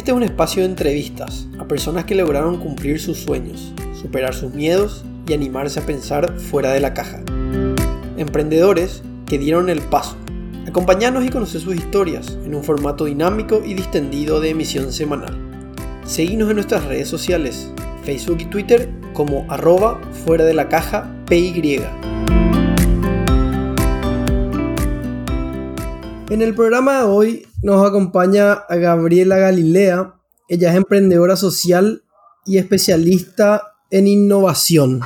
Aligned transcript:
Este 0.00 0.12
es 0.12 0.16
un 0.16 0.22
espacio 0.22 0.62
de 0.62 0.70
entrevistas 0.70 1.46
a 1.58 1.68
personas 1.68 2.06
que 2.06 2.14
lograron 2.14 2.56
cumplir 2.56 2.98
sus 2.98 3.18
sueños, 3.18 3.74
superar 3.92 4.32
sus 4.32 4.54
miedos 4.54 5.04
y 5.28 5.34
animarse 5.34 5.78
a 5.78 5.84
pensar 5.84 6.38
fuera 6.38 6.72
de 6.72 6.80
la 6.80 6.94
caja. 6.94 7.20
Emprendedores 8.16 9.02
que 9.26 9.36
dieron 9.36 9.68
el 9.68 9.82
paso. 9.82 10.16
Acompañarnos 10.66 11.26
y 11.26 11.28
conocer 11.28 11.60
sus 11.60 11.76
historias 11.76 12.38
en 12.46 12.54
un 12.54 12.64
formato 12.64 13.04
dinámico 13.04 13.60
y 13.62 13.74
distendido 13.74 14.40
de 14.40 14.48
emisión 14.48 14.90
semanal. 14.90 15.36
Seguimos 16.06 16.48
en 16.48 16.54
nuestras 16.54 16.86
redes 16.86 17.08
sociales, 17.08 17.70
Facebook 18.02 18.38
y 18.40 18.46
Twitter 18.46 18.88
como 19.12 19.44
arroba 19.52 20.00
fuera 20.24 20.46
de 20.46 20.54
la 20.54 20.70
caja 20.70 21.14
PY. 21.26 21.82
En 26.30 26.40
el 26.40 26.54
programa 26.54 27.00
de 27.00 27.04
hoy 27.04 27.49
nos 27.62 27.86
acompaña 27.86 28.52
a 28.52 28.76
Gabriela 28.76 29.36
Galilea. 29.38 30.14
Ella 30.48 30.70
es 30.70 30.76
emprendedora 30.76 31.36
social 31.36 32.02
y 32.46 32.58
especialista 32.58 33.74
en 33.90 34.06
innovación. 34.06 35.00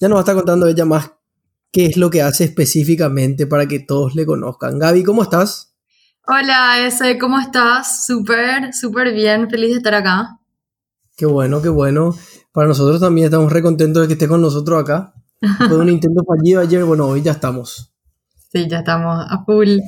Ya 0.00 0.08
nos 0.08 0.16
va 0.16 0.20
a 0.20 0.22
estar 0.22 0.34
contando 0.34 0.66
ella 0.66 0.84
más 0.84 1.12
qué 1.70 1.86
es 1.86 1.96
lo 1.96 2.10
que 2.10 2.22
hace 2.22 2.44
específicamente 2.44 3.46
para 3.46 3.66
que 3.66 3.80
todos 3.80 4.14
le 4.14 4.26
conozcan. 4.26 4.78
Gaby, 4.78 5.04
¿cómo 5.04 5.22
estás? 5.22 5.74
Hola, 6.26 6.86
ese, 6.86 7.18
¿cómo 7.18 7.38
estás? 7.38 8.06
Súper, 8.06 8.72
súper 8.72 9.12
bien, 9.12 9.48
feliz 9.50 9.70
de 9.70 9.76
estar 9.76 9.94
acá. 9.94 10.40
Qué 11.16 11.26
bueno, 11.26 11.62
qué 11.62 11.68
bueno. 11.68 12.16
Para 12.52 12.68
nosotros 12.68 13.00
también 13.00 13.26
estamos 13.26 13.52
re 13.52 13.62
contentos 13.62 14.02
de 14.02 14.08
que 14.08 14.14
esté 14.14 14.26
con 14.26 14.40
nosotros 14.40 14.82
acá. 14.82 15.14
Fue 15.58 15.76
un 15.76 15.88
intento 15.90 16.22
fallido 16.24 16.60
ayer, 16.60 16.84
bueno, 16.84 17.06
hoy 17.06 17.22
ya 17.22 17.32
estamos. 17.32 17.92
Sí, 18.50 18.66
ya 18.68 18.78
estamos 18.78 19.24
a 19.28 19.44
full. 19.44 19.78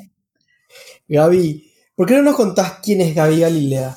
Gaby, 1.09 1.73
¿por 1.95 2.06
qué 2.06 2.15
no 2.16 2.23
nos 2.23 2.37
contás 2.37 2.80
quién 2.83 3.01
es 3.01 3.15
Gaby 3.15 3.41
Galilea? 3.41 3.96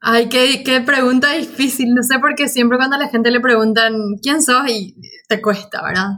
Ay, 0.00 0.28
qué, 0.28 0.62
qué 0.64 0.80
pregunta 0.80 1.32
difícil. 1.32 1.94
No 1.94 2.02
sé 2.02 2.18
por 2.18 2.34
qué 2.34 2.48
siempre 2.48 2.78
cuando 2.78 2.96
a 2.96 2.98
la 2.98 3.08
gente 3.08 3.30
le 3.30 3.40
preguntan 3.40 3.94
quién 4.22 4.42
sos 4.42 4.68
y 4.68 4.96
te 5.28 5.42
cuesta, 5.42 5.82
¿verdad? 5.82 6.10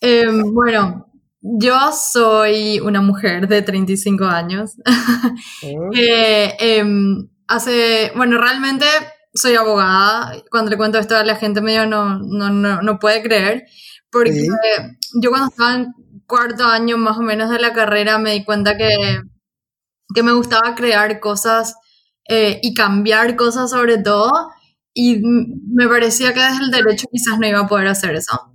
Em, 0.00 0.52
bueno, 0.52 1.06
yo 1.40 1.76
soy 1.92 2.80
una 2.80 3.00
mujer 3.00 3.46
de 3.48 3.62
35 3.62 4.24
años. 4.24 4.76
Eh, 5.92 6.56
em, 6.58 7.28
hace, 7.46 8.12
bueno, 8.16 8.38
realmente 8.38 8.86
soy 9.34 9.54
abogada. 9.54 10.32
Cuando 10.50 10.70
le 10.70 10.76
cuento 10.76 10.98
esto 10.98 11.16
a 11.16 11.24
la 11.24 11.36
gente 11.36 11.60
medio 11.60 11.86
no, 11.86 12.18
no, 12.18 12.50
no, 12.50 12.82
no 12.82 12.98
puede 12.98 13.22
creer. 13.22 13.66
Porque 14.10 14.48
yo 15.22 15.30
cuando 15.30 15.48
estaba 15.48 15.74
en 15.76 15.94
cuarto 16.30 16.64
año 16.64 16.96
más 16.96 17.18
o 17.18 17.22
menos 17.22 17.50
de 17.50 17.58
la 17.58 17.74
carrera 17.74 18.18
me 18.18 18.32
di 18.32 18.44
cuenta 18.44 18.76
que, 18.76 18.88
que 20.14 20.22
me 20.22 20.32
gustaba 20.32 20.74
crear 20.74 21.20
cosas 21.20 21.74
eh, 22.28 22.60
y 22.62 22.74
cambiar 22.74 23.36
cosas 23.36 23.70
sobre 23.70 23.98
todo 23.98 24.30
y 24.94 25.20
me 25.22 25.88
parecía 25.88 26.32
que 26.32 26.40
desde 26.40 26.64
el 26.64 26.70
derecho 26.70 27.06
quizás 27.12 27.38
no 27.38 27.46
iba 27.46 27.60
a 27.60 27.66
poder 27.66 27.88
hacer 27.88 28.14
eso. 28.14 28.52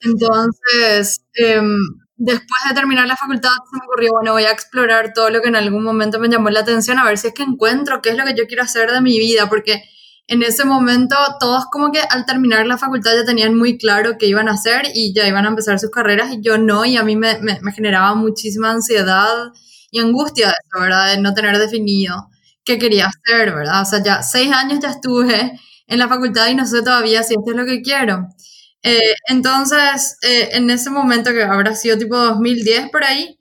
Entonces, 0.00 1.24
em, 1.34 1.78
después 2.16 2.60
de 2.68 2.74
terminar 2.74 3.06
la 3.06 3.16
facultad 3.16 3.50
se 3.50 3.76
me 3.76 3.84
ocurrió, 3.86 4.12
bueno, 4.12 4.32
voy 4.32 4.44
a 4.44 4.52
explorar 4.52 5.12
todo 5.12 5.30
lo 5.30 5.40
que 5.42 5.48
en 5.48 5.56
algún 5.56 5.82
momento 5.84 6.18
me 6.20 6.28
llamó 6.28 6.50
la 6.50 6.60
atención, 6.60 6.98
a 6.98 7.04
ver 7.04 7.18
si 7.18 7.28
es 7.28 7.34
que 7.34 7.42
encuentro 7.42 8.00
qué 8.02 8.10
es 8.10 8.16
lo 8.16 8.24
que 8.24 8.34
yo 8.36 8.46
quiero 8.46 8.62
hacer 8.62 8.90
de 8.90 9.00
mi 9.00 9.18
vida, 9.18 9.48
porque 9.48 9.82
en 10.28 10.42
ese 10.42 10.64
momento 10.64 11.16
todos 11.38 11.66
como 11.70 11.92
que 11.92 12.00
al 12.00 12.26
terminar 12.26 12.66
la 12.66 12.78
facultad 12.78 13.12
ya 13.14 13.24
tenían 13.24 13.54
muy 13.54 13.78
claro 13.78 14.16
qué 14.18 14.26
iban 14.26 14.48
a 14.48 14.52
hacer 14.52 14.86
y 14.92 15.14
ya 15.14 15.26
iban 15.28 15.44
a 15.46 15.48
empezar 15.48 15.78
sus 15.78 15.90
carreras 15.90 16.32
y 16.32 16.40
yo 16.42 16.58
no, 16.58 16.84
y 16.84 16.96
a 16.96 17.04
mí 17.04 17.14
me, 17.16 17.38
me, 17.40 17.72
generaba 17.72 18.14
muchísima 18.14 18.72
ansiedad 18.72 19.52
y 19.90 20.00
angustia 20.00 20.48
eso, 20.50 20.80
¿verdad? 20.80 21.14
De 21.14 21.20
no 21.22 21.32
tener 21.34 21.58
definido 21.58 22.28
qué 22.64 22.78
quería 22.78 23.06
hacer, 23.06 23.54
¿verdad? 23.54 23.82
O 23.82 23.84
sea, 23.84 24.02
ya 24.02 24.22
seis 24.22 24.52
años 24.52 24.80
ya 24.80 24.90
estuve 24.90 25.60
en 25.86 25.98
la 25.98 26.08
facultad 26.08 26.48
y 26.48 26.56
no 26.56 26.66
sé 26.66 26.82
todavía 26.82 27.22
si 27.22 27.34
esto 27.34 27.50
es 27.52 27.56
lo 27.56 27.64
que 27.64 27.82
quiero. 27.82 28.26
Eh, 28.82 29.14
entonces, 29.28 30.16
eh, 30.22 30.50
en 30.52 30.70
ese 30.70 30.90
momento 30.90 31.32
que 31.32 31.44
habrá 31.44 31.74
sido 31.76 31.98
tipo 31.98 32.16
2010 32.16 32.90
por 32.90 33.04
ahí, 33.04 33.38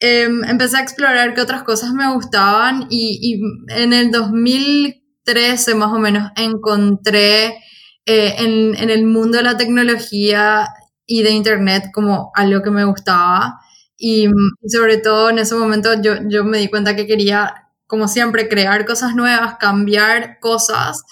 em, 0.00 0.44
empecé 0.44 0.78
a 0.78 0.82
explorar 0.82 1.34
qué 1.34 1.40
otras 1.40 1.62
cosas 1.62 1.92
me 1.92 2.12
gustaban 2.12 2.86
y, 2.90 3.18
y 3.22 3.74
en 3.80 3.92
el 3.92 4.10
2000 4.10 5.03
13 5.24 5.74
más 5.74 5.92
o 5.92 5.98
menos 5.98 6.30
encontré 6.36 7.58
eh, 8.06 8.34
en, 8.38 8.90
el 8.90 9.06
mundo 9.06 9.38
de 9.38 9.44
la 9.44 9.56
tecnología 9.56 10.68
y 11.06 11.22
de 11.22 11.30
Internet 11.30 11.84
como 11.92 12.30
algo 12.34 12.62
que 12.62 12.70
me 12.70 12.84
gustaba. 12.84 13.60
Y, 13.96 14.28
sobre 14.68 14.98
todo 14.98 15.30
en 15.30 15.38
ese 15.38 15.54
momento 15.54 15.90
yo, 16.02 16.14
yo, 16.28 16.44
me 16.44 16.58
di 16.58 16.68
cuenta 16.68 16.96
que 16.96 17.06
quería, 17.06 17.70
como 17.86 18.08
siempre, 18.08 18.48
crear 18.48 18.84
cosas 18.86 19.14
nuevas, 19.14 19.56
cambiar 19.58 20.38
cosas. 20.40 21.02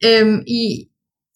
Em, 0.00 0.42
y, 0.46 0.90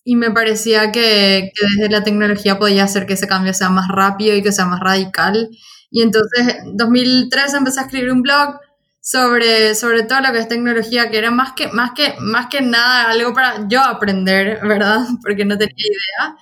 y, 0.04 0.16
me 0.16 0.30
parecía 0.30 0.92
que, 0.92 1.52
que, 1.54 1.66
desde 1.76 1.90
la 1.90 2.04
tecnología 2.04 2.58
podía 2.58 2.84
hacer 2.84 3.06
que 3.06 3.14
ese 3.14 3.28
cambio 3.28 3.54
sea 3.54 3.70
más 3.70 3.88
rápido 3.88 4.36
y 4.36 4.42
que 4.42 4.52
sea 4.52 4.66
más 4.66 4.80
radical. 4.80 5.48
Y 5.90 6.02
entonces 6.02 6.56
en 6.64 6.76
2013 6.76 7.56
empecé 7.56 7.80
a 7.80 7.84
escribir 7.84 8.10
un 8.12 8.22
blog 8.22 8.58
sobre, 9.06 9.76
sobre 9.76 10.02
todo 10.02 10.20
lo 10.20 10.32
que 10.32 10.40
es 10.40 10.48
tecnología, 10.48 11.10
que 11.10 11.18
era 11.18 11.30
más 11.30 11.52
que, 11.52 11.68
más 11.68 11.92
que, 11.92 12.16
más 12.18 12.48
que 12.48 12.60
nada 12.60 13.08
algo 13.12 13.32
para 13.32 13.68
yo 13.68 13.80
aprender, 13.80 14.58
¿verdad? 14.66 15.06
Porque 15.22 15.44
no 15.44 15.56
tenía 15.56 15.74
idea. 15.76 16.36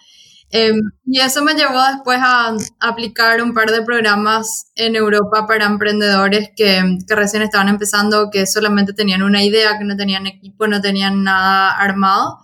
Em, 0.51 0.81
y 1.05 1.21
eso 1.21 1.45
me 1.45 1.53
llevó 1.55 1.83
después 1.93 2.19
a, 2.23 2.57
aplicar 2.81 3.43
un 3.43 3.53
par 3.53 3.71
de 3.71 3.83
programas 3.83 4.71
en 4.77 4.97
Europa 4.97 5.47
para 5.47 5.67
emprendedores 5.67 6.51
que, 6.57 6.99
que, 7.07 7.15
recién 7.15 7.43
estaban 7.43 7.69
empezando, 7.69 8.31
que 8.31 8.47
solamente 8.47 8.95
tenían 8.95 9.23
una 9.23 9.45
idea, 9.45 9.77
que 9.79 9.85
no 9.85 9.95
tenían 9.97 10.27
equipo, 10.27 10.67
no 10.67 10.81
tenían 10.81 11.23
nada 11.23 11.71
armado, 11.71 12.39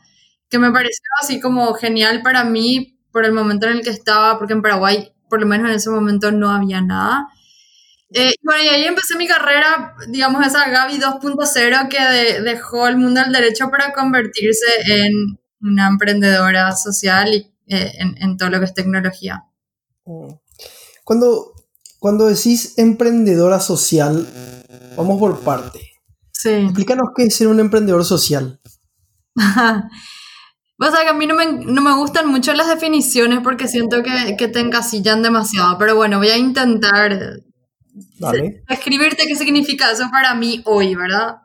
que 0.51 0.59
me 0.59 0.71
pareció 0.71 1.05
así 1.23 1.41
como 1.41 1.73
genial 1.75 2.21
para 2.23 2.45
mí 2.45 2.99
por 3.11 3.25
el 3.25 3.33
momento 3.33 3.69
en 3.69 3.79
el 3.79 3.83
que 3.83 3.91
estaba, 3.91 4.39
porque 4.39 4.53
en 4.53 4.61
Paraguay, 4.63 5.13
por 5.31 5.41
lo 5.41 5.47
menos 5.47 5.71
en 5.71 5.77
ese 5.77 5.89
momento, 5.89 6.31
no 6.31 6.51
había 6.51 6.83
nada. 6.83 7.29
Eh, 8.13 8.33
bueno, 8.43 8.65
y 8.65 8.69
ahí 8.69 8.85
empecé 8.85 9.17
mi 9.17 9.29
carrera, 9.29 9.95
digamos, 10.09 10.45
esa 10.45 10.69
Gaby 10.69 10.99
2.0 10.99 11.89
que 11.89 12.41
dejó 12.43 12.89
el 12.89 12.97
mundo 12.97 13.21
del 13.21 13.33
derecho 13.33 13.71
para 13.71 13.93
convertirse 13.93 14.67
en 14.87 15.39
una 15.61 15.87
emprendedora 15.87 16.75
social 16.75 17.33
y 17.33 17.53
eh, 17.69 17.93
en, 17.99 18.37
todo 18.37 18.51
lo 18.51 18.59
que 18.59 18.65
es 18.65 18.75
tecnología. 18.75 19.45
Mm. 20.07 20.33
Cuando, 21.05 21.53
cuando 22.01 22.27
decís 22.27 22.75
emprendedora 22.79 23.61
social, 23.61 24.27
vamos 24.97 25.19
por 25.21 25.41
parte. 25.41 25.81
Sí. 26.33 26.51
Explícanos 26.51 27.11
qué 27.17 27.25
es 27.25 27.37
ser 27.37 27.47
un 27.47 27.61
emprendedor 27.61 28.05
social. 28.05 28.61
O 30.83 30.91
sea, 30.91 31.03
que 31.03 31.11
a 31.11 31.13
mí 31.13 31.27
no 31.27 31.35
me, 31.35 31.53
no 31.53 31.83
me, 31.83 31.95
gustan 31.95 32.27
mucho 32.29 32.55
las 32.55 32.67
definiciones 32.67 33.41
porque 33.45 33.69
siento 33.69 34.03
que, 34.03 34.35
que, 34.39 34.49
te 34.49 34.61
encasillan 34.61 35.23
demasiado, 35.23 35.77
pero 35.77 35.95
bueno, 35.95 36.17
voy 36.17 36.31
a 36.31 36.39
intentar 36.39 37.43
Dale. 38.19 38.63
Escribirte 38.69 39.27
qué 39.27 39.37
significa 39.37 39.91
eso 39.91 40.09
para 40.11 40.35
mí 40.35 40.63
hoy, 40.65 40.95
¿verdad? 40.95 41.37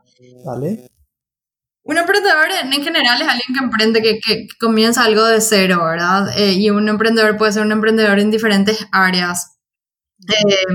Dale. 0.45 0.87
Un 1.83 1.97
emprendedor 1.97 2.47
en 2.63 2.83
general 2.83 3.21
es 3.21 3.27
alguien 3.27 3.53
que 3.53 3.63
emprende, 3.63 4.01
que, 4.01 4.19
que 4.19 4.47
comienza 4.59 5.03
algo 5.03 5.23
de 5.25 5.39
cero, 5.39 5.85
¿verdad? 5.85 6.35
Eh, 6.35 6.53
y 6.53 6.71
un 6.71 6.89
emprendedor 6.89 7.37
puede 7.37 7.51
ser 7.51 7.61
un 7.63 7.71
emprendedor 7.71 8.17
en 8.19 8.31
diferentes 8.31 8.87
áreas. 8.91 9.59
Eh, 10.27 10.73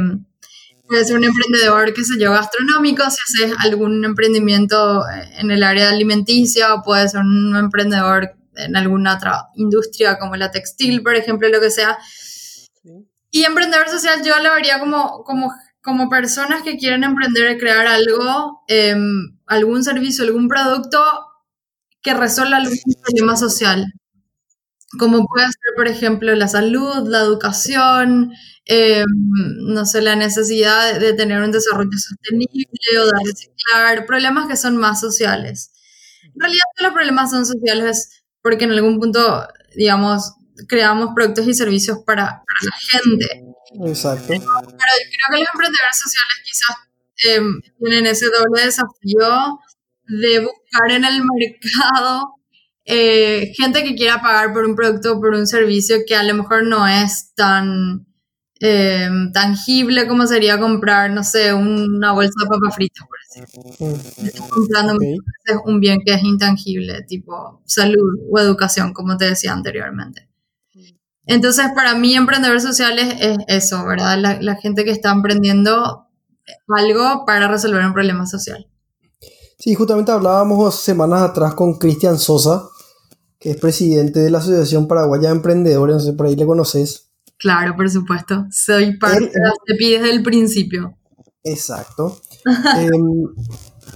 puede 0.86 1.04
ser 1.04 1.16
un 1.16 1.24
emprendedor, 1.24 1.92
qué 1.94 2.04
sé 2.04 2.14
yo, 2.18 2.32
gastronómico, 2.32 3.02
si 3.10 3.44
haces 3.44 3.56
algún 3.58 4.04
emprendimiento 4.04 5.04
en 5.38 5.50
el 5.50 5.64
área 5.64 5.90
alimenticia, 5.90 6.74
o 6.74 6.82
puede 6.82 7.08
ser 7.08 7.20
un 7.20 7.56
emprendedor 7.56 8.36
en 8.56 8.76
alguna 8.76 9.16
otra 9.16 9.48
industria 9.56 10.18
como 10.18 10.36
la 10.36 10.50
textil, 10.50 11.02
por 11.02 11.16
ejemplo, 11.16 11.48
lo 11.48 11.60
que 11.60 11.70
sea. 11.70 11.98
Y 13.32 13.44
emprendedor 13.44 13.88
social 13.88 14.22
yo 14.24 14.38
lo 14.42 14.52
vería 14.54 14.80
como, 14.80 15.22
como, 15.24 15.52
como 15.82 16.08
personas 16.08 16.62
que 16.62 16.76
quieren 16.76 17.04
emprender 17.04 17.52
y 17.52 17.58
crear 17.58 17.86
algo, 17.86 18.62
em, 18.68 19.38
algún 19.46 19.84
servicio, 19.84 20.24
algún 20.24 20.48
producto 20.48 21.00
que 22.02 22.14
resuelva 22.14 22.58
algún 22.58 22.78
problema 23.04 23.36
social. 23.36 23.92
Como 24.98 25.26
puede 25.26 25.46
ser, 25.46 25.74
por 25.76 25.86
ejemplo, 25.88 26.34
la 26.34 26.48
salud, 26.48 27.06
la 27.08 27.20
educación, 27.20 28.32
em, 28.66 29.06
no 29.74 29.86
sé, 29.86 30.02
la 30.02 30.16
necesidad 30.16 30.98
de 30.98 31.12
tener 31.14 31.42
un 31.42 31.52
desarrollo 31.52 31.90
sostenible 31.98 32.66
o 33.00 33.06
de 33.06 33.12
reciclar, 33.24 34.06
problemas 34.06 34.48
que 34.48 34.56
son 34.56 34.76
más 34.76 35.00
sociales. 35.00 35.72
En 36.34 36.40
realidad, 36.40 36.64
los 36.80 36.92
problemas 36.92 37.30
son 37.30 37.46
sociales 37.46 38.24
porque 38.42 38.64
en 38.64 38.72
algún 38.72 38.98
punto, 39.00 39.46
digamos, 39.76 40.32
creamos 40.68 41.10
productos 41.14 41.46
y 41.46 41.54
servicios 41.54 41.98
para, 42.04 42.24
la 42.24 43.00
gente. 43.00 43.26
Exacto. 43.86 44.26
Pero 44.28 44.40
creo 44.40 45.28
que 45.30 45.38
los 45.38 45.48
emprendedores 45.52 45.98
sociales 45.98 46.36
quizás 46.44 46.76
em, 47.28 47.60
tienen 47.78 48.06
ese 48.06 48.26
doble 48.26 48.64
desafío 48.64 49.60
de 50.06 50.40
buscar 50.40 50.90
en 50.90 51.04
el 51.04 51.22
mercado 51.22 52.34
eh, 52.92 53.52
gente 53.56 53.84
que 53.84 53.94
quiera 53.94 54.20
pagar 54.20 54.52
por 54.52 54.64
un 54.64 54.74
producto 54.74 55.12
o 55.12 55.20
por 55.20 55.34
un 55.34 55.46
servicio 55.46 55.98
que 56.06 56.16
a 56.16 56.24
lo 56.24 56.34
mejor 56.34 56.64
no 56.64 56.88
es 56.88 57.32
tan 57.34 58.06
em, 58.58 59.30
tangible 59.32 60.08
como 60.08 60.26
sería 60.26 60.58
comprar, 60.58 61.10
no 61.10 61.22
sé, 61.22 61.52
una 61.54 62.12
bolsa 62.12 62.32
de 62.42 62.46
papas 62.46 62.74
fritas, 62.74 63.06
por 63.06 63.18
ejemplo. 63.30 63.96
Estás 64.24 64.48
comprando 64.48 64.98
un 65.66 65.80
bien 65.80 66.00
que 66.04 66.14
es 66.14 66.22
intangible, 66.24 67.02
tipo 67.06 67.62
salud 67.64 68.18
o 68.30 68.38
educación, 68.40 68.92
como 68.92 69.16
te 69.16 69.26
decía 69.26 69.52
anteriormente. 69.52 70.29
Entonces, 71.26 71.66
para 71.74 71.94
mí, 71.94 72.14
emprendedores 72.14 72.62
sociales 72.62 73.14
es 73.20 73.38
eso, 73.46 73.84
¿verdad? 73.84 74.18
La, 74.40 74.56
gente 74.56 74.84
que 74.84 74.90
está 74.90 75.12
emprendiendo 75.12 76.06
algo 76.68 77.24
para 77.26 77.48
resolver 77.48 77.84
un 77.84 77.92
problema 77.92 78.26
social. 78.26 78.66
Sí, 79.58 79.74
justamente 79.74 80.10
hablábamos 80.10 80.80
semanas 80.80 81.22
atrás 81.22 81.54
con 81.54 81.78
Cristian 81.78 82.18
Sosa, 82.18 82.68
que 83.38 83.50
es 83.50 83.56
presidente 83.58 84.20
de 84.20 84.30
la 84.30 84.38
Asociación 84.38 84.88
Paraguaya 84.88 85.28
de 85.28 85.36
Emprendedores, 85.36 85.96
no 85.96 86.00
sé, 86.00 86.12
por 86.14 86.26
ahí 86.26 86.36
le 86.36 86.46
conoces. 86.46 87.10
Claro, 87.38 87.74
por 87.76 87.88
supuesto. 87.90 88.46
Soy 88.50 88.98
parte 88.98 89.26
de 89.26 89.40
la 89.40 89.52
CEPI 89.66 89.90
desde 89.92 90.10
el 90.10 90.22
principio. 90.22 90.96
Exacto. 91.44 92.20
Em, 92.76 93.24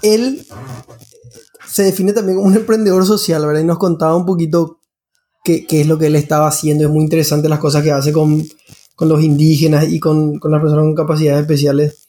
él 0.02 0.46
se 1.66 1.84
define 1.84 2.12
también 2.12 2.36
como 2.36 2.48
un 2.48 2.56
emprendedor 2.56 3.04
social, 3.06 3.44
¿verdad? 3.46 3.62
Y 3.62 3.64
nos 3.64 3.78
contaba 3.78 4.14
un 4.16 4.26
poquito 4.26 4.80
qué, 5.44 5.66
es 5.68 5.86
lo 5.86 5.98
que 5.98 6.06
él 6.06 6.16
estaba 6.16 6.48
haciendo. 6.48 6.84
Es 6.84 6.90
muy 6.90 7.04
interesante 7.04 7.48
las 7.48 7.60
cosas 7.60 7.84
que 7.84 7.92
hace 7.92 8.12
con, 8.12 8.42
los 9.00 9.22
indígenas 9.22 9.86
y 9.88 10.00
con, 10.00 10.40
las 10.42 10.60
personas 10.60 10.84
con 10.84 10.94
capacidades 10.94 11.42
especiales. 11.42 12.06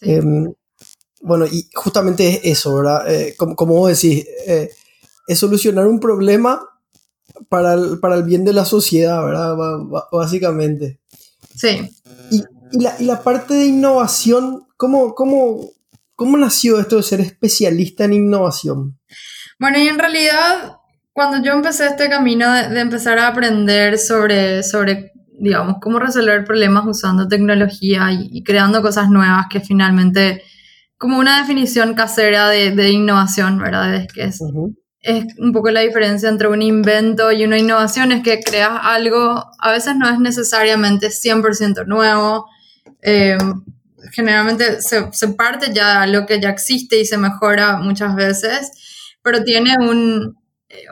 Em, 0.00 0.52
bueno, 1.22 1.46
y 1.46 1.68
justamente 1.74 2.28
es 2.28 2.58
eso, 2.58 2.74
¿verdad? 2.74 3.10
Eh, 3.10 3.34
como, 3.36 3.74
vos 3.74 3.88
decís, 3.88 4.26
eh, 4.46 4.70
es 5.26 5.38
solucionar 5.38 5.86
un 5.86 6.00
problema 6.00 6.60
para 7.48 7.74
el, 7.74 8.00
para 8.00 8.16
el 8.16 8.24
bien 8.24 8.44
de 8.44 8.52
la 8.52 8.64
sociedad, 8.64 9.24
¿verdad? 9.24 9.56
básicamente. 10.10 10.98
Sí. 11.54 11.88
Y, 12.30 12.42
la, 12.72 13.22
parte 13.22 13.52
de 13.52 13.66
innovación, 13.66 14.66
¿cómo, 14.78 15.14
cómo, 15.14 15.70
¿cómo 16.16 16.38
nació 16.38 16.80
esto 16.80 16.96
de 16.96 17.02
ser 17.02 17.20
especialista 17.20 18.06
en 18.06 18.14
innovación? 18.14 18.98
Bueno, 19.58 19.78
y 19.78 19.88
en 19.88 19.98
realidad 19.98 20.78
cuando 21.12 21.42
yo 21.42 21.52
empecé 21.52 21.86
este 21.86 22.08
camino 22.08 22.50
de, 22.52 22.80
empezar 22.80 23.18
a 23.18 23.28
aprender 23.28 23.98
sobre, 23.98 24.62
sobre, 24.62 25.12
digamos, 25.38 25.76
cómo 25.80 25.98
resolver 25.98 26.44
problemas 26.44 26.84
usando 26.86 27.28
tecnología 27.28 28.08
y, 28.12 28.42
creando 28.42 28.82
cosas 28.82 29.10
nuevas 29.10 29.46
que 29.50 29.60
finalmente, 29.60 30.42
como 30.96 31.18
una 31.18 31.38
definición 31.38 31.94
casera 31.94 32.48
de, 32.48 32.90
innovación, 32.90 33.58
¿verdad? 33.58 33.94
Es 33.94 34.12
que 34.12 34.24
es, 34.24 34.40
es 35.00 35.24
un 35.38 35.52
poco 35.52 35.70
la 35.70 35.80
diferencia 35.80 36.28
entre 36.28 36.48
un 36.48 36.62
invento 36.62 37.30
y 37.30 37.44
una 37.44 37.58
innovación, 37.58 38.12
es 38.12 38.22
que 38.22 38.40
creas 38.40 38.78
algo, 38.82 39.44
a 39.58 39.70
veces 39.70 39.96
no 39.96 40.08
es 40.08 40.18
necesariamente 40.18 41.08
100% 41.08 41.86
nuevo, 41.86 42.46
eh, 43.02 43.36
generalmente 44.12 44.80
se, 44.80 45.12
se 45.12 45.28
parte 45.28 45.72
ya 45.74 46.02
de 46.02 46.12
lo 46.12 46.24
que 46.24 46.40
ya 46.40 46.50
existe 46.50 46.98
y 46.98 47.04
se 47.04 47.18
mejora 47.18 47.78
muchas 47.78 48.14
veces, 48.14 48.72
pero 49.22 49.44
tiene 49.44 49.76
un, 49.78 50.41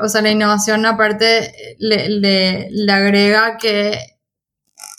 o 0.00 0.08
sea, 0.08 0.22
la 0.22 0.30
innovación 0.30 0.86
aparte 0.86 1.52
le, 1.78 2.08
le, 2.08 2.92
agrega 2.92 3.56
que 3.56 3.98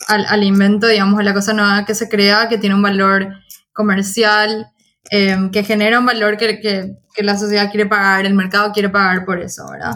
al, 0.07 0.44
invento, 0.44 0.88
digamos, 0.88 1.19
a 1.19 1.24
la 1.24 1.33
cosa 1.33 1.54
nueva 1.54 1.86
que 1.86 1.95
se 1.95 2.10
crea, 2.10 2.50
que 2.50 2.57
tiene 2.57 2.75
un 2.75 2.81
valor 2.81 3.30
comercial, 3.74 4.68
em, 5.10 5.51
que 5.51 5.63
genera 5.63 6.00
un 6.00 6.06
valor 6.06 6.38
que, 6.38 6.60
que, 6.60 6.98
que, 7.13 7.24
la 7.24 7.38
sociedad 7.38 7.69
quiere 7.72 7.86
pagar, 7.86 8.25
el 8.25 8.33
mercado 8.33 8.72
quiere 8.74 8.89
pagar 8.89 9.25
por 9.25 9.39
eso, 9.39 9.69
¿verdad? 9.72 9.95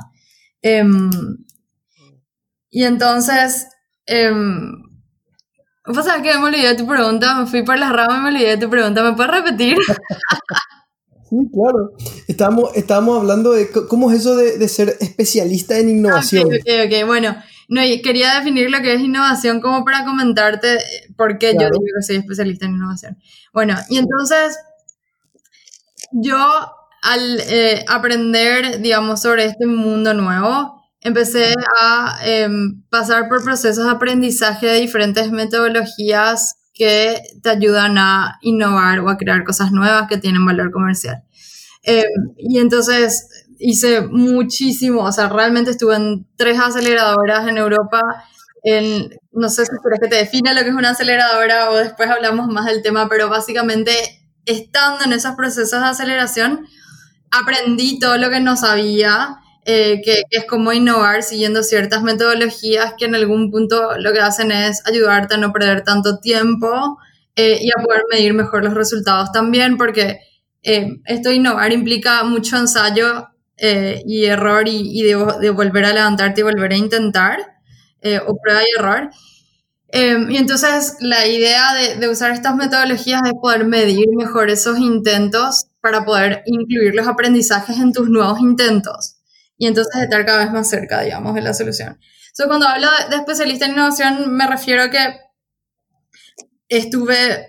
Em, 0.62 1.10
y 2.70 2.84
entonces, 2.84 3.68
eh, 4.08 4.32
pasa 5.84 6.22
que 6.22 6.38
me 6.38 6.46
olvidé 6.46 6.70
de 6.70 6.76
tu 6.76 6.88
pregunta, 6.88 7.36
me 7.36 7.46
fui 7.46 7.64
por 7.64 7.78
las 7.78 7.92
ramas 7.92 8.18
y 8.18 8.22
me 8.22 8.30
olvidé 8.30 8.50
de 8.52 8.58
tu 8.58 8.70
pregunta, 8.70 9.04
¿me 9.04 9.14
puedes 9.14 9.32
repetir? 9.32 9.78
Sí, 11.42 11.50
claro. 11.52 11.94
Estamos, 12.28 12.72
estamos 12.76 13.20
hablando 13.20 13.52
de 13.52 13.70
cómo 13.70 14.12
es 14.12 14.20
eso 14.20 14.36
de, 14.36 14.68
ser 14.68 14.96
especialista 15.00 15.78
en 15.78 15.90
innovación. 15.90 16.46
ok, 16.48 16.86
ok, 16.86 17.08
bueno. 17.08 17.36
No, 17.68 17.82
quería 18.04 18.36
definir 18.36 18.70
lo 18.70 18.80
que 18.82 18.94
es 18.94 19.02
innovación 19.02 19.60
como 19.60 19.84
para 19.84 20.06
comentarte 20.06 20.78
por 21.18 21.40
qué 21.40 21.54
yo 21.54 21.66
digo 21.66 21.86
que 21.98 22.04
soy 22.06 22.18
especialista 22.18 22.66
en 22.66 22.76
innovación. 22.76 23.18
Bueno, 23.54 23.76
y 23.90 23.98
entonces 23.98 24.56
yo 26.12 26.38
al 27.02 27.40
eh, 27.40 27.84
aprender, 27.88 28.82
digamos, 28.82 29.22
sobre 29.22 29.46
este 29.46 29.66
mundo 29.66 30.14
nuevo, 30.14 30.84
empecé 31.02 31.54
a 31.80 32.20
em, 32.24 32.84
pasar 32.90 33.28
por 33.30 33.44
procesos 33.44 33.86
de 33.86 33.92
aprendizaje 33.92 34.68
de 34.68 34.82
diferentes 34.82 35.32
metodologías 35.32 36.56
que 36.74 37.22
te 37.42 37.50
ayudan 37.50 37.98
a 37.98 38.38
innovar 38.42 39.00
o 39.00 39.10
a 39.10 39.18
crear 39.18 39.44
cosas 39.44 39.72
nuevas 39.72 40.08
que 40.08 40.18
tienen 40.18 40.46
valor 40.46 40.72
comercial. 40.72 41.24
Eh, 41.86 42.06
y 42.38 42.60
entonces 42.60 43.46
hice 43.60 44.02
muchísimo, 44.02 45.04
o 45.04 45.12
sea, 45.12 45.30
realmente 45.30 45.72
estuve 45.72 45.96
en 45.96 46.28
tres 46.36 46.60
aceleradoras 46.60 47.48
en 47.48 47.58
Europa. 47.58 48.02
En, 48.64 49.16
no 49.32 49.50
sé 49.50 49.66
si 49.66 49.72
quieres 49.82 50.00
que 50.02 50.08
te 50.08 50.16
defina 50.16 50.54
lo 50.54 50.62
que 50.62 50.70
es 50.70 50.76
una 50.76 50.90
aceleradora 50.92 51.70
o 51.70 51.76
después 51.76 52.10
hablamos 52.10 52.48
más 52.48 52.66
del 52.66 52.82
tema, 52.82 53.08
pero 53.08 53.30
básicamente 53.30 53.92
estando 54.46 55.06
en 55.06 55.14
esos 55.14 55.36
procesos 55.36 55.80
de 55.80 55.88
aceleración, 55.88 56.68
aprendí 57.32 58.00
todo 58.00 58.18
lo 58.18 58.30
que 58.30 58.40
no 58.40 58.56
sabía 58.56 59.40
eh, 59.68 60.02
que, 60.04 60.22
es 60.30 60.46
como 60.46 60.74
innovar 60.74 61.24
siguiendo 61.24 61.64
ciertas 61.64 62.04
metodologías 62.04 62.94
que 62.98 63.06
en 63.06 63.16
algún 63.16 63.50
punto 63.50 63.98
lo 63.98 64.14
que 64.14 64.20
hacen 64.20 64.52
es 64.52 64.86
ayudarte 64.86 65.36
a 65.36 65.38
no 65.38 65.52
perder 65.52 65.84
tanto 65.84 66.20
tiempo 66.20 67.00
eh, 67.36 67.58
y 67.62 67.70
a 67.70 67.84
poder 67.84 68.04
medir 68.12 68.36
mejor 68.36 68.64
los 68.64 68.76
resultados 68.76 69.32
también, 69.32 69.78
porque 69.78 70.20
eh, 70.66 70.98
esto 71.06 71.30
de 71.30 71.36
innovar 71.36 71.72
implica 71.72 72.24
mucho 72.24 72.58
ensayo 72.58 73.30
y 73.58 74.26
error 74.26 74.68
y, 74.68 75.02
de, 75.04 75.16
volver 75.52 75.86
a 75.86 75.94
levantarte 75.94 76.42
y 76.42 76.44
volver 76.44 76.74
a 76.74 76.76
intentar, 76.76 77.40
o 78.28 78.36
prueba 78.44 78.62
y 78.62 78.80
error. 78.80 79.10
y 79.94 80.36
entonces 80.36 80.98
la 81.00 81.26
idea 81.26 81.74
de, 81.98 82.10
usar 82.10 82.32
estas 82.32 82.58
metodologías 82.58 83.22
es 83.26 83.34
poder 83.42 83.64
medir 83.64 84.08
mejor 84.18 84.50
esos 84.50 84.78
intentos 84.78 85.68
para 85.80 86.04
poder 86.04 86.44
incluir 86.48 86.94
los 86.96 87.08
aprendizajes 87.08 87.78
en 87.80 87.94
tus 87.94 88.10
nuevos 88.10 88.42
intentos 88.42 89.16
y 89.58 89.68
entonces 89.68 90.02
estar 90.02 90.26
cada 90.26 90.40
vez 90.40 90.52
más 90.52 90.70
cerca, 90.70 91.02
digamos, 91.02 91.34
de 91.34 91.42
la 91.42 91.54
solución. 91.54 91.98
So, 92.34 92.48
cuando 92.48 92.68
hablo 92.68 92.88
de, 93.10 93.16
especialista 93.16 93.66
en 93.66 93.72
innovación, 93.72 94.36
me 94.36 94.46
refiero 94.48 94.84
a 94.84 94.90
que 94.90 95.20
estuve 96.68 97.48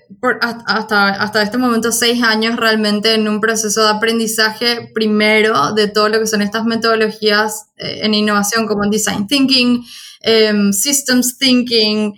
hasta, 0.67 1.09
hasta 1.09 1.43
este 1.43 1.59
momento 1.59 1.91
seis 1.91 2.23
años 2.23 2.57
realmente 2.57 3.15
en 3.15 3.29
un 3.29 3.41
proceso 3.41 3.83
de 3.83 3.91
aprendizaje 3.91 4.91
primero 4.95 5.73
de 5.73 5.89
todo 5.89 6.09
lo 6.09 6.19
que 6.19 6.27
son 6.27 6.43
estas 6.43 6.65
metodologías 6.65 7.67
eh, 7.77 8.01
en 8.03 8.15
innovación 8.15 8.67
como 8.67 8.89
Design 8.91 9.27
Thinking, 9.27 9.85
em, 10.21 10.73
Systems 10.73 11.39
Thinking, 11.39 12.15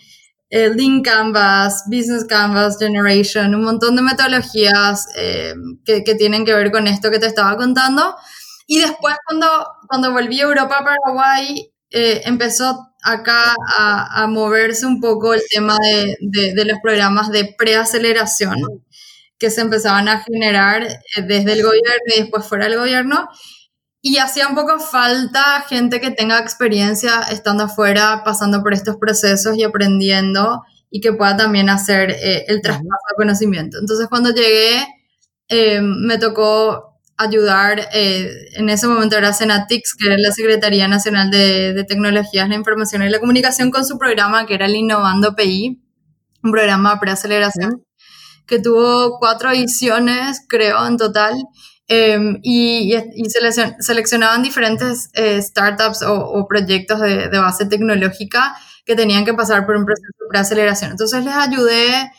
eh, 0.51 0.71
Lean 0.75 1.03
Canvas, 1.03 1.85
Business 1.87 2.25
Canvas 2.25 2.79
Generation, 2.79 3.55
un 3.55 3.65
montón 3.65 3.95
de 3.95 4.03
metodologías 4.03 5.07
em, 5.15 5.79
que, 5.85 6.03
que 6.03 6.15
tienen 6.17 6.45
que 6.45 6.55
ver 6.55 6.73
con 6.73 6.89
esto 6.89 7.11
que 7.11 7.19
te 7.19 7.27
estaba 7.27 7.57
contando. 7.57 8.17
Y 8.67 8.81
después 8.81 9.15
cuando, 9.27 9.47
cuando 9.89 10.13
volví 10.13 10.41
a 10.41 10.45
Europa, 10.45 10.85
Paraguay, 10.85 11.71
eh, 11.91 12.23
empezó 12.25 12.93
acá 13.13 13.55
a, 13.77 14.23
a, 14.23 14.27
moverse 14.27 14.87
un 14.87 15.01
poco 15.01 15.35
el 15.35 15.43
tema 15.51 15.77
de, 15.81 16.17
de, 16.55 16.65
los 16.65 16.79
programas 16.83 17.31
de 17.31 17.55
preaceleración 17.57 18.57
que 19.39 19.51
se 19.51 19.61
empezaban 19.61 20.09
a 20.09 20.21
generar 20.21 20.83
eh, 20.83 21.23
desde 21.23 21.53
el 21.53 21.63
gobierno 21.63 22.15
y 22.15 22.21
después 22.21 22.47
fuera 22.47 22.67
del 22.67 22.79
gobierno. 22.79 23.29
Y 24.01 24.19
hacía 24.19 24.49
un 24.49 24.55
poco 24.55 24.79
falta 24.79 25.65
gente 25.69 26.01
que 26.01 26.11
tenga 26.11 26.39
experiencia 26.39 27.23
estando 27.31 27.65
afuera, 27.65 28.23
pasando 28.25 28.63
por 28.63 28.73
estos 28.73 28.97
procesos 28.97 29.57
y 29.57 29.65
aprendiendo 29.65 30.63
y 30.91 31.01
que 31.01 31.13
pueda 31.13 31.37
también 31.37 31.69
hacer 31.69 32.11
eh, 32.11 32.45
el 32.49 32.63
traspaso 32.63 32.89
de 33.11 33.17
conocimiento. 33.17 33.79
Entonces 33.79 34.07
cuando 34.09 34.31
llegué, 34.31 34.87
me 35.81 36.19
tocó 36.19 36.88
ayudar, 37.19 37.89
eh, 37.93 38.49
en 38.53 38.71
ese 38.71 38.87
momento 38.87 39.17
era 39.17 39.33
Senatix, 39.33 39.95
que 39.95 40.07
era 40.07 40.17
la 40.19 40.33
Secretaría 40.33 40.87
Nacional 40.89 41.31
de, 41.31 41.85
Tecnologías, 41.87 42.49
la 42.49 42.55
Información 42.55 43.03
y 43.03 43.11
la 43.11 43.19
Comunicación, 43.19 43.71
con 43.71 43.85
su 43.85 43.99
programa 43.99 44.47
que 44.47 44.55
era 44.55 44.67
el 44.67 44.77
Innovando 44.77 45.35
PI, 45.35 45.83
un 46.45 46.53
programa 46.53 46.95
de 46.95 47.01
preaceleración, 47.01 47.85
que 48.47 48.61
tuvo 48.61 49.19
cuatro 49.19 49.51
ediciones, 49.51 50.41
creo, 50.49 50.87
en 50.87 50.97
total, 50.97 51.35
em, 51.89 52.39
y, 52.43 52.95
seleccionaban 53.81 54.43
diferentes 54.43 55.11
eh, 55.15 55.43
startups 55.43 56.03
o, 56.03 56.47
proyectos 56.49 57.01
de, 57.01 57.29
de, 57.29 57.39
base 57.39 57.67
tecnológica 57.67 58.57
que 58.87 58.95
tenían 58.95 59.25
que 59.25 59.35
pasar 59.35 59.67
por 59.67 59.77
un 59.77 59.85
proceso 59.85 60.07
de 60.21 60.29
preaceleración. 60.31 60.93
Entonces 60.93 61.25
les 61.25 61.35
ayudé 61.35 62.11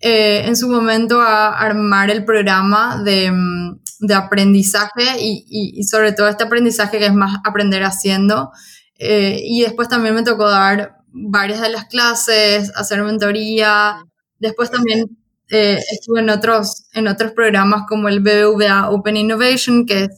eh, 0.00 0.42
en 0.46 0.56
su 0.56 0.68
momento 0.68 1.20
a 1.20 1.48
armar 1.58 2.10
el 2.10 2.24
programa 2.24 3.02
de 3.02 3.26
em, 3.26 3.78
de 4.00 4.14
aprendizaje 4.14 5.16
y, 5.18 5.82
sobre 5.84 6.12
todo 6.12 6.28
este 6.28 6.44
aprendizaje 6.44 6.98
que 6.98 7.06
es 7.06 7.14
más 7.14 7.38
aprender 7.44 7.82
haciendo. 7.84 8.50
Eh, 8.98 9.40
y 9.44 9.62
después 9.62 9.88
también 9.88 10.14
me 10.14 10.22
tocó 10.22 10.48
dar 10.48 10.96
varias 11.08 11.60
de 11.60 11.70
las 11.70 11.86
clases, 11.86 12.72
hacer 12.76 13.02
mentoría. 13.02 14.04
Después 14.38 14.70
también 14.70 15.06
eh, 15.50 15.78
estuve 15.92 16.20
en 16.20 16.30
otros, 16.30 16.86
en 16.92 17.08
otros 17.08 17.32
programas 17.32 17.82
como 17.88 18.08
el 18.08 18.20
BBVA 18.20 18.90
Open 18.90 19.16
Innovation, 19.16 19.86
que 19.86 20.04
es 20.04 20.10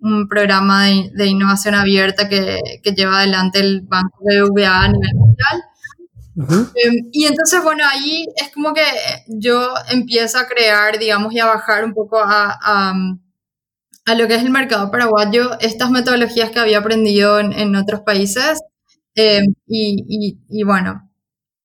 un 0.00 0.28
programa 0.28 0.86
de, 0.86 1.26
innovación 1.26 1.74
abierta 1.74 2.28
que, 2.28 2.58
que, 2.82 2.92
lleva 2.92 3.18
adelante 3.18 3.60
el 3.60 3.82
Banco 3.82 4.18
BBVA 4.20 4.84
a 4.84 4.88
nivel 4.88 5.14
mundial. 5.14 5.62
Em, 6.34 7.08
y 7.12 7.26
entonces, 7.26 7.62
bueno, 7.62 7.84
ahí 7.88 8.26
es 8.36 8.50
como 8.52 8.72
que 8.72 8.82
yo 9.28 9.74
empiezo 9.90 10.38
a 10.38 10.46
crear, 10.46 10.98
digamos, 10.98 11.32
y 11.32 11.40
a 11.40 11.46
bajar 11.46 11.84
un 11.84 11.92
poco 11.92 12.18
a, 12.18 12.58
a, 12.60 12.94
lo 14.06 14.28
que 14.28 14.34
es 14.34 14.42
el 14.42 14.50
mercado 14.50 14.90
paraguayo, 14.90 15.58
estas 15.60 15.90
metodologías 15.90 16.50
que 16.50 16.58
había 16.60 16.78
aprendido 16.78 17.38
en, 17.38 17.76
otros 17.76 18.00
países. 18.00 18.60
Em, 19.14 19.44
y, 19.66 20.04
y, 20.08 20.38
y, 20.48 20.62
bueno, 20.64 21.10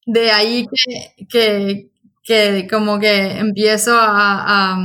de 0.05 0.31
ahí 0.31 0.67
que, 0.67 1.25
que, 1.29 1.91
que 2.23 2.67
como 2.69 2.99
que 2.99 3.37
empiezo 3.39 3.97
a, 3.97 4.73
a, 4.73 4.77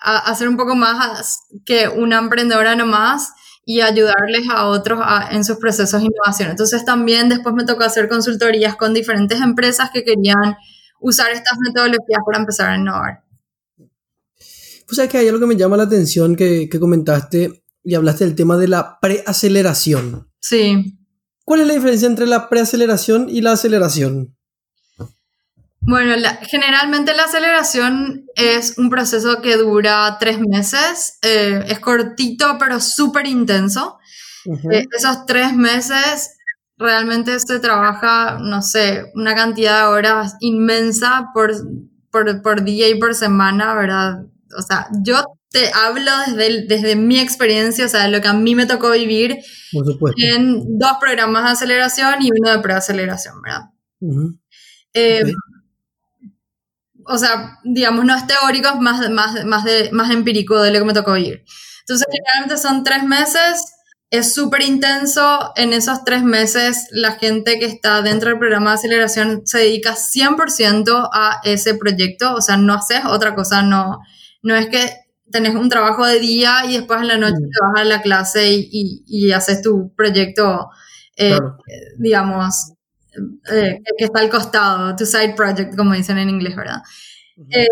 a, 0.00 0.18
hacer 0.30 0.48
un 0.48 0.56
poco 0.56 0.76
más 0.76 1.40
que 1.66 1.88
una 1.88 2.18
emprendedora 2.18 2.76
nomás 2.76 3.32
y 3.64 3.82
ayudarles 3.82 4.48
a 4.50 4.66
otros 4.66 5.00
en 5.30 5.44
sus 5.44 5.58
procesos 5.58 6.00
de 6.00 6.06
innovación. 6.06 6.50
Entonces 6.50 6.84
también 6.84 7.28
después 7.28 7.54
me 7.54 7.66
tocó 7.66 7.84
hacer 7.84 8.08
consultorías 8.08 8.76
con 8.76 8.94
diferentes 8.94 9.40
empresas 9.42 9.90
que 9.92 10.04
querían 10.04 10.56
usar 11.00 11.30
estas 11.32 11.58
metodologías 11.58 12.20
para 12.24 12.38
empezar 12.38 12.70
a 12.70 12.76
innovar. 12.76 13.27
Pues 14.88 14.96
sabes 14.96 15.10
que 15.10 15.18
hay 15.18 15.28
algo 15.28 15.40
que 15.40 15.46
me 15.46 15.56
llama 15.56 15.76
la 15.76 15.82
atención 15.82 16.34
que, 16.34 16.68
que 16.68 16.80
comentaste 16.80 17.62
y 17.84 17.94
hablaste 17.94 18.24
del 18.24 18.34
tema 18.34 18.56
de 18.56 18.68
la 18.68 18.98
preaceleración. 19.00 20.30
Sí. 20.40 20.98
¿Cuál 21.44 21.60
es 21.60 21.66
la 21.66 21.74
diferencia 21.74 22.08
entre 22.08 22.26
la 22.26 22.48
preaceleración 22.48 23.28
y 23.28 23.42
la 23.42 23.52
aceleración? 23.52 24.34
Bueno, 25.80 26.14
generalmente 26.42 27.14
la 27.14 27.24
aceleración 27.24 28.26
es 28.34 28.76
un 28.76 28.90
proceso 28.90 29.40
que 29.40 29.56
dura 29.56 30.16
tres 30.20 30.38
meses, 30.38 31.18
eh, 31.22 31.64
es 31.66 31.78
cortito 31.80 32.56
pero 32.58 32.80
súper 32.80 33.26
intenso. 33.26 33.98
Eh, 34.70 34.86
esos 34.96 35.26
tres 35.26 35.54
meses 35.54 36.36
realmente 36.78 37.38
se 37.40 37.58
trabaja, 37.60 38.38
no 38.40 38.62
sé, 38.62 39.04
una 39.14 39.34
cantidad 39.34 39.82
de 39.82 39.88
horas 39.88 40.36
inmensa 40.40 41.28
por, 41.32 41.52
por, 42.10 42.64
día 42.64 42.88
y 42.88 42.98
por 42.98 43.14
semana, 43.14 43.74
¿verdad? 43.74 44.24
O 44.56 44.62
sea, 44.62 44.88
yo 45.02 45.22
te 45.50 45.70
hablo 45.72 46.10
desde, 46.26 46.66
desde 46.66 46.96
mi 46.96 47.18
experiencia, 47.18 47.86
o 47.86 47.88
sea, 47.88 48.08
lo 48.08 48.20
que 48.20 48.28
a 48.28 48.32
mí 48.32 48.54
me 48.54 48.66
tocó 48.66 48.90
vivir 48.90 49.38
en 50.16 50.78
dos 50.78 50.92
programas 51.00 51.44
de 51.44 51.50
aceleración 51.50 52.22
y 52.22 52.30
uno 52.30 52.50
de 52.50 52.58
preaceleración, 52.60 53.40
¿verdad? 53.42 53.62
o 57.08 57.16
sea, 57.16 57.58
digamos, 57.64 58.04
no 58.04 58.14
es 58.14 58.26
teórico, 58.26 58.68
es 58.68 58.80
más, 58.80 59.10
más, 59.10 59.44
más, 59.44 59.64
de, 59.64 59.90
más 59.92 60.10
empírico 60.10 60.60
de 60.60 60.70
lo 60.70 60.80
que 60.80 60.84
me 60.84 60.92
tocó 60.92 61.14
vivir. 61.14 61.44
Entonces, 61.80 62.06
generalmente 62.10 62.58
son 62.58 62.84
tres 62.84 63.02
meses, 63.02 63.64
es 64.10 64.34
súper 64.34 64.62
intenso. 64.62 65.52
En 65.56 65.72
esos 65.72 66.04
tres 66.04 66.22
meses, 66.22 66.86
la 66.90 67.12
gente 67.12 67.58
que 67.58 67.64
está 67.64 68.02
dentro 68.02 68.28
del 68.28 68.38
programa 68.38 68.70
de 68.70 68.76
aceleración 68.76 69.42
se 69.46 69.58
dedica 69.58 69.94
100% 69.96 71.08
a 71.12 71.40
ese 71.44 71.74
proyecto, 71.74 72.34
o 72.34 72.42
sea, 72.42 72.58
no 72.58 72.74
haces 72.74 73.00
otra 73.06 73.34
cosa, 73.34 73.62
no, 73.62 74.00
no 74.42 74.54
es 74.54 74.68
que 74.68 74.90
tenés 75.30 75.54
un 75.54 75.68
trabajo 75.68 76.06
de 76.06 76.20
día 76.20 76.64
y 76.66 76.76
después 76.78 77.00
en 77.00 77.08
la 77.08 77.18
noche 77.18 77.36
mm. 77.40 77.50
te 77.50 77.58
vas 77.60 77.80
a 77.80 77.84
la 77.84 78.02
clase 78.02 78.52
y, 78.52 79.02
y, 79.06 79.32
haces 79.32 79.62
tu 79.62 79.92
proyecto, 79.94 80.70
eh, 81.16 81.38
digamos, 81.98 82.72
eh, 83.52 83.80
que 83.96 84.04
está 84.04 84.20
al 84.20 84.30
costado, 84.30 84.96
tu 84.96 85.04
side 85.04 85.34
project, 85.34 85.76
como 85.76 85.94
dicen 85.94 86.18
en 86.18 86.30
inglés, 86.30 86.56
¿verdad? 86.56 86.82
Eh, 87.50 87.66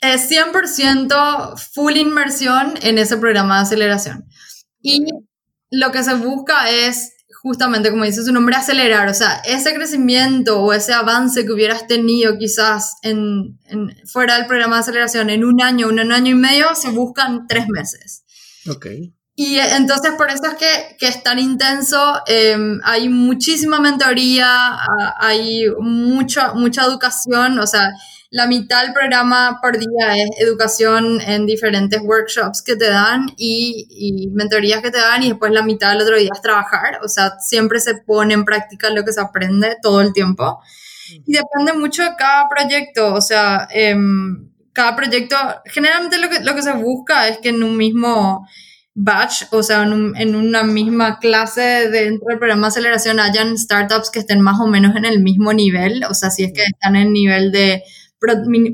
es 0.00 0.30
100% 0.30 1.58
full 1.72 1.96
inmersión 1.96 2.74
en 2.82 2.98
ese 2.98 3.16
programa 3.16 3.56
de 3.56 3.62
aceleración. 3.62 4.24
Y 4.80 5.06
lo 5.70 5.92
que 5.92 6.02
se 6.02 6.14
busca 6.14 6.68
es 6.70 7.11
justamente, 7.42 7.90
como 7.90 8.04
dice 8.04 8.24
su 8.24 8.32
nombre, 8.32 8.54
acelerar, 8.54 9.08
o 9.08 9.14
sea, 9.14 9.42
ese 9.44 9.74
crecimiento 9.74 10.60
o 10.60 10.72
ese 10.72 10.92
avance 10.92 11.44
que 11.44 11.52
hubieras 11.52 11.88
tenido 11.88 12.38
quizás 12.38 12.94
en, 13.02 13.58
fuera 14.06 14.36
del 14.36 14.46
programa 14.46 14.76
de 14.76 14.80
aceleración 14.82 15.28
en 15.28 15.44
un 15.44 15.60
año, 15.60 15.88
un 15.88 15.98
año 15.98 16.30
y 16.30 16.36
medio, 16.36 16.74
se 16.76 16.90
buscan 16.90 17.48
tres 17.48 17.66
meses. 17.68 18.22
Ok. 18.70 18.86
Y 19.34 19.56
eh, 19.56 19.74
entonces 19.76 20.12
por 20.16 20.30
eso 20.30 20.46
es 20.46 20.54
que, 20.54 20.96
que 21.00 21.08
es 21.08 21.22
tan 21.24 21.40
intenso, 21.40 22.22
em, 22.26 22.80
hay 22.84 23.08
muchísima 23.08 23.80
mentoría, 23.80 24.78
hay 25.18 25.64
mucha, 25.80 26.54
mucha 26.54 26.84
educación, 26.84 27.58
o 27.58 27.66
sea, 27.66 27.90
la 28.32 28.46
mitad 28.46 28.82
del 28.82 28.94
programa 28.94 29.58
por 29.60 29.78
día 29.78 30.16
es 30.16 30.30
educación 30.40 31.20
en 31.20 31.44
diferentes 31.44 32.00
workshops 32.02 32.62
que 32.62 32.76
te 32.76 32.88
dan 32.88 33.26
y, 33.36 33.86
y, 33.90 34.30
mentorías 34.30 34.80
que 34.80 34.90
te 34.90 34.98
dan 34.98 35.22
y 35.22 35.28
después 35.28 35.52
la 35.52 35.62
mitad 35.62 35.90
del 35.90 36.00
otro 36.00 36.16
día 36.16 36.30
es 36.32 36.40
trabajar, 36.40 36.98
o 37.04 37.08
sea, 37.08 37.38
siempre 37.40 37.78
se 37.78 37.96
pone 37.96 38.32
en 38.32 38.46
práctica 38.46 38.88
lo 38.88 39.04
que 39.04 39.12
se 39.12 39.20
aprende 39.20 39.76
todo 39.82 40.00
el 40.00 40.14
tiempo. 40.14 40.62
Y 41.26 41.34
depende 41.34 41.74
mucho 41.74 42.02
de 42.04 42.16
cada 42.16 42.48
proyecto, 42.48 43.12
o 43.12 43.20
sea, 43.20 43.68
em, 43.70 44.48
cada 44.72 44.96
proyecto, 44.96 45.36
generalmente 45.66 46.16
lo 46.16 46.30
que, 46.30 46.40
lo 46.40 46.54
que 46.54 46.62
se 46.62 46.72
busca 46.72 47.28
es 47.28 47.36
que 47.36 47.50
en 47.50 47.62
un 47.62 47.76
mismo 47.76 48.48
batch, 48.94 49.44
o 49.50 49.62
sea, 49.62 49.82
en, 49.82 50.34
una 50.34 50.62
misma 50.62 51.18
clase 51.18 51.90
dentro 51.90 52.28
del 52.28 52.38
programa 52.38 52.68
de 52.68 52.68
aceleración 52.68 53.20
hayan 53.20 53.58
startups 53.58 54.10
que 54.10 54.20
estén 54.20 54.40
más 54.40 54.58
o 54.58 54.68
menos 54.68 54.96
en 54.96 55.04
el 55.04 55.20
mismo 55.20 55.52
nivel, 55.52 56.04
o 56.04 56.14
sea, 56.14 56.30
si 56.30 56.44
es 56.44 56.52
que 56.54 56.62
están 56.62 56.96
en 56.96 57.12
nivel 57.12 57.52
de 57.52 57.82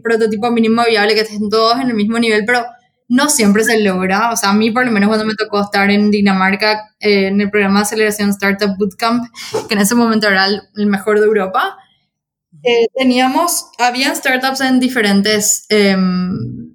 prototipo 0.02 0.50
mínimo 0.50 0.82
viable, 0.88 1.14
que 1.14 1.22
estén 1.22 1.48
todos 1.48 1.80
en 1.80 1.88
el 1.88 1.94
mismo 1.94 2.18
nivel, 2.18 2.44
pero 2.46 2.64
no 3.08 3.30
siempre 3.30 3.64
se 3.64 3.82
logra, 3.82 4.30
o 4.32 4.36
sea, 4.36 4.50
a 4.50 4.54
mí 4.54 4.70
por 4.70 4.84
lo 4.84 4.92
menos 4.92 5.08
cuando 5.08 5.24
me 5.24 5.34
tocó 5.34 5.62
estar 5.62 5.90
en 5.90 6.10
Dinamarca 6.10 6.94
eh, 7.00 7.28
en 7.28 7.40
el 7.40 7.50
programa 7.50 7.78
de 7.78 7.82
aceleración 7.84 8.30
Startup 8.30 8.76
Bootcamp, 8.76 9.24
que 9.66 9.74
en 9.74 9.80
ese 9.80 9.94
momento 9.94 10.28
era 10.28 10.46
el, 10.46 10.86
mejor 10.86 11.18
de 11.18 11.26
Europa, 11.26 11.78
eh, 12.62 12.86
teníamos, 12.96 13.66
habían 13.78 14.14
startups 14.14 14.60
en 14.60 14.80
diferentes... 14.80 15.64
Em, 15.68 16.74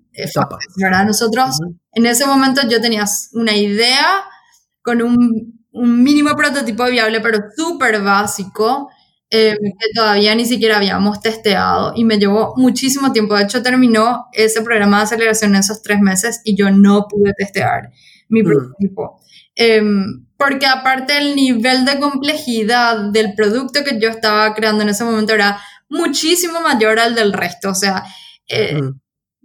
¿verdad? 0.77 1.05
Nosotros, 1.07 1.57
en 1.93 2.05
ese 2.05 2.27
momento 2.27 2.61
yo 2.69 2.79
tenía 2.79 3.03
una 3.31 3.55
idea 3.55 4.23
con 4.83 5.01
un, 5.01 5.63
un 5.71 6.03
mínimo 6.03 6.35
prototipo 6.35 6.85
viable, 6.85 7.19
pero 7.19 7.39
súper 7.55 8.01
básico, 8.01 8.89
eh, 9.33 9.57
que 9.59 9.87
todavía 9.95 10.35
ni 10.35 10.45
siquiera 10.45 10.77
habíamos 10.77 11.19
testeado 11.19 11.93
y 11.95 12.03
me 12.03 12.19
llevó 12.19 12.53
muchísimo 12.55 13.11
tiempo. 13.11 13.35
De 13.35 13.43
hecho, 13.43 13.63
terminó 13.63 14.27
ese 14.31 14.61
programa 14.61 14.97
de 14.97 15.03
aceleración 15.03 15.55
en 15.55 15.61
esos 15.61 15.81
tres 15.81 15.99
meses 15.99 16.41
y 16.43 16.55
yo 16.55 16.69
no 16.69 17.07
pude 17.09 17.33
testear 17.33 17.89
mi 18.29 18.43
mm. 18.43 18.45
prototipo. 18.45 19.19
Em, 19.55 20.25
porque 20.37 20.65
aparte 20.65 21.17
el 21.17 21.35
nivel 21.35 21.85
de 21.85 21.99
complejidad 21.99 23.11
del 23.11 23.33
producto 23.33 23.83
que 23.83 23.99
yo 23.99 24.09
estaba 24.09 24.53
creando 24.53 24.83
en 24.83 24.89
ese 24.89 25.03
momento 25.03 25.33
era 25.33 25.59
muchísimo 25.89 26.61
mayor 26.61 26.99
al 26.99 27.15
del 27.15 27.33
resto. 27.33 27.69
O 27.69 27.75
sea, 27.75 28.03
eh, 28.47 28.81
mm 28.81 28.99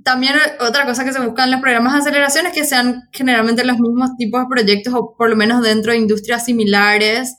también 0.04 0.34
otra 0.60 0.86
cosa 0.86 1.04
que 1.04 1.12
se 1.12 1.20
busca 1.20 1.44
en 1.44 1.50
los 1.50 1.60
programas 1.60 1.92
de 1.92 1.98
aceleración 1.98 2.46
es 2.46 2.52
que 2.52 2.64
sean 2.64 3.08
generalmente 3.12 3.64
los 3.64 3.78
mismos 3.78 4.16
tipos 4.16 4.40
de 4.40 4.46
proyectos 4.48 4.94
o 4.94 5.14
por 5.16 5.28
lo 5.28 5.36
menos 5.36 5.62
dentro 5.62 5.92
de 5.92 5.98
industrias 5.98 6.46
similares. 6.46 7.36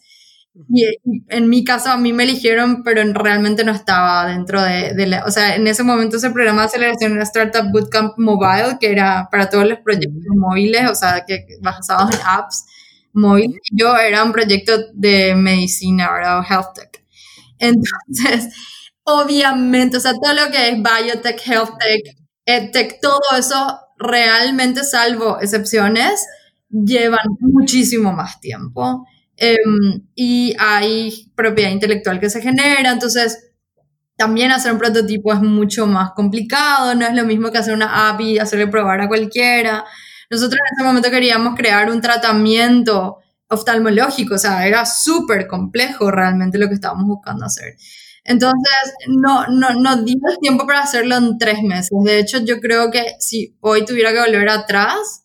Y 0.74 0.86
en 1.30 1.48
mi 1.48 1.64
caso 1.64 1.90
a 1.90 1.98
mí 1.98 2.12
me 2.12 2.24
eligieron, 2.24 2.84
pero 2.84 3.02
realmente 3.14 3.64
no 3.64 3.72
estaba 3.72 4.26
dentro 4.28 4.62
de, 4.62 5.08
la, 5.08 5.24
o 5.26 5.32
sea, 5.32 5.56
en 5.56 5.68
ese 5.68 5.84
momento 5.84 6.18
ese 6.18 6.32
programa 6.32 6.62
de 6.62 6.68
aceleración 6.68 7.14
era 7.14 7.24
Startup 7.24 7.72
Bootcamp 7.72 8.18
Mobile, 8.18 8.78
que 8.80 8.92
era 8.92 9.30
para 9.32 9.50
todos 9.50 9.68
los 9.68 9.80
proyectos 9.80 10.36
móviles, 10.36 10.90
o 10.90 10.96
sea, 10.96 11.24
que 11.26 11.46
basados 11.62 12.14
en 12.14 12.20
apps 12.26 12.66
móviles. 13.14 13.60
Yo 13.72 13.96
era 13.96 14.24
un 14.24 14.32
proyecto 14.32 14.74
de 14.94 15.36
medicina, 15.36 16.12
¿verdad? 16.12 16.40
O 16.40 16.44
health 16.44 16.74
tech. 16.76 17.04
Entonces, 17.60 18.54
obviamente, 19.04 19.98
o 19.98 20.00
sea, 20.00 20.14
todo 20.14 20.34
lo 20.34 20.52
que 20.52 20.70
es 20.70 20.76
biotech, 20.78 21.42
health 21.48 21.78
tech, 21.80 22.16
EdTech, 22.46 23.00
todo 23.02 23.22
eso 23.38 23.80
realmente, 23.98 24.84
salvo 24.84 25.40
excepciones, 25.40 26.26
llevan 26.70 27.20
muchísimo 27.40 28.12
más 28.12 28.40
tiempo. 28.40 29.06
Em, 29.42 30.08
y 30.16 30.54
hay 30.60 31.32
propiedad 31.34 31.72
intelectual 31.72 32.20
que 32.20 32.30
se 32.30 32.42
genera, 32.42 32.92
entonces 32.92 33.52
también 34.18 34.52
hacer 34.52 34.74
un 34.74 34.80
prototipo 34.80 35.32
es 35.32 35.40
mucho 35.40 35.88
más 35.88 36.12
complicado, 36.12 36.94
no 36.94 37.06
es 37.06 37.14
lo 37.14 37.24
mismo 37.24 37.50
que 37.50 37.58
hacer 37.58 37.74
una 37.74 38.10
API 38.10 38.38
hacerle 38.40 38.68
probar 38.68 39.00
a 39.00 39.08
cualquiera. 39.08 39.86
Nosotros 40.30 40.60
en 40.60 40.76
ese 40.76 40.86
momento 40.86 41.10
queríamos 41.10 41.56
crear 41.56 41.90
un 41.90 42.02
tratamiento 42.02 43.20
oftalmológico, 43.48 44.36
o 44.36 44.38
sea, 44.38 44.68
era 44.68 44.86
súper 44.86 45.48
complejo 45.48 46.12
realmente 46.12 46.58
lo 46.58 46.68
que 46.68 46.76
estábamos 46.76 47.06
buscando 47.06 47.46
hacer. 47.46 47.78
Entonces, 48.26 48.94
no, 49.08 49.48
no, 49.48 49.70
no 49.74 50.04
dio 50.04 50.20
tiempo 50.42 50.68
para 50.68 50.82
hacerlo 50.82 51.16
en 51.16 51.38
tres 51.38 51.64
meses. 51.64 51.90
De 52.04 52.20
hecho, 52.20 52.40
yo 52.40 52.60
creo 52.60 52.92
que 52.92 53.16
si 53.20 53.58
hoy 53.62 53.86
tuviera 53.86 54.12
que 54.12 54.20
volver 54.20 54.50
atrás, 54.50 55.24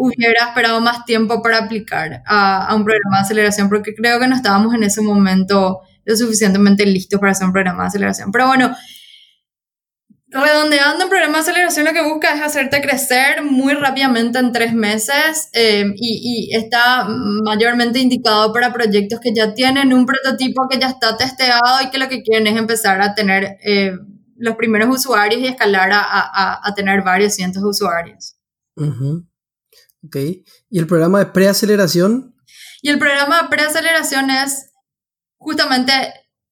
hubiera 0.00 0.46
esperado 0.48 0.80
más 0.80 1.04
tiempo 1.04 1.42
para 1.42 1.58
aplicar 1.58 2.22
a, 2.26 2.74
un 2.74 2.84
programa 2.84 3.18
de 3.18 3.22
aceleración, 3.22 3.68
porque 3.68 3.94
creo 3.94 4.18
que 4.18 4.26
no 4.26 4.34
estábamos 4.34 4.74
en 4.74 4.82
ese 4.82 5.02
momento 5.02 5.80
lo 6.04 6.16
suficientemente 6.16 6.86
listos 6.86 7.20
para 7.20 7.32
hacer 7.32 7.46
un 7.46 7.52
programa 7.52 7.82
de 7.82 7.88
aceleración. 7.88 8.32
Pero 8.32 8.46
bueno, 8.46 8.74
redondeando 10.28 11.04
un 11.04 11.10
programa 11.10 11.34
de 11.34 11.40
aceleración 11.40 11.84
lo 11.84 11.92
que 11.92 12.02
busca 12.02 12.34
es 12.34 12.40
hacerte 12.40 12.80
crecer 12.80 13.42
muy 13.42 13.74
rápidamente 13.74 14.38
en 14.38 14.52
tres 14.52 14.72
meses 14.72 15.50
eh, 15.52 15.84
y, 15.96 16.48
y, 16.50 16.56
está 16.56 17.06
mayormente 17.44 17.98
indicado 17.98 18.54
para 18.54 18.72
proyectos 18.72 19.20
que 19.20 19.34
ya 19.34 19.52
tienen 19.52 19.92
un 19.92 20.06
prototipo 20.06 20.66
que 20.70 20.78
ya 20.78 20.88
está 20.88 21.18
testeado 21.18 21.82
y 21.82 21.90
que 21.90 21.98
lo 21.98 22.08
que 22.08 22.22
quieren 22.22 22.46
es 22.46 22.56
empezar 22.56 23.02
a 23.02 23.14
tener 23.14 23.58
eh, 23.62 23.92
los 24.36 24.56
primeros 24.56 24.88
usuarios 24.88 25.42
y 25.42 25.46
escalar 25.46 25.92
a, 25.92 26.00
a, 26.00 26.60
a 26.66 26.74
tener 26.74 27.02
varios 27.02 27.34
cientos 27.34 27.62
de 27.62 27.68
usuarios. 27.68 28.36
Ok. 30.04 30.16
¿Y 30.70 30.78
el 30.78 30.86
programa 30.86 31.18
de 31.18 31.26
preaceleración? 31.26 32.34
Y 32.82 32.90
el 32.90 32.98
programa 32.98 33.42
de 33.42 33.48
preaceleración 33.48 34.30
es 34.30 34.70
justamente 35.38 35.92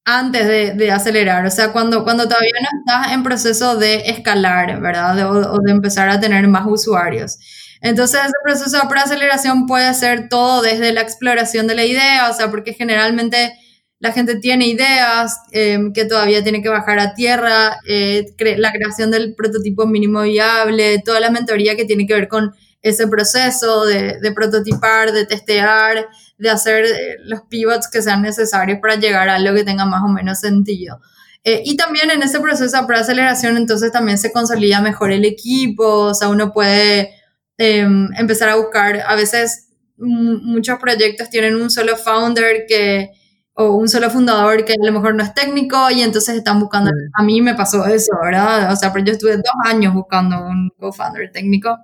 antes 0.04 0.46
de, 0.46 0.72
de, 0.72 0.90
acelerar, 0.90 1.44
o 1.44 1.50
sea, 1.50 1.70
cuando, 1.70 2.02
cuando 2.02 2.24
todavía 2.24 2.50
no 2.62 2.78
estás 2.80 3.12
en 3.12 3.22
proceso 3.22 3.76
de 3.76 3.96
escalar, 4.06 4.80
¿verdad? 4.80 5.30
o, 5.30 5.58
de 5.58 5.70
empezar 5.70 6.08
a 6.08 6.18
tener 6.18 6.48
más 6.48 6.64
usuarios. 6.66 7.36
Entonces, 7.82 8.20
ese 8.22 8.32
proceso 8.42 8.78
de 8.78 8.88
preaceleración 8.88 9.66
puede 9.66 9.92
ser 9.92 10.30
todo 10.30 10.62
desde 10.62 10.92
la 10.94 11.02
exploración 11.02 11.66
de 11.66 11.74
la 11.74 11.84
idea, 11.84 12.30
o 12.30 12.34
sea, 12.34 12.50
porque 12.50 12.72
generalmente 12.72 13.52
la 13.98 14.12
gente 14.12 14.36
tiene 14.36 14.66
ideas 14.68 15.40
eh, 15.52 15.78
que 15.92 16.06
todavía 16.06 16.42
tiene 16.42 16.62
que 16.62 16.70
bajar 16.70 16.98
a 17.00 17.14
tierra, 17.14 17.78
eh, 17.86 18.24
la 18.56 18.72
creación 18.72 19.10
del 19.10 19.34
prototipo 19.34 19.86
mínimo 19.86 20.22
viable, 20.22 21.02
toda 21.04 21.20
la 21.20 21.30
mentoría 21.30 21.76
que 21.76 21.84
tiene 21.84 22.06
que 22.06 22.14
ver 22.14 22.28
con 22.28 22.54
ese 22.82 23.08
proceso 23.08 23.84
de, 23.84 24.18
de 24.20 24.32
prototipar, 24.32 25.12
de 25.12 25.26
testear, 25.26 26.08
de 26.38 26.50
hacer 26.50 26.84
eh, 26.84 27.16
los 27.24 27.42
pivots 27.42 27.88
que 27.90 28.02
sean 28.02 28.22
necesarios 28.22 28.78
para 28.80 28.96
llegar 28.96 29.28
a 29.28 29.36
algo 29.36 29.54
que 29.54 29.64
tenga 29.64 29.84
más 29.84 30.02
o 30.04 30.08
menos 30.08 30.40
sentido. 30.40 31.00
Eh, 31.44 31.62
y 31.64 31.76
también 31.76 32.10
en 32.10 32.22
ese 32.22 32.40
proceso 32.40 32.80
de 32.80 32.86
preaceleración, 32.86 33.56
entonces 33.56 33.92
también 33.92 34.18
se 34.18 34.32
consolida 34.32 34.80
mejor 34.80 35.12
el 35.12 35.24
equipo, 35.24 35.84
o 35.84 36.14
sea, 36.14 36.28
uno 36.28 36.52
puede 36.52 37.14
eh, 37.58 37.88
empezar 38.16 38.48
a 38.48 38.56
buscar, 38.56 39.00
a 39.06 39.14
veces 39.16 39.68
muchos 39.96 40.78
proyectos 40.78 41.28
tienen 41.28 41.56
un 41.56 41.70
solo 41.70 41.96
founder 41.96 42.66
que 42.68 43.10
o 43.54 43.72
un 43.74 43.88
solo 43.88 44.08
fundador 44.10 44.64
que 44.64 44.74
a 44.74 44.86
lo 44.86 44.92
mejor 44.92 45.16
no 45.16 45.24
es 45.24 45.34
técnico 45.34 45.90
y 45.90 46.02
entonces 46.02 46.36
están 46.36 46.60
buscando, 46.60 46.92
a 47.14 47.22
mí 47.24 47.42
me 47.42 47.56
pasó 47.56 47.84
eso, 47.86 48.12
¿verdad? 48.22 48.72
O 48.72 48.76
sea, 48.76 48.92
pero 48.92 49.04
yo 49.06 49.12
estuve 49.12 49.36
dos 49.36 49.52
años 49.64 49.94
buscando 49.94 50.38
un 50.46 50.70
co-founder 50.78 51.32
técnico 51.32 51.76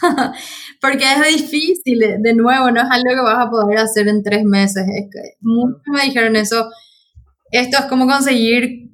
porque 0.80 1.04
es 1.04 1.36
difícil, 1.36 2.00
de 2.18 2.34
nuevo, 2.34 2.70
no 2.70 2.80
es 2.80 2.88
algo 2.90 3.10
que 3.10 3.20
vas 3.20 3.46
a 3.46 3.50
poder 3.50 3.78
hacer 3.78 4.08
en 4.08 4.22
tres 4.22 4.44
meses. 4.44 4.84
Es 4.86 5.08
que 5.12 5.36
muchos 5.40 5.82
me 5.86 6.02
dijeron 6.02 6.36
eso, 6.36 6.70
esto 7.50 7.78
es 7.78 7.84
como 7.86 8.06
conseguir, 8.06 8.90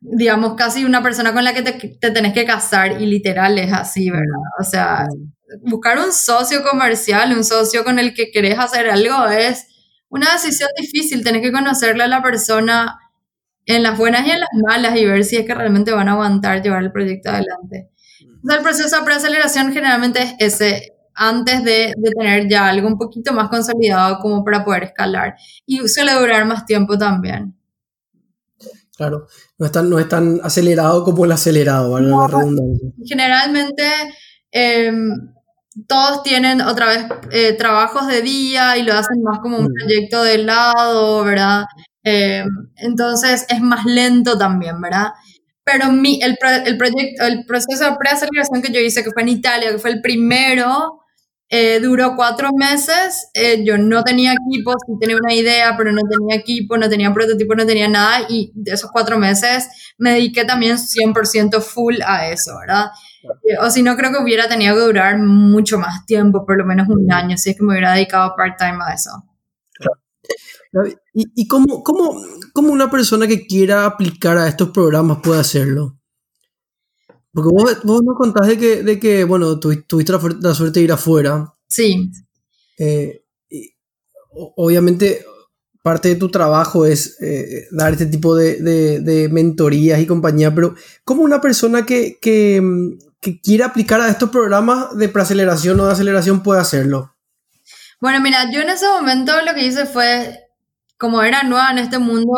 digamos, 0.00 0.54
casi 0.54 0.84
una 0.84 1.02
persona 1.02 1.32
con 1.32 1.44
la 1.44 1.52
que 1.52 1.62
te, 1.62 1.72
te 1.72 2.10
tenés 2.10 2.32
que 2.32 2.44
casar 2.44 3.00
y 3.00 3.06
literal 3.06 3.58
es 3.58 3.72
así, 3.72 4.10
¿verdad? 4.10 4.26
O 4.60 4.64
sea, 4.64 5.06
buscar 5.62 5.98
un 5.98 6.12
socio 6.12 6.62
comercial, 6.62 7.36
un 7.36 7.44
socio 7.44 7.84
con 7.84 7.98
el 7.98 8.14
que 8.14 8.30
querés 8.30 8.58
hacer 8.58 8.88
algo 8.90 9.26
es 9.28 9.66
una 10.10 10.32
decisión 10.32 10.70
difícil, 10.78 11.22
tenés 11.22 11.42
que 11.42 11.52
conocerle 11.52 12.04
a 12.04 12.08
la 12.08 12.22
persona 12.22 12.98
en 13.66 13.82
las 13.82 13.98
buenas 13.98 14.26
y 14.26 14.30
en 14.30 14.40
las 14.40 14.48
malas 14.66 14.96
y 14.96 15.04
ver 15.04 15.24
si 15.24 15.36
es 15.36 15.46
que 15.46 15.54
realmente 15.54 15.92
van 15.92 16.08
a 16.08 16.12
aguantar 16.12 16.62
llevar 16.62 16.82
el 16.82 16.92
proyecto 16.92 17.30
adelante. 17.30 17.90
El 18.54 18.62
proceso 18.62 18.96
de 18.96 19.04
preaceleración 19.04 19.72
generalmente 19.72 20.36
es 20.38 20.60
ese, 20.60 20.94
antes 21.14 21.64
de, 21.64 21.94
de, 21.96 22.10
tener 22.10 22.48
ya 22.48 22.68
algo 22.68 22.88
un 22.88 22.98
poquito 22.98 23.32
más 23.32 23.48
consolidado 23.48 24.18
como 24.20 24.44
para 24.44 24.64
poder 24.64 24.84
escalar. 24.84 25.36
Y 25.66 25.86
suele 25.88 26.12
durar 26.14 26.44
más 26.46 26.64
tiempo 26.66 26.96
también. 26.96 27.54
Claro, 28.96 29.28
no 29.58 29.66
es 29.66 29.70
tan, 29.70 29.88
no 29.88 29.98
es 30.00 30.08
tan 30.08 30.40
acelerado 30.42 31.04
como 31.04 31.24
el 31.24 31.30
acelerado, 31.30 31.92
¿vale? 31.92 32.08
No, 32.08 32.26
generalmente 33.06 33.84
eh, 34.50 34.90
todos 35.86 36.24
tienen 36.24 36.60
otra 36.60 36.86
vez 36.86 37.06
eh, 37.30 37.52
trabajos 37.52 38.08
de 38.08 38.22
día 38.22 38.76
y 38.76 38.82
lo 38.82 38.94
hacen 38.94 39.22
más 39.22 39.38
como 39.38 39.58
un 39.58 39.66
mm. 39.66 39.74
proyecto 39.74 40.22
de 40.24 40.38
lado, 40.38 41.22
¿verdad? 41.22 41.66
Eh, 42.02 42.44
entonces 42.76 43.46
es 43.48 43.60
más 43.60 43.84
lento 43.84 44.36
también, 44.36 44.80
¿verdad? 44.80 45.12
Pero 45.70 45.92
mi, 45.92 46.18
el, 46.22 46.38
el, 46.64 46.78
proyecto, 46.78 47.26
el 47.26 47.44
proceso 47.44 47.84
de 47.84 47.96
preaceleración 47.98 48.62
que 48.62 48.72
yo 48.72 48.80
hice, 48.80 49.04
que 49.04 49.10
fue 49.10 49.20
en 49.22 49.28
Italia, 49.28 49.70
que 49.70 49.78
fue 49.78 49.90
el 49.90 50.00
primero, 50.00 51.02
eh, 51.50 51.78
duró 51.80 52.16
cuatro 52.16 52.48
meses. 52.56 53.28
Eh, 53.34 53.62
yo 53.66 53.76
no 53.76 54.02
tenía 54.02 54.32
equipo, 54.32 54.72
sí 54.86 54.94
tenía 54.98 55.16
una 55.16 55.34
idea, 55.34 55.74
pero 55.76 55.92
no 55.92 56.00
tenía 56.08 56.36
equipo, 56.36 56.78
no 56.78 56.88
tenía 56.88 57.12
prototipo, 57.12 57.54
no 57.54 57.66
tenía 57.66 57.86
nada. 57.86 58.26
Y 58.30 58.50
de 58.54 58.72
esos 58.72 58.90
cuatro 58.90 59.18
meses 59.18 59.68
me 59.98 60.12
dediqué 60.12 60.46
también 60.46 60.78
100% 60.78 61.60
full 61.60 61.96
a 62.06 62.30
eso, 62.30 62.52
¿verdad? 62.58 62.86
Eh, 63.44 63.58
o 63.60 63.70
si 63.70 63.82
no, 63.82 63.94
creo 63.94 64.10
que 64.10 64.22
hubiera 64.22 64.48
tenido 64.48 64.74
que 64.74 64.80
durar 64.80 65.18
mucho 65.18 65.78
más 65.78 66.06
tiempo, 66.06 66.46
por 66.46 66.56
lo 66.56 66.64
menos 66.64 66.88
un 66.88 67.12
año, 67.12 67.36
si 67.36 67.50
es 67.50 67.56
que 67.56 67.62
me 67.62 67.72
hubiera 67.72 67.92
dedicado 67.92 68.34
part-time 68.36 68.78
a 68.86 68.94
eso. 68.94 69.10
¿Y, 71.14 71.26
y 71.34 71.48
cómo, 71.48 71.82
cómo, 71.82 72.22
cómo, 72.52 72.72
una 72.72 72.90
persona 72.90 73.26
que 73.26 73.46
quiera 73.46 73.86
aplicar 73.86 74.36
a 74.38 74.48
estos 74.48 74.70
programas 74.70 75.18
puede 75.22 75.40
hacerlo? 75.40 75.98
Porque 77.32 77.50
vos, 77.52 77.82
vos 77.84 78.02
nos 78.02 78.16
contás 78.16 78.48
de 78.48 78.58
que, 78.58 78.82
de 78.82 78.98
que 78.98 79.24
bueno, 79.24 79.58
tuviste 79.58 80.12
la, 80.12 80.54
suerte 80.54 80.80
de 80.80 80.84
ir 80.84 80.92
afuera. 80.92 81.54
Sí. 81.66 82.10
Eh, 82.78 83.24
y, 83.48 83.74
obviamente, 84.30 85.24
parte 85.82 86.08
de 86.08 86.16
tu 86.16 86.28
trabajo 86.28 86.84
es 86.84 87.20
eh, 87.22 87.66
dar 87.70 87.92
este 87.92 88.06
tipo 88.06 88.34
de, 88.34 88.60
de, 88.60 89.00
de, 89.00 89.28
mentorías 89.28 90.00
y 90.00 90.06
compañía, 90.06 90.54
pero 90.54 90.74
¿cómo 91.04 91.22
una 91.22 91.40
persona 91.40 91.86
que, 91.86 92.18
que, 92.20 92.62
que 93.20 93.40
quiera 93.40 93.66
aplicar 93.66 94.00
a 94.00 94.10
estos 94.10 94.30
programas 94.30 94.96
de 94.96 95.08
preaceleración 95.08 95.80
o 95.80 95.86
de 95.86 95.92
aceleración 95.92 96.42
puede 96.42 96.60
hacerlo? 96.60 97.14
Bueno, 98.00 98.20
mira, 98.20 98.50
yo 98.50 98.60
en 98.60 98.70
ese 98.70 98.86
momento 98.88 99.32
lo 99.42 99.54
que 99.54 99.66
hice 99.66 99.86
fue 99.86 100.48
como 100.98 101.22
era 101.22 101.42
nueva 101.42 101.70
en 101.70 101.78
este 101.78 101.98
mundo, 101.98 102.32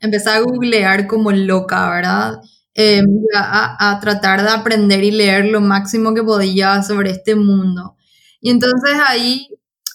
empecé 0.00 0.30
a 0.30 0.40
googlear 0.40 1.06
como 1.06 1.32
loca, 1.32 1.90
¿verdad? 1.90 2.40
Eh, 2.74 3.02
a, 3.34 3.90
a, 3.90 4.00
tratar 4.00 4.42
de 4.42 4.50
aprender 4.50 5.04
y 5.04 5.10
leer 5.10 5.46
lo 5.46 5.60
máximo 5.60 6.14
que 6.14 6.22
podía 6.22 6.82
sobre 6.82 7.10
este 7.10 7.34
mundo. 7.36 7.96
Y 8.40 8.50
entonces 8.50 8.94
ahí 9.06 9.48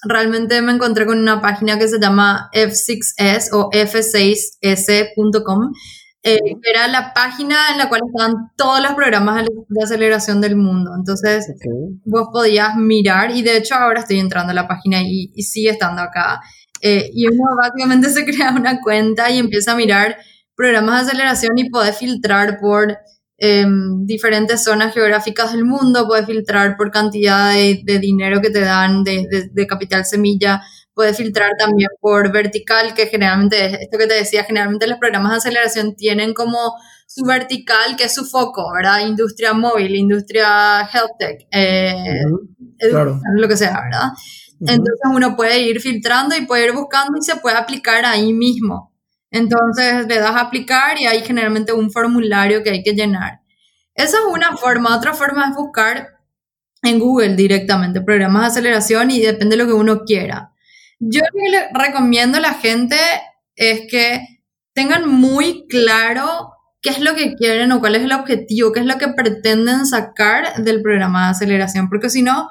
realmente 0.04 0.62
me 0.62 0.74
encontré 0.74 1.06
con 1.06 1.20
una 1.20 1.42
página 1.42 1.80
que 1.80 1.88
se 1.88 2.00
llama 2.00 2.50
F6S 2.54 3.50
o 3.54 3.70
F6S.com, 3.72 5.72
eh, 6.30 6.40
que 6.62 6.70
era 6.70 6.90
la 6.90 7.14
página 7.14 7.56
en 7.72 7.78
la 7.78 7.88
cual 7.88 8.02
estaban 8.06 8.52
todos 8.58 8.82
los 8.82 8.94
programas 8.96 9.46
de 9.46 9.84
aceleración 9.84 10.42
del 10.42 10.58
mundo. 10.58 10.92
Entonces 10.94 11.48
vos 12.04 12.28
podías 12.34 12.76
mirar 12.76 13.32
y 13.32 13.44
de 13.44 13.56
hecho 13.56 13.76
ahora 13.76 14.02
estoy 14.02 14.20
entrando 14.20 14.52
a 14.52 14.56
la 14.56 14.68
página 14.68 15.02
y, 15.02 15.32
y 15.34 15.44
sigue 15.44 15.70
estando 15.70 16.02
acá. 16.02 16.42
Eh, 16.82 17.10
y 17.14 17.28
uno 17.28 17.44
básicamente 17.58 18.10
se 18.14 18.26
crea 18.26 18.52
una 18.52 18.82
cuenta 18.82 19.32
y 19.32 19.40
empieza 19.40 19.72
a 19.72 19.78
mirar 19.78 20.18
programas 20.54 21.06
de 21.06 21.12
aceleración 21.12 21.58
y 21.58 21.70
puede 21.70 21.94
filtrar 21.94 22.60
por 22.60 22.98
em, 23.38 24.06
diferentes 24.06 24.66
zonas 24.66 24.94
geográficas 24.94 25.54
del 25.54 25.64
mundo, 25.64 26.08
puede 26.08 26.26
filtrar 26.26 26.76
por 26.76 26.92
cantidad 26.92 27.54
de, 27.54 27.82
de 27.86 28.00
dinero 28.00 28.42
que 28.42 28.50
te 28.50 28.62
dan 28.62 29.06
de, 29.06 29.28
de, 29.30 29.50
de, 29.50 29.68
capital 29.68 30.04
semilla, 30.04 30.62
puede 30.98 31.14
filtrar 31.14 31.52
también 31.60 31.90
por 32.02 32.32
vertical, 32.32 32.96
que 32.96 33.06
generalmente, 33.06 33.84
esto 33.84 34.00
que 34.00 34.08
te 34.08 34.16
decía, 34.16 34.44
generalmente 34.44 34.88
los 34.88 34.98
programas 34.98 35.32
de 35.32 35.38
aceleración 35.38 35.96
tienen 35.96 36.34
como 36.34 36.74
su 37.06 37.24
vertical, 37.24 37.96
que 37.96 38.06
es 38.06 38.16
su 38.16 38.26
foco, 38.26 38.74
¿verdad? 38.74 39.06
Industria 39.06 39.54
móvil, 39.54 39.96
industria 39.96 40.90
health 40.92 41.12
tech, 41.20 41.48
eh, 41.52 41.94
claro. 42.90 43.22
lo 43.36 43.48
que 43.48 43.56
sea, 43.56 43.80
¿verdad? 43.84 44.10
Entonces 44.60 45.00
uno 45.14 45.36
puede 45.36 45.62
ir 45.62 45.80
filtrando 45.82 46.36
y 46.36 46.48
puede 46.48 46.66
ir 46.66 46.74
buscando 46.74 47.20
y 47.20 47.22
se 47.22 47.36
puede 47.36 47.58
aplicar 47.58 48.04
ahí 48.04 48.34
mismo. 48.34 48.92
Entonces 49.30 50.08
le 50.08 50.18
das 50.18 50.36
a 50.36 50.42
aplicar 50.42 51.00
y 51.00 51.06
hay 51.06 51.22
generalmente 51.22 51.74
un 51.74 51.92
formulario 51.92 52.64
que 52.64 52.72
hay 52.72 52.82
que 52.82 52.94
llenar. 52.94 53.42
Esa 53.94 54.18
es 54.18 54.24
una 54.34 54.58
forma. 54.58 54.98
Otra 54.98 55.14
forma 55.14 55.50
es 55.50 55.56
buscar 55.56 56.08
en 56.82 56.98
Google 56.98 57.36
directamente 57.36 58.02
programas 58.02 58.42
de 58.42 58.48
aceleración 58.48 59.12
y 59.12 59.22
depende 59.22 59.56
de 59.56 59.64
lo 59.64 59.70
que 59.70 59.76
uno 59.76 60.04
quiera. 60.04 60.54
Yo 61.00 61.22
lo 61.22 61.40
que 61.40 61.50
le 61.50 61.68
recomiendo 61.74 62.38
a 62.38 62.42
la 62.42 62.54
gente 62.54 62.98
es 63.56 63.82
que 63.90 64.22
tengan 64.74 65.10
muy 65.10 65.66
claro 65.68 66.54
qué 66.82 66.90
es 66.90 67.00
lo 67.00 67.16
que 67.16 67.36
quieren 67.36 67.72
o 67.72 67.80
cuál 67.80 67.96
es 67.96 68.04
el 68.04 68.12
objetivo, 68.12 68.72
qué 68.72 68.80
es 68.80 68.86
lo 68.86 68.98
que 68.98 69.10
pretenden 69.10 69.86
sacar 69.86 70.64
del 70.64 70.82
programa 70.82 71.26
de 71.26 71.32
aceleración, 71.32 71.90
porque 71.90 72.10
si 72.10 72.22
no, 72.22 72.48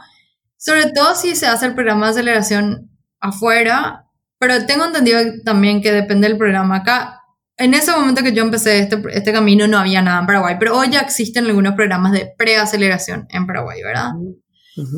sobre 0.56 0.90
todo 0.92 1.14
si 1.14 1.36
se 1.36 1.46
hace 1.46 1.66
el 1.66 1.74
programa 1.74 2.06
de 2.06 2.12
aceleración 2.12 2.90
afuera, 3.20 4.06
pero 4.38 4.66
tengo 4.66 4.84
entendido 4.84 5.20
también 5.44 5.80
que 5.80 5.92
depende 5.92 6.28
del 6.28 6.36
programa. 6.36 6.76
Acá, 6.76 7.22
en 7.56 7.74
ese 7.74 7.92
momento 7.92 8.22
que 8.22 8.32
yo 8.32 8.42
empecé 8.42 8.80
este, 8.80 9.02
este 9.12 9.32
camino, 9.32 9.66
no 9.66 9.78
había 9.78 10.02
nada 10.02 10.20
en 10.20 10.26
Paraguay, 10.26 10.56
pero 10.58 10.76
hoy 10.76 10.90
ya 10.90 11.00
existen 11.00 11.46
algunos 11.46 11.74
programas 11.74 12.12
de 12.12 12.32
preaceleración 12.36 13.26
en 13.30 13.46
Paraguay, 13.46 13.82
¿verdad? 13.82 14.10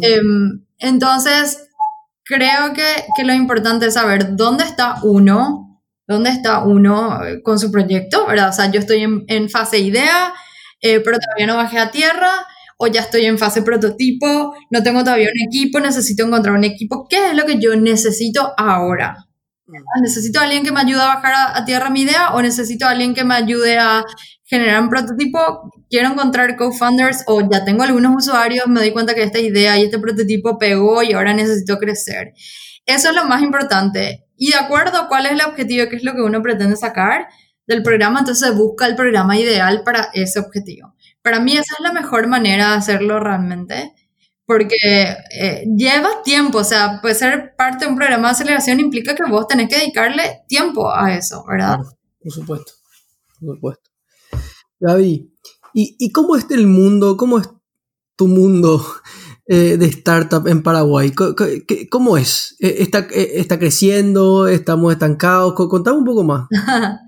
eh, 0.02 0.20
entonces, 0.78 1.67
creo 2.28 2.74
que, 2.74 2.84
que, 3.16 3.24
lo 3.24 3.32
importante 3.32 3.86
es 3.86 3.94
saber 3.94 4.36
dónde 4.36 4.64
está 4.64 4.96
uno, 5.02 5.82
dónde 6.06 6.30
está 6.30 6.62
uno 6.62 7.18
con 7.42 7.58
su 7.58 7.72
proyecto, 7.72 8.26
¿verdad? 8.26 8.50
O 8.50 8.52
sea, 8.52 8.70
yo 8.70 8.78
estoy 8.78 9.02
en, 9.26 9.48
fase 9.48 9.78
idea, 9.78 10.34
eh, 10.82 11.00
pero 11.00 11.18
todavía 11.18 11.46
no 11.46 11.56
bajé 11.56 11.78
a 11.78 11.90
tierra, 11.90 12.46
o 12.76 12.86
ya 12.86 13.00
estoy 13.00 13.24
en 13.24 13.38
fase 13.38 13.62
prototipo, 13.62 14.54
no 14.70 14.82
tengo 14.82 15.02
todavía 15.02 15.30
un 15.34 15.48
equipo, 15.48 15.80
necesito 15.80 16.24
encontrar 16.24 16.54
un 16.54 16.64
equipo. 16.64 17.06
¿Qué 17.08 17.30
es 17.30 17.34
lo 17.34 17.44
que 17.46 17.58
yo 17.58 17.74
necesito 17.74 18.52
ahora? 18.56 19.27
Mm. 19.68 20.02
¿Necesito 20.02 20.40
a 20.40 20.44
alguien 20.44 20.64
que 20.64 20.72
me 20.72 20.80
ayude 20.80 21.00
a 21.00 21.14
bajar 21.14 21.34
a, 21.54 21.64
tierra 21.64 21.90
mi 21.90 22.02
idea 22.02 22.34
o 22.34 22.42
necesito 22.42 22.86
a 22.86 22.90
alguien 22.90 23.14
que 23.14 23.24
me 23.24 23.34
ayude 23.34 23.78
a 23.78 24.04
generar 24.44 24.82
un 24.82 24.88
prototipo? 24.88 25.70
Quiero 25.90 26.08
encontrar 26.08 26.56
co-founders 26.56 27.24
o 27.26 27.48
ya 27.50 27.64
tengo 27.64 27.82
algunos 27.82 28.16
usuarios, 28.16 28.66
me 28.66 28.80
doy 28.80 28.92
cuenta 28.92 29.14
que 29.14 29.22
esta 29.22 29.38
idea 29.38 29.78
y 29.78 29.84
este 29.84 29.98
prototipo 29.98 30.58
pegó 30.58 31.02
y 31.02 31.12
ahora 31.12 31.34
necesito 31.34 31.78
crecer. 31.78 32.32
Eso 32.86 33.10
es 33.10 33.14
lo 33.14 33.26
más 33.26 33.42
importante. 33.42 34.24
Y 34.36 34.52
de 34.52 34.56
acuerdo 34.56 34.98
a 34.98 35.08
cuál 35.08 35.26
es 35.26 35.32
el 35.32 35.42
objetivo, 35.42 35.88
qué 35.90 35.96
es 35.96 36.04
lo 36.04 36.14
que 36.14 36.22
uno 36.22 36.42
pretende 36.42 36.76
sacar 36.76 37.28
del 37.66 37.82
programa, 37.82 38.20
entonces 38.20 38.54
busca 38.54 38.86
el 38.86 38.96
programa 38.96 39.36
ideal 39.36 39.82
para 39.84 40.08
ese 40.14 40.38
objetivo. 40.38 40.94
Para 41.22 41.40
mí 41.40 41.52
esa 41.52 41.74
es 41.76 41.80
la 41.80 41.92
mejor 41.92 42.26
manera 42.28 42.70
de 42.70 42.76
hacerlo 42.76 43.20
realmente, 43.20 43.92
porque 44.48 44.74
eh, 45.30 45.66
lleva 45.76 46.22
tiempo, 46.24 46.58
o 46.58 46.64
sea, 46.64 47.00
puede 47.02 47.14
ser 47.14 47.54
parte 47.54 47.84
de 47.84 47.90
un 47.90 47.98
programa 47.98 48.28
de 48.28 48.32
aceleración 48.32 48.80
implica 48.80 49.14
que 49.14 49.30
vos 49.30 49.46
tenés 49.46 49.68
que 49.68 49.76
dedicarle 49.76 50.40
tiempo 50.48 50.90
a 50.90 51.14
eso, 51.14 51.44
¿verdad? 51.46 51.76
por 52.18 52.32
supuesto, 52.32 52.72
por 53.38 53.56
supuesto. 53.56 53.90
Gaby, 54.80 55.30
¿y, 55.74 55.96
¿y 55.98 56.12
cómo 56.12 56.34
es 56.34 56.46
el 56.50 56.66
mundo, 56.66 57.18
cómo 57.18 57.38
es 57.38 57.50
tu 58.16 58.26
mundo 58.26 58.82
eh, 59.46 59.76
de 59.76 59.84
startup 59.84 60.48
en 60.48 60.62
Paraguay? 60.62 61.12
¿Cómo 61.90 62.16
es? 62.16 62.56
Eh, 62.58 62.76
¿Está, 62.78 63.00
está 63.10 63.58
creciendo? 63.58 64.48
¿Estamos 64.48 64.94
estancados? 64.94 65.52
Contame 65.52 65.98
un 65.98 66.06
poco 66.06 66.24
más. 66.24 66.48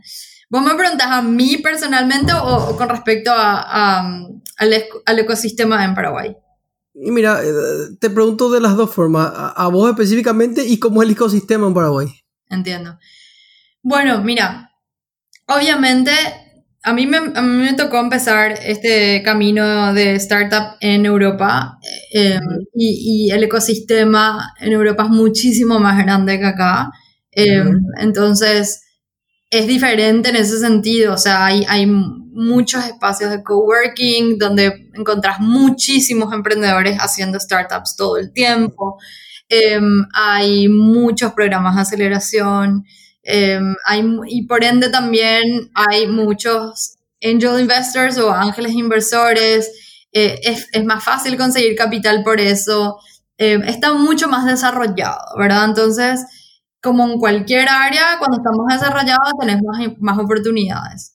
¿Vos 0.51 0.63
me 0.63 0.75
preguntas 0.75 1.07
a 1.07 1.23
mí 1.23 1.57
personalmente 1.57 2.35
o, 2.35 2.77
con 2.77 2.91
respecto 2.91 3.31
a, 3.33 4.03
al, 4.59 5.19
ecosistema 5.19 5.83
en 5.87 5.95
Paraguay? 5.95 6.37
Mira, 7.03 7.43
eh, 7.43 7.51
te 7.99 8.11
pregunto 8.11 8.51
de 8.51 8.61
las 8.61 8.77
dos 8.77 8.93
formas, 8.93 9.31
a, 9.35 9.69
vos 9.69 9.89
específicamente 9.91 10.67
y 10.67 10.79
cómo 10.79 11.03
es 11.03 11.09
el 11.09 11.15
ecosistema 11.15 11.67
en 11.67 11.75
Paraguay. 11.75 12.09
Entiendo. 12.49 12.99
Bueno, 13.83 14.23
mira, 14.23 14.73
obviamente 15.47 16.11
a 16.83 16.93
mí, 16.93 17.07
me, 17.07 17.19
a 17.19 17.43
mí 17.43 17.63
me 17.63 17.75
tocó 17.75 17.99
empezar 17.99 18.53
este 18.65 19.23
camino 19.23 19.95
de 19.95 20.15
startup 20.17 20.77
en 20.81 21.07
Europa 21.07 21.79
eh, 22.13 22.39
y, 22.75 23.29
y, 23.29 23.31
el 23.31 23.45
ecosistema 23.45 24.55
en 24.61 24.73
Europa 24.73 25.05
es 25.05 25.11
muchísimo 25.11 25.79
más 25.79 26.03
grande 26.05 26.39
que 26.39 26.47
acá. 26.47 26.91
Eh, 27.33 27.65
entonces, 27.99 28.83
es 29.51 29.67
diferente 29.67 30.29
en 30.29 30.37
ese 30.37 30.59
sentido, 30.61 31.15
o 31.15 31.19
sea, 31.19 31.45
hay, 31.47 31.87
muchos 32.33 32.87
espacios 32.87 33.33
de 33.33 33.43
coworking 33.43 34.39
donde 34.39 34.89
encontrás 34.95 35.41
muchísimos 35.41 36.33
emprendedores 36.33 36.97
haciendo 36.99 37.41
startups 37.41 37.97
todo 37.97 38.17
el 38.17 38.33
tiempo, 38.33 38.99
em, 39.49 40.07
hay 40.15 40.69
muchos 40.69 41.33
programas 41.33 41.75
de 41.75 41.83
aceleración, 41.83 42.85
em, 43.25 43.75
hay, 43.85 44.05
y 44.29 44.47
por 44.47 44.63
ende 44.65 44.89
también 44.89 45.71
hay 45.75 46.07
muchos 46.07 46.97
angel 47.23 47.61
investors 47.61 48.17
o 48.17 48.33
ángeles 48.33 48.73
inversores, 48.73 49.69
eh, 50.13 50.41
es, 50.45 50.69
es, 50.73 50.85
más 50.85 51.03
fácil 51.05 51.37
conseguir 51.37 51.75
capital 51.77 52.23
por 52.23 52.41
eso, 52.41 52.97
em, 53.39 53.63
está 53.65 53.93
mucho 53.93 54.29
más 54.29 54.47
desarrollado, 54.47 55.21
¿verdad? 55.37 55.65
Entonces, 55.67 56.25
como 56.83 57.05
en 57.05 57.19
cualquier 57.19 57.69
área, 57.69 58.19
cuando 58.19 58.39
estamos 58.39 58.67
desarrollados 58.69 59.33
tenemos 59.39 59.65
más, 59.67 59.89
más 59.99 60.19
oportunidades. 60.19 61.15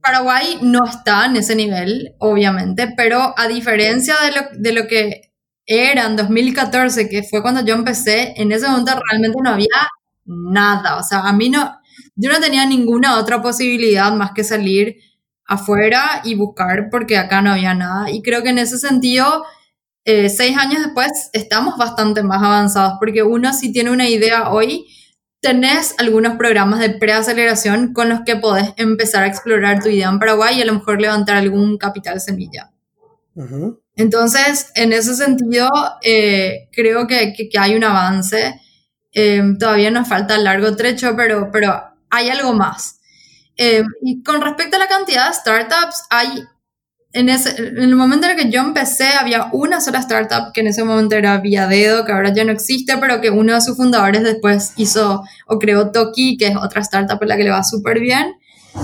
Paraguay 0.00 0.58
no 0.60 0.84
está 0.84 1.26
en 1.26 1.36
ese 1.36 1.56
nivel, 1.56 2.14
obviamente, 2.18 2.92
pero 2.96 3.34
a 3.38 3.48
diferencia 3.48 4.16
de 4.22 4.32
lo, 4.32 4.42
de 4.52 4.72
lo 4.72 4.86
que 4.86 5.32
era 5.66 6.06
en 6.06 6.16
2014, 6.16 7.08
que 7.08 7.22
fue 7.22 7.40
cuando 7.40 7.64
yo 7.64 7.74
empecé, 7.74 8.34
en 8.36 8.52
ese 8.52 8.68
momento 8.68 8.92
realmente 9.10 9.38
no 9.42 9.50
había 9.50 9.88
nada. 10.26 10.98
O 10.98 11.02
sea, 11.02 11.20
a 11.20 11.32
mí 11.32 11.48
no, 11.48 11.78
yo 12.16 12.30
no 12.30 12.40
tenía 12.40 12.66
ninguna 12.66 13.18
otra 13.18 13.40
posibilidad 13.40 14.12
más 14.12 14.32
que 14.32 14.44
salir 14.44 14.96
afuera 15.46 16.20
y 16.24 16.34
buscar 16.34 16.88
porque 16.90 17.16
acá 17.16 17.40
no 17.40 17.52
había 17.52 17.74
nada. 17.74 18.10
Y 18.10 18.22
creo 18.22 18.42
que 18.42 18.50
en 18.50 18.58
ese 18.58 18.78
sentido 18.78 19.44
eh, 20.04 20.28
seis 20.28 20.56
años 20.58 20.82
después 20.82 21.30
estamos 21.32 21.78
bastante 21.78 22.22
más 22.22 22.42
avanzados 22.42 22.94
porque 22.98 23.22
uno 23.22 23.52
si 23.54 23.72
tiene 23.72 23.90
una 23.90 24.08
idea 24.08 24.50
hoy, 24.50 24.86
tenés 25.40 25.94
algunos 25.98 26.36
programas 26.36 26.80
de 26.80 26.90
preaceleración 26.90 27.94
con 27.94 28.10
los 28.10 28.20
que 28.20 28.36
podés 28.36 28.74
empezar 28.76 29.24
a 29.24 29.28
explorar 29.28 29.82
tu 29.82 29.88
idea 29.88 30.10
en 30.10 30.18
Paraguay 30.18 30.58
y 30.58 30.62
a 30.62 30.66
lo 30.66 30.74
mejor 30.74 31.00
levantar 31.00 31.36
algún 31.36 31.78
capital 31.78 32.20
semilla. 32.20 32.70
Entonces, 33.96 34.70
en 34.74 34.92
ese 34.92 35.14
sentido, 35.14 35.68
eh, 36.02 36.68
creo 36.72 37.06
que, 37.06 37.32
que, 37.32 37.58
hay 37.58 37.74
un 37.74 37.84
avance. 37.84 38.60
Eh, 39.12 39.42
todavía 39.58 39.90
nos 39.90 40.08
falta 40.08 40.38
largo 40.38 40.76
trecho, 40.76 41.14
pero, 41.16 41.50
pero 41.52 41.82
hay 42.10 42.28
algo 42.28 42.52
más. 42.52 43.00
y 43.56 44.22
con 44.22 44.40
respecto 44.40 44.76
a 44.76 44.80
la 44.80 44.88
cantidad 44.88 45.28
de 45.28 45.34
startups, 45.34 46.04
hay 46.10 46.44
en, 47.14 47.28
ese, 47.28 47.56
en 47.56 47.78
el 47.78 47.94
momento 47.94 48.26
en 48.26 48.32
el 48.32 48.44
que 48.44 48.50
yo 48.50 48.60
empecé, 48.60 49.06
había 49.06 49.48
una 49.52 49.80
sola 49.80 50.00
startup 50.00 50.52
que 50.52 50.60
en 50.60 50.66
ese 50.66 50.82
momento 50.82 51.14
era 51.14 51.38
Viadedo, 51.38 52.04
que 52.04 52.12
ahora 52.12 52.34
ya 52.34 52.44
no 52.44 52.50
existe, 52.50 52.98
pero 52.98 53.20
que 53.20 53.30
uno 53.30 53.54
de 53.54 53.60
sus 53.60 53.76
fundadores 53.76 54.24
después 54.24 54.72
hizo 54.76 55.22
o 55.46 55.58
creó 55.60 55.92
Toki, 55.92 56.36
que 56.36 56.48
es 56.48 56.56
otra 56.56 56.82
startup 56.82 57.18
en 57.22 57.28
la 57.28 57.36
que 57.36 57.44
le 57.44 57.50
va 57.50 57.62
súper 57.62 58.00
bien. 58.00 58.34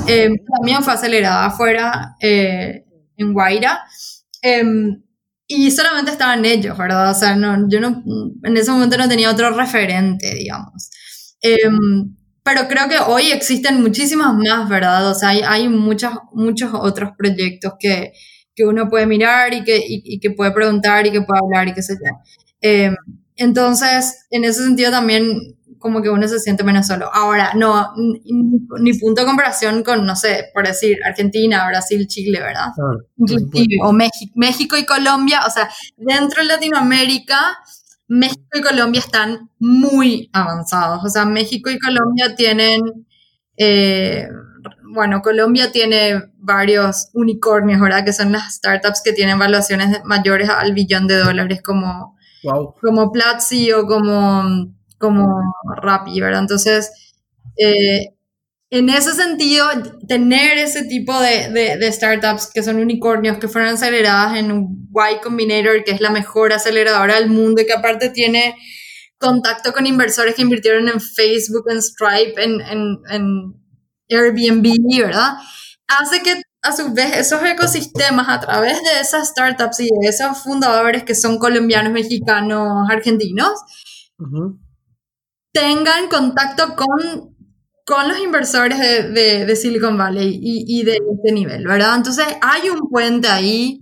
Eh, 0.06 0.30
también 0.56 0.82
fue 0.84 0.92
acelerada 0.92 1.46
afuera 1.46 2.14
eh, 2.20 2.84
en 3.16 3.32
Guaira. 3.32 3.82
Em, 4.40 5.02
y 5.48 5.70
solamente 5.72 6.12
estaban 6.12 6.44
ellos, 6.44 6.78
¿verdad? 6.78 7.10
O 7.10 7.14
sea, 7.14 7.34
no, 7.34 7.68
yo 7.68 7.80
no, 7.80 8.04
en 8.44 8.56
ese 8.56 8.70
momento 8.70 8.96
no 8.96 9.08
tenía 9.08 9.30
otro 9.30 9.50
referente, 9.50 10.32
digamos. 10.36 10.90
Pero 12.52 12.66
creo 12.66 12.88
que 12.88 12.98
hoy 12.98 13.30
existen 13.30 13.80
muchísimas 13.80 14.34
más, 14.34 14.68
¿verdad? 14.68 15.08
O 15.08 15.14
sea, 15.14 15.28
hay, 15.28 15.42
hay 15.46 15.68
muchos, 15.68 16.12
muchos 16.32 16.70
otros 16.74 17.10
proyectos 17.16 17.74
que, 17.78 18.12
que 18.54 18.64
uno 18.64 18.88
puede 18.88 19.06
mirar 19.06 19.54
y 19.54 19.62
que, 19.62 19.80
y, 19.86 20.18
que 20.18 20.30
puede 20.30 20.50
preguntar 20.50 21.06
y 21.06 21.12
que 21.12 21.22
puede 21.22 21.40
hablar 21.40 21.68
y 21.68 21.74
qué 21.74 21.82
sé 21.82 21.94
yo. 21.94 22.10
Em, 22.60 22.96
entonces, 23.36 24.26
en 24.30 24.44
ese 24.44 24.64
sentido 24.64 24.90
también 24.90 25.56
como 25.78 26.02
que 26.02 26.10
uno 26.10 26.26
se 26.26 26.40
siente 26.40 26.64
menos 26.64 26.88
solo. 26.88 27.08
Ahora, 27.12 27.52
no, 27.54 27.92
ni, 27.96 28.92
punto 28.98 29.22
de 29.22 29.26
comparación 29.26 29.82
con, 29.82 30.04
no 30.04 30.14
sé, 30.16 30.50
por 30.52 30.66
decir, 30.66 30.98
Argentina, 31.06 31.66
Brasil, 31.68 32.06
Chile, 32.06 32.40
¿verdad? 32.40 32.66
Inclusive, 33.16 33.76
o 33.82 33.92
México, 33.92 34.32
México 34.34 34.76
y 34.76 34.84
Colombia, 34.84 35.40
o 35.46 35.50
sea, 35.50 35.70
dentro 35.96 36.42
de 36.42 36.48
Latinoamérica 36.48 37.38
México 38.10 38.58
y 38.58 38.60
Colombia 38.60 38.98
están 38.98 39.50
muy 39.60 40.30
avanzados. 40.32 41.04
O 41.04 41.08
sea, 41.08 41.24
México 41.24 41.70
y 41.70 41.78
Colombia 41.78 42.34
tienen, 42.34 43.06
eh, 43.56 44.26
bueno, 44.92 45.22
Colombia 45.22 45.70
tiene 45.70 46.32
varios 46.38 47.10
unicornios, 47.14 47.80
¿verdad? 47.80 48.04
Que 48.04 48.12
son 48.12 48.32
las 48.32 48.52
startups 48.56 49.02
que 49.04 49.12
tienen 49.12 49.38
valuaciones 49.38 50.00
mayores 50.04 50.48
al 50.48 50.74
billón 50.74 51.06
de 51.06 51.18
dólares 51.18 51.62
como, 51.62 52.16
como 52.80 53.12
Platzi 53.12 53.70
o 53.70 53.86
como, 53.86 54.42
como 54.98 55.54
Rappi, 55.76 56.20
¿verdad? 56.20 56.40
Entonces, 56.40 57.14
eh, 57.56 58.16
en 58.70 58.88
ese 58.88 59.12
sentido, 59.14 59.66
tener 60.06 60.56
ese 60.58 60.84
tipo 60.84 61.18
de, 61.20 61.76
de, 61.76 61.92
startups 61.92 62.50
que 62.54 62.62
son 62.62 62.76
unicornios, 62.76 63.38
que 63.38 63.48
fueron 63.48 63.74
aceleradas 63.74 64.36
en 64.36 64.52
un 64.52 64.88
Y 64.94 65.20
Combinator, 65.20 65.82
que 65.82 65.90
es 65.90 66.00
la 66.00 66.10
mejor 66.10 66.52
aceleradora 66.52 67.16
del 67.16 67.28
mundo 67.28 67.60
y 67.60 67.66
que 67.66 67.72
aparte 67.72 68.10
tiene 68.10 68.54
contacto 69.18 69.72
con 69.72 69.86
inversores 69.86 70.36
que 70.36 70.42
invirtieron 70.42 70.88
en 70.88 71.00
Facebook, 71.00 71.64
en 71.68 71.82
Stripe, 71.82 72.42
en, 72.42 72.60
en, 72.60 72.98
en 73.10 73.54
Airbnb, 74.08 75.04
¿verdad? 75.04 75.34
Hace 75.88 76.22
que 76.22 76.40
a 76.62 76.72
su 76.72 76.92
vez 76.92 77.16
esos 77.16 77.42
ecosistemas 77.42 78.28
a 78.28 78.38
través 78.38 78.82
de 78.84 79.00
esas 79.00 79.28
startups 79.28 79.80
y 79.80 79.88
de 80.00 80.08
esos 80.08 80.42
fundadores 80.42 81.02
que 81.02 81.14
son 81.14 81.38
colombianos, 81.38 81.92
mexicanos, 81.92 82.88
argentinos, 82.88 83.52
tengan 85.52 86.08
contacto 86.08 86.76
con 86.76 87.29
con 87.86 88.08
los 88.08 88.18
inversores 88.18 88.78
de, 88.78 89.56
Silicon 89.56 89.96
Valley 89.96 90.38
y, 90.40 90.80
y, 90.80 90.84
de 90.84 90.92
este 90.92 91.32
nivel, 91.32 91.66
¿verdad? 91.66 91.96
Entonces 91.96 92.26
hay 92.40 92.68
un 92.70 92.88
puente 92.88 93.28
ahí, 93.28 93.80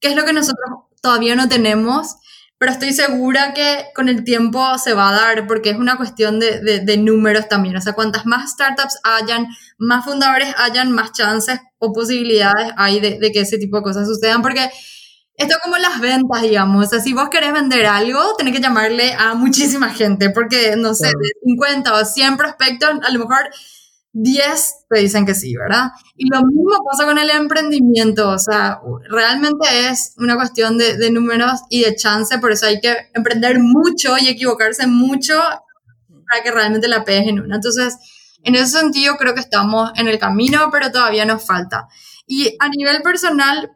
que 0.00 0.08
es 0.08 0.16
lo 0.16 0.24
que 0.24 0.32
nosotros 0.32 0.80
todavía 1.00 1.36
no 1.36 1.48
tenemos, 1.48 2.16
pero 2.58 2.72
estoy 2.72 2.92
segura 2.92 3.52
que 3.52 3.84
con 3.94 4.08
el 4.08 4.24
tiempo 4.24 4.78
se 4.78 4.94
va 4.94 5.10
a 5.10 5.12
dar 5.12 5.46
porque 5.46 5.70
es 5.70 5.76
una 5.76 5.96
cuestión 5.96 6.40
de, 6.40 6.80
de, 6.80 6.96
números 6.96 7.48
también. 7.48 7.76
O 7.76 7.80
sea, 7.82 7.92
cuantas 7.92 8.24
más 8.24 8.50
startups 8.52 8.98
hayan, 9.02 9.46
más 9.76 10.04
fundadores 10.04 10.54
hayan, 10.56 10.90
más 10.90 11.12
chances 11.12 11.60
o 11.78 11.92
posibilidades 11.92 12.72
hay 12.78 13.00
de, 13.00 13.30
que 13.30 13.40
ese 13.40 13.58
tipo 13.58 13.76
de 13.76 13.82
cosas 13.82 14.08
sucedan 14.08 14.40
porque 14.40 14.70
esto 15.36 15.54
es 15.54 15.62
como 15.62 15.76
las 15.76 16.00
ventas, 16.00 16.42
digamos. 16.42 16.86
O 16.86 16.88
sea, 16.88 17.00
si 17.00 17.12
vos 17.12 17.28
querés 17.28 17.52
vender 17.52 17.86
algo, 17.86 18.20
tenés 18.36 18.54
que 18.54 18.62
llamarle 18.62 19.12
a 19.14 19.34
muchísima 19.34 19.90
gente, 19.90 20.30
porque, 20.30 20.76
no 20.76 20.94
sé, 20.94 21.08
de 21.08 21.30
50 21.44 21.94
o 21.94 22.04
100 22.04 22.36
prospectos, 22.36 22.90
a 23.02 23.10
lo 23.10 23.20
mejor 23.20 23.50
10 24.12 24.74
te 24.88 25.00
dicen 25.00 25.26
que 25.26 25.34
sí, 25.34 25.54
¿verdad? 25.56 25.90
Y 26.16 26.30
lo 26.30 26.42
mismo 26.42 26.72
pasa 26.90 27.04
con 27.04 27.18
el 27.18 27.28
emprendimiento, 27.28 28.30
o 28.30 28.38
sea, 28.38 28.80
realmente 29.10 29.88
es 29.88 30.14
una 30.16 30.36
cuestión 30.36 30.78
de, 30.78 30.96
de 30.96 31.10
números 31.10 31.60
y 31.68 31.82
de 31.82 31.94
chance, 31.96 32.38
por 32.38 32.52
eso 32.52 32.66
hay 32.66 32.80
que 32.80 32.94
emprender 33.14 33.58
mucho 33.60 34.16
y 34.18 34.28
equivocarse 34.28 34.86
mucho 34.86 35.34
para 36.28 36.42
que 36.42 36.50
realmente 36.50 36.88
la 36.88 37.04
pegues 37.04 37.28
en 37.28 37.40
una. 37.40 37.56
Entonces, 37.56 37.96
en 38.42 38.54
ese 38.54 38.78
sentido 38.78 39.16
creo 39.16 39.34
que 39.34 39.40
estamos 39.40 39.90
en 39.96 40.08
el 40.08 40.18
camino, 40.18 40.70
pero 40.72 40.90
todavía 40.90 41.26
nos 41.26 41.44
falta. 41.44 41.88
Y 42.26 42.56
a 42.58 42.68
nivel 42.68 43.02
personal, 43.02 43.75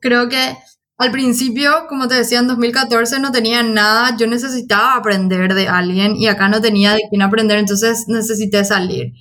creo 0.00 0.28
que 0.28 0.56
al 1.00 1.12
principio, 1.12 1.86
como 1.88 2.08
te 2.08 2.16
decía, 2.16 2.40
en 2.40 2.46
2014 2.46 3.20
no 3.20 3.32
tenía 3.32 3.62
nada, 3.62 4.16
yo 4.18 4.26
necesitaba 4.26 4.96
aprender 4.96 5.54
de 5.54 5.66
alguien 5.66 6.14
y 6.14 6.26
acá 6.28 6.48
no 6.48 6.60
tenía 6.60 6.92
de 6.92 7.00
quién 7.08 7.22
aprender, 7.22 7.58
entonces 7.58 8.04
necesité 8.06 8.66
salir. 8.66 9.14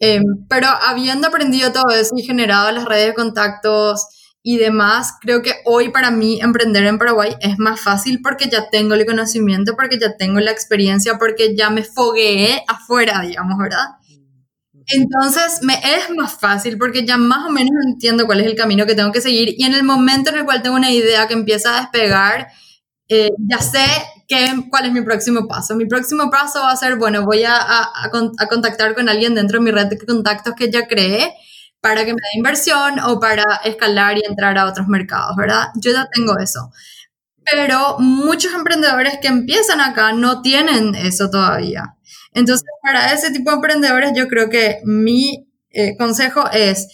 Em, 0.00 0.24
pero 0.48 0.66
habiendo 0.66 1.28
aprendido 1.28 1.72
todo 1.72 1.90
eso 1.90 2.10
y 2.16 2.22
generado 2.22 2.72
las 2.72 2.84
redes 2.84 3.08
de 3.08 3.14
contactos 3.14 4.06
y 4.42 4.56
demás, 4.56 5.14
creo 5.20 5.40
que 5.42 5.52
hoy 5.66 5.90
para 5.90 6.10
mí 6.10 6.40
emprender 6.40 6.84
en 6.86 6.98
Paraguay 6.98 7.36
es 7.40 7.58
más 7.58 7.80
fácil 7.80 8.20
porque 8.22 8.48
ya 8.48 8.70
tengo 8.70 8.94
el 8.94 9.06
conocimiento, 9.06 9.76
porque 9.76 10.00
ya 10.00 10.16
tengo 10.16 10.40
la 10.40 10.50
experiencia, 10.50 11.18
porque 11.18 11.54
ya 11.54 11.70
me 11.70 11.84
fogueé 11.84 12.64
afuera, 12.66 13.20
digamos, 13.20 13.56
¿verdad? 13.56 13.99
Entonces 14.92 15.60
me 15.62 15.74
es 15.74 16.10
más 16.16 16.32
fácil 16.32 16.76
porque 16.76 17.06
ya 17.06 17.16
más 17.16 17.46
o 17.46 17.50
menos 17.50 17.70
entiendo 17.86 18.26
cuál 18.26 18.40
es 18.40 18.46
el 18.46 18.56
camino 18.56 18.86
que 18.86 18.94
tengo 18.94 19.12
que 19.12 19.20
seguir 19.20 19.54
y 19.56 19.64
en 19.64 19.74
el 19.74 19.84
momento 19.84 20.30
en 20.30 20.38
el 20.38 20.44
cual 20.44 20.62
tengo 20.62 20.76
una 20.76 20.90
idea 20.90 21.28
que 21.28 21.34
empieza 21.34 21.76
a 21.76 21.80
despegar, 21.82 22.48
eh, 23.08 23.30
ya 23.48 23.58
sé 23.58 23.84
qué, 24.28 24.64
cuál 24.70 24.86
es 24.86 24.92
mi 24.92 25.02
próximo 25.02 25.46
paso. 25.46 25.76
Mi 25.76 25.86
próximo 25.86 26.30
paso 26.30 26.60
va 26.60 26.72
a 26.72 26.76
ser, 26.76 26.96
bueno, 26.96 27.24
voy 27.24 27.44
a, 27.44 27.56
a, 27.56 27.90
a, 28.04 28.46
contactar 28.48 28.94
con 28.94 29.08
alguien 29.08 29.34
dentro 29.34 29.58
de 29.58 29.64
mi 29.64 29.70
red 29.70 29.86
de 29.86 29.98
contactos 29.98 30.54
que 30.56 30.70
ya 30.70 30.86
creé 30.86 31.34
para 31.80 32.04
que 32.04 32.12
me 32.12 32.20
dé 32.20 32.38
inversión 32.38 32.98
o 33.00 33.18
para 33.20 33.44
escalar 33.64 34.18
y 34.18 34.22
entrar 34.26 34.58
a 34.58 34.66
otros 34.66 34.86
mercados, 34.88 35.36
¿verdad? 35.36 35.68
Yo 35.76 35.92
ya 35.92 36.06
tengo 36.12 36.38
eso. 36.38 36.70
Pero 37.44 37.96
muchos 37.98 38.52
emprendedores 38.52 39.18
que 39.20 39.28
empiezan 39.28 39.80
acá 39.80 40.12
no 40.12 40.42
tienen 40.42 40.94
eso 40.94 41.30
todavía. 41.30 41.96
Entonces, 42.32 42.66
para 42.82 43.12
ese 43.12 43.32
tipo 43.32 43.50
de 43.50 43.56
emprendedores, 43.56 44.12
yo 44.14 44.28
creo 44.28 44.48
que 44.48 44.80
mi 44.84 45.46
eh, 45.70 45.96
consejo 45.96 46.44
es 46.52 46.88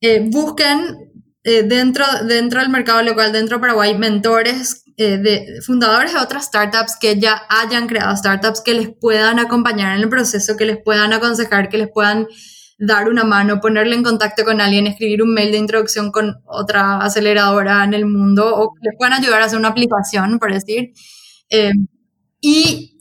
eh, 0.00 0.20
busquen 0.28 1.12
eh, 1.42 1.62
dentro, 1.62 2.04
dentro 2.26 2.60
del 2.60 2.70
mercado 2.70 3.02
local, 3.02 3.32
dentro 3.32 3.56
de 3.56 3.60
Paraguay, 3.60 3.96
mentores 3.96 4.82
de 4.96 5.60
fundadores 5.66 6.12
de 6.12 6.20
otras 6.20 6.44
startups 6.44 6.96
que 7.00 7.18
ya 7.18 7.42
hayan 7.48 7.88
creado 7.88 8.16
startups 8.16 8.60
que 8.60 8.74
les 8.74 8.90
puedan 8.96 9.40
acompañar 9.40 9.96
en 9.96 10.04
el 10.04 10.08
proceso, 10.08 10.56
que 10.56 10.66
les 10.66 10.78
puedan 10.80 11.12
aconsejar, 11.12 11.68
que 11.68 11.78
les 11.78 11.88
puedan 11.92 12.28
dar 12.78 13.08
una 13.08 13.24
mano, 13.24 13.60
ponerle 13.60 13.96
en 13.96 14.04
contacto 14.04 14.44
con 14.44 14.60
alguien, 14.60 14.86
escribir 14.86 15.20
un 15.20 15.34
mail 15.34 15.50
de 15.50 15.58
introducción 15.58 16.12
con 16.12 16.36
otra 16.46 16.98
aceleradora 16.98 17.82
en 17.82 17.92
el 17.92 18.06
mundo 18.06 18.54
o 18.54 18.72
que 18.72 18.88
les 18.88 18.96
puedan 18.96 19.14
ayudar 19.14 19.42
a 19.42 19.46
hacer 19.46 19.58
una 19.58 19.70
aplicación, 19.70 20.38
por 20.38 20.52
decir. 20.52 20.92
y 22.40 22.93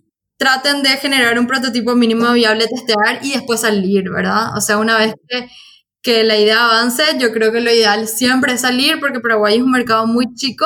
traten 0.44 0.84
de 0.84 0.90
generar 0.98 1.40
un 1.40 1.48
prototipo 1.48 1.96
mínimo 1.96 2.30
viable, 2.34 2.68
testear 2.68 3.20
y 3.24 3.32
después 3.32 3.62
salir, 3.62 4.10
¿verdad? 4.10 4.58
O 4.58 4.60
sea, 4.60 4.78
una 4.78 4.98
vez 4.98 5.16
que, 5.26 5.48
que 6.02 6.26
la 6.26 6.38
idea 6.38 6.66
avance, 6.66 7.02
yo 7.18 7.32
creo 7.32 7.54
que 7.54 7.62
lo 7.62 7.72
ideal 7.72 8.10
siempre 8.10 8.52
es 8.52 8.60
salir 8.60 9.00
porque 9.00 9.22
Paraguay 9.22 9.56
es 9.56 9.64
un 9.64 9.72
mercado 9.72 10.06
muy 10.06 10.34
chico 10.34 10.66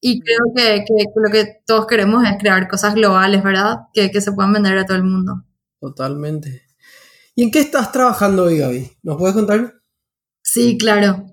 y 0.00 0.20
creo 0.20 0.38
que, 0.54 0.84
que, 0.86 1.04
lo 1.16 1.32
que 1.32 1.62
todos 1.66 1.88
queremos 1.88 2.24
es 2.28 2.38
crear 2.38 2.68
cosas 2.68 2.94
globales, 2.94 3.42
¿verdad? 3.42 3.78
Que, 3.92 4.12
que, 4.12 4.20
se 4.20 4.30
puedan 4.30 4.52
vender 4.52 4.78
a 4.78 4.86
todo 4.86 4.96
el 4.96 5.02
mundo. 5.02 5.42
Totalmente. 5.80 6.62
¿Y 7.34 7.42
en 7.42 7.50
qué 7.50 7.58
estás 7.58 7.90
trabajando 7.90 8.44
hoy, 8.44 8.58
Gaby? 8.58 8.88
¿Nos 9.02 9.16
puedes 9.16 9.34
contar? 9.34 9.74
Sí, 10.42 10.78
claro. 10.78 11.26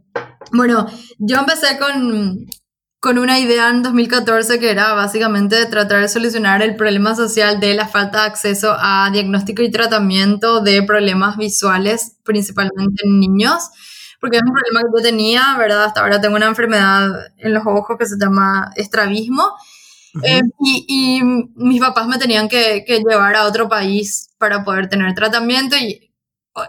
Bueno, 0.51 0.87
yo 1.19 1.37
empecé 1.37 1.77
con, 1.77 2.47
con 3.05 3.19
una 3.19 3.37
idea 3.37 3.69
en 3.69 3.83
2014 3.83 4.59
que 4.59 4.71
era 4.71 4.95
básicamente 4.95 5.67
tratar 5.67 6.01
de 6.01 6.09
solucionar 6.09 6.63
el 6.63 6.75
problema 6.75 7.15
social 7.15 7.59
de 7.59 7.75
la 7.75 7.87
falta 7.87 8.21
de 8.21 8.25
acceso 8.29 8.75
a 8.79 9.11
diagnóstico 9.13 9.61
y 9.61 9.69
tratamiento 9.69 10.59
de 10.61 10.81
problemas 10.81 11.37
visuales, 11.37 12.17
principalmente 12.23 13.03
en 13.05 13.19
niños, 13.19 13.69
porque 14.19 14.37
es 14.37 14.43
un 14.43 14.51
problema 14.51 14.81
que 14.81 14.87
yo 14.97 15.03
tenía, 15.03 15.55
¿verdad? 15.55 15.83
Hasta 15.83 16.01
ahora 16.01 16.19
tengo 16.19 16.35
una 16.35 16.47
enfermedad 16.47 17.11
en 17.37 17.53
los 17.53 17.61
ojos 17.67 17.95
que 17.99 18.07
se 18.07 18.15
llama 18.19 18.71
estrabismo. 18.75 19.53
Eh, 20.23 20.41
y, 20.61 20.85
y, 20.87 21.21
mis 21.57 21.81
papás 21.81 22.07
me 22.07 22.17
tenían 22.17 22.49
que, 22.49 22.85
que 22.87 23.03
llevar 23.07 23.35
a 23.35 23.45
otro 23.45 23.69
país 23.69 24.31
para 24.39 24.63
poder 24.63 24.89
tener 24.89 25.13
tratamiento 25.13 25.75
y 25.77 26.11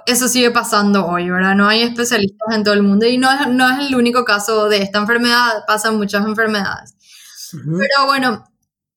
eso 0.06 0.28
sigue 0.28 0.50
pasando 0.50 1.06
hoy, 1.06 1.30
¿verdad? 1.30 1.54
No 1.54 1.68
hay 1.68 1.82
especialistas 1.82 2.54
en 2.54 2.64
todo 2.64 2.74
el 2.74 2.82
mundo 2.82 3.06
y 3.06 3.18
no 3.18 3.30
es, 3.30 3.48
no 3.48 3.68
es 3.70 3.86
el 3.86 3.94
único 3.94 4.24
caso 4.24 4.68
de 4.68 4.78
esta 4.78 4.98
enfermedad, 4.98 5.64
pasan 5.66 5.96
muchas 5.96 6.26
enfermedades. 6.26 6.94
Pero 7.52 8.06
bueno, 8.06 8.44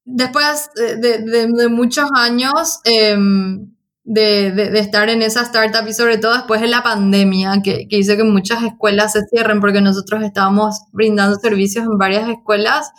después 0.04 0.70
de, 0.76 1.20
de, 1.20 1.68
muchos 1.70 2.10
años 2.16 2.80
em, 2.84 3.72
de, 4.04 4.52
de, 4.52 4.80
estar 4.80 5.08
en 5.10 5.22
esa 5.22 5.44
startup 5.44 5.88
y 5.88 5.94
sobre 5.94 6.18
todo 6.18 6.34
después 6.34 6.62
de 6.62 6.68
la 6.68 6.82
pandemia 6.82 7.62
que, 7.64 7.88
que, 7.88 7.98
hizo 7.98 8.18
que 8.18 8.24
muchas 8.24 8.64
escuelas 8.64 9.14
se 9.14 9.22
cierren 9.30 9.62
porque 9.62 9.82
nosotros 9.82 10.24
estábamos 10.24 10.80
brindando 10.92 11.38
servicios 11.38 11.86
en 11.86 11.98
varias 12.00 12.28
escuelas 12.28 12.92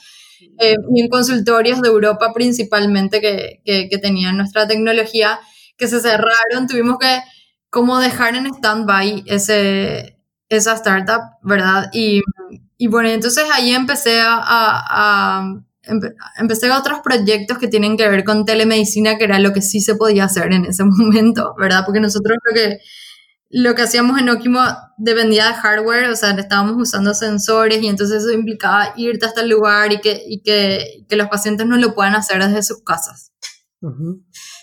eh, 0.61 0.77
y 0.95 1.03
en 1.03 1.09
consultorios 1.09 1.83
de 1.83 1.89
Europa 1.89 2.33
principalmente 2.33 3.21
que, 3.21 3.61
que, 3.65 3.89
que 3.89 3.99
tenían 3.99 4.37
nuestra 4.37 4.69
tecnología 4.69 5.41
que 5.77 5.89
se 5.89 6.01
cerraron, 6.01 6.69
tuvimos 6.69 6.99
que 6.99 7.21
como 7.71 7.99
dejar 8.01 8.35
en 8.35 8.47
stand-by 8.47 9.25
esa 9.27 10.75
startup, 10.75 11.23
¿verdad? 11.43 11.89
Y, 11.93 12.21
y 12.77 12.87
bueno, 12.89 13.09
entonces 13.09 13.45
ahí 13.53 13.73
empecé 13.73 14.21
a, 14.21 14.41
a, 14.43 15.55
empecé 16.39 16.71
otros 16.71 17.01
proyectos 17.01 17.59
que 17.59 17.69
tienen 17.69 17.97
que 17.97 18.09
ver 18.09 18.25
con 18.25 18.45
telemedicina, 18.45 19.17
que 19.17 19.25
era 19.25 19.39
lo 19.39 19.53
que 19.53 19.63
sí 19.63 19.81
se 19.81 19.95
podía 19.95 20.25
hacer 20.25 20.53
en 20.53 20.67
ese 20.67 20.85
momento, 20.85 21.55
¿verdad? 21.59 21.85
Porque 21.87 22.01
nosotros 22.01 22.37
lo 22.45 22.55
que, 22.55 22.79
lo 23.51 23.75
que 23.75 23.83
hacíamos 23.83 24.19
en 24.21 24.29
Okimo 24.29 24.61
dependía 24.99 25.47
de 25.47 25.55
hardware, 25.55 26.11
o 26.11 26.17
sea, 26.17 26.31
estábamos 26.31 26.75
usando 26.77 27.15
sensores 27.15 27.83
y 27.83 27.89
entonces 27.89 28.23
eso 28.23 28.33
implicaba 28.33 28.93
irte 28.97 29.27
hasta 29.27 29.43
el 29.43 29.49
lugar 29.49 29.93
y 29.93 30.01
que, 30.01 30.23
y 30.27 30.43
que, 30.43 31.05
que 31.09 31.17
los 31.17 31.29
pacientes 31.29 31.67
no 31.67 31.77
lo 31.77 31.95
puedan 31.95 32.15
hacer 32.15 32.45
desde 32.45 32.63
sus 32.63 32.83
casas. 32.83 33.33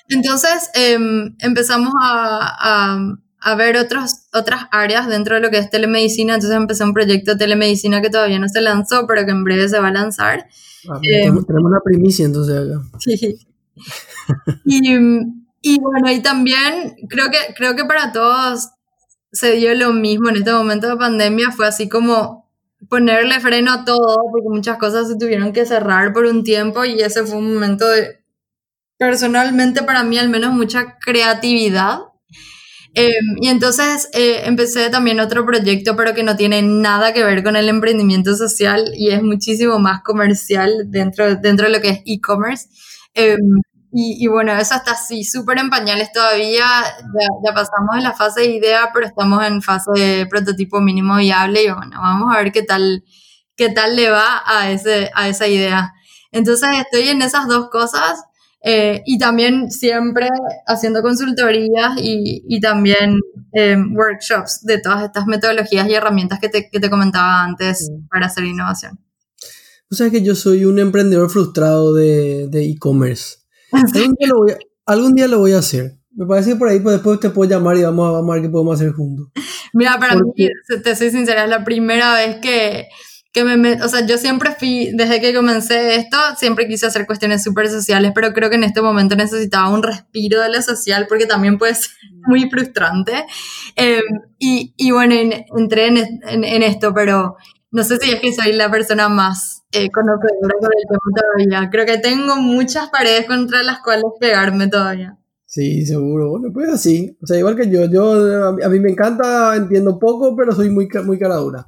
Entonces 0.09 0.69
em, 0.73 1.35
empezamos 1.39 1.91
a, 2.01 3.07
a, 3.39 3.55
ver 3.55 3.77
otros, 3.77 4.27
otras 4.33 4.65
áreas 4.71 5.07
dentro 5.07 5.35
de 5.35 5.41
lo 5.41 5.49
que 5.49 5.57
es 5.57 5.69
telemedicina. 5.69 6.35
Entonces 6.35 6.57
empecé 6.57 6.83
un 6.83 6.93
proyecto 6.93 7.31
de 7.31 7.37
telemedicina 7.37 8.01
que 8.01 8.09
todavía 8.09 8.39
no 8.39 8.47
se 8.47 8.61
lanzó, 8.61 9.05
pero 9.07 9.25
que 9.25 9.31
en 9.31 9.43
breve 9.43 9.67
se 9.69 9.79
va 9.79 9.89
a 9.89 9.93
lanzar. 9.93 10.47
Ah, 10.89 10.99
em, 11.01 11.43
tenemos 11.45 11.69
una 11.69 11.79
primicia 11.83 12.25
entonces 12.25 12.55
acá. 12.55 12.81
Sí. 12.99 13.37
y, 14.65 14.95
y 15.61 15.79
bueno, 15.79 16.11
y 16.11 16.21
también 16.21 16.95
creo 17.09 17.29
que, 17.29 17.53
creo 17.55 17.75
que 17.75 17.85
para 17.85 18.11
todos 18.11 18.69
se 19.31 19.53
dio 19.53 19.73
lo 19.75 19.93
mismo 19.93 20.29
en 20.29 20.37
este 20.37 20.51
momento 20.51 20.87
de 20.87 20.97
pandemia. 20.97 21.51
Fue 21.51 21.67
así 21.67 21.89
como 21.89 22.47
ponerle 22.89 23.39
freno 23.39 23.71
a 23.71 23.85
todo, 23.85 24.17
porque 24.31 24.49
muchas 24.49 24.77
cosas 24.77 25.07
se 25.07 25.17
tuvieron 25.17 25.53
que 25.53 25.65
cerrar 25.65 26.13
por 26.13 26.25
un 26.25 26.43
tiempo 26.43 26.85
y 26.85 27.01
ese 27.01 27.23
fue 27.23 27.37
un 27.37 27.53
momento 27.53 27.87
de 27.87 28.16
personalmente 28.97 29.83
para 29.83 30.03
mí 30.03 30.17
al 30.17 30.29
menos 30.29 30.53
mucha 30.53 30.97
creatividad. 30.99 31.99
Em, 32.93 33.37
y 33.41 33.49
entonces 33.49 34.09
eh, 34.13 34.41
empecé 34.45 34.89
también 34.89 35.19
otro 35.19 35.45
proyecto, 35.45 35.95
pero 35.95 36.13
que 36.15 36.23
no 36.23 36.35
tiene 36.35 36.61
nada 36.63 37.13
que 37.13 37.23
ver 37.23 37.43
con 37.43 37.55
el 37.55 37.69
emprendimiento 37.69 38.35
social 38.35 38.91
y 38.95 39.11
es 39.11 39.21
muchísimo 39.21 39.77
más 39.79 40.01
comercial 40.01 40.85
dentro, 40.89 41.35
dentro 41.35 41.67
de 41.67 41.73
lo 41.73 41.81
que 41.81 41.89
es 41.89 42.01
e-commerce. 42.05 42.67
Em, 43.13 43.37
y, 43.91 44.23
y, 44.23 44.27
bueno, 44.27 44.53
eso 44.53 44.75
está 44.75 44.91
así, 44.91 45.23
súper 45.23 45.59
en 45.59 45.69
pañales 45.69 46.11
todavía. 46.11 46.65
Ya, 47.45 47.53
pasamos 47.53 47.95
de 47.95 48.01
la 48.01 48.13
fase 48.13 48.41
de 48.41 48.47
idea, 48.47 48.89
pero 48.93 49.07
estamos 49.07 49.43
en 49.45 49.61
fase 49.61 49.91
de 49.95 50.25
prototipo 50.27 50.81
mínimo 50.81 51.15
viable 51.17 51.63
y 51.63 51.71
bueno, 51.71 51.99
vamos 52.01 52.35
a 52.35 52.39
ver 52.41 52.51
qué 52.51 52.63
tal, 52.63 53.03
qué 53.55 53.69
tal 53.69 53.95
le 53.95 54.09
va 54.09 54.43
a, 54.45 54.71
ese, 54.71 55.09
a 55.15 55.29
esa 55.29 55.47
idea. 55.47 55.93
Entonces 56.31 56.69
estoy 56.79 57.09
en 57.09 57.21
esas 57.21 57.47
dos 57.47 57.69
cosas. 57.69 58.23
Eh, 58.63 59.01
y 59.05 59.17
también 59.17 59.69
siempre 59.71 60.27
haciendo 60.65 61.01
consultorías 61.01 61.97
y, 61.97 62.43
y 62.47 62.59
también 62.59 63.19
eh, 63.53 63.77
workshops 63.93 64.61
de 64.63 64.79
todas 64.79 65.05
estas 65.05 65.27
metodologías 65.27 65.87
y 65.87 65.93
herramientas 65.93 66.39
que 66.39 66.49
te, 66.49 66.69
que 66.69 66.79
te 66.79 66.89
comentaba 66.89 67.43
antes 67.43 67.89
para 68.09 68.25
hacer 68.25 68.45
innovación. 68.45 68.99
O 69.89 69.95
sea 69.95 70.09
que 70.09 70.21
yo 70.21 70.35
soy 70.35 70.65
un 70.65 70.79
emprendedor 70.79 71.29
frustrado 71.29 71.93
de 71.93 72.49
e-commerce. 72.53 73.37
¿Algún, 74.85 75.15
día 75.15 75.27
lo 75.27 75.39
voy 75.39 75.53
a 75.53 75.59
hacer. 75.59 75.97
Me 76.11 76.25
parece 76.25 76.51
que 76.51 76.55
por 76.55 76.69
ahí 76.69 76.79
pues, 76.79 76.95
después 76.95 77.19
te 77.19 77.29
puedo 77.29 77.49
llamar 77.49 77.77
y 77.77 77.83
vamos 77.83 78.07
a, 78.07 78.11
vamos 78.11 78.31
a 78.31 78.33
ver 78.35 78.43
qué 78.43 78.49
podemos 78.49 78.79
hacer 78.79 78.93
juntos. 78.93 79.27
Mira, 79.73 79.99
para 79.99 80.15
mí, 80.15 80.31
te 80.83 80.95
soy 80.95 81.11
sincera, 81.11 81.43
es 81.43 81.49
la 81.49 81.63
primera 81.63 82.15
vez 82.15 82.37
que, 82.41 82.87
que 83.37 83.55
me, 83.55 83.73
o 83.83 83.87
sea, 83.87 84.03
yo 84.03 84.17
siempre 84.17 84.55
fui, 84.57 84.89
desde 84.95 85.21
que 85.21 85.31
comencé 85.31 85.95
esto, 85.95 86.17
siempre 86.37 86.67
quise 86.67 86.87
hacer 86.87 87.05
cuestiones 87.05 87.43
súper 87.43 87.69
sociales, 87.69 88.11
pero 88.15 88.33
creo 88.33 88.49
que 88.49 88.55
en 88.55 88.63
este 88.63 88.81
momento 88.81 89.15
necesitaba 89.15 89.69
un 89.69 89.83
respiro 89.83 90.41
de 90.41 90.49
lo 90.49 90.59
social 90.61 91.05
porque 91.07 91.27
también 91.27 91.59
puede 91.59 91.75
ser 91.75 91.91
muy 92.25 92.49
frustrante. 92.49 93.25
Em, 93.75 94.01
y, 94.39 94.73
y, 94.75 94.89
bueno, 94.89 95.13
entré 95.55 95.87
en, 95.87 95.97
en, 96.23 96.63
esto, 96.63 96.95
pero 96.95 97.35
no 97.69 97.83
sé 97.83 97.97
si 97.97 98.09
es 98.09 98.19
que 98.19 98.33
soy 98.33 98.53
la 98.53 98.71
persona 98.71 99.07
más 99.07 99.61
eh, 99.71 99.89
conocedora 99.91 100.55
sobre 100.59 100.77
el 100.79 100.87
tema 100.89 101.47
todavía. 101.47 101.69
Creo 101.69 101.85
que 101.85 101.99
tengo 101.99 102.37
muchas 102.37 102.89
paredes 102.89 103.27
contra 103.27 103.61
las 103.61 103.81
cuales 103.81 104.05
pegarme 104.19 104.67
todavía. 104.67 105.19
Sí, 105.45 105.85
seguro. 105.85 106.31
Bueno, 106.31 106.49
pues 106.51 106.69
así. 106.69 107.15
O 107.21 107.27
sea, 107.27 107.37
igual 107.37 107.55
que 107.55 107.69
yo. 107.69 107.85
Yo, 107.85 108.47
a 108.63 108.69
mí 108.69 108.79
me 108.79 108.89
encanta, 108.89 109.55
entiendo 109.55 109.99
poco, 109.99 110.35
pero 110.35 110.53
soy 110.53 110.71
muy, 110.71 110.89
muy 111.05 111.19
cara 111.19 111.35
dura. 111.35 111.67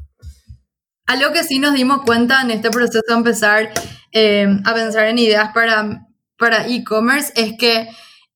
Algo 1.10 1.34
que 1.34 1.44
sí 1.44 1.60
nos 1.60 1.74
dimos 1.74 2.04
cuenta 2.06 2.42
en 2.42 2.52
este 2.52 2.70
proceso 2.70 3.02
de 3.08 3.14
empezar 3.14 3.70
eh, 4.12 4.48
a 4.64 4.74
pensar 4.74 5.08
en 5.08 5.18
ideas 5.18 5.52
para 5.54 6.06
para 6.40 6.66
e-commerce 6.68 7.34
es 7.36 7.54
que 7.60 7.90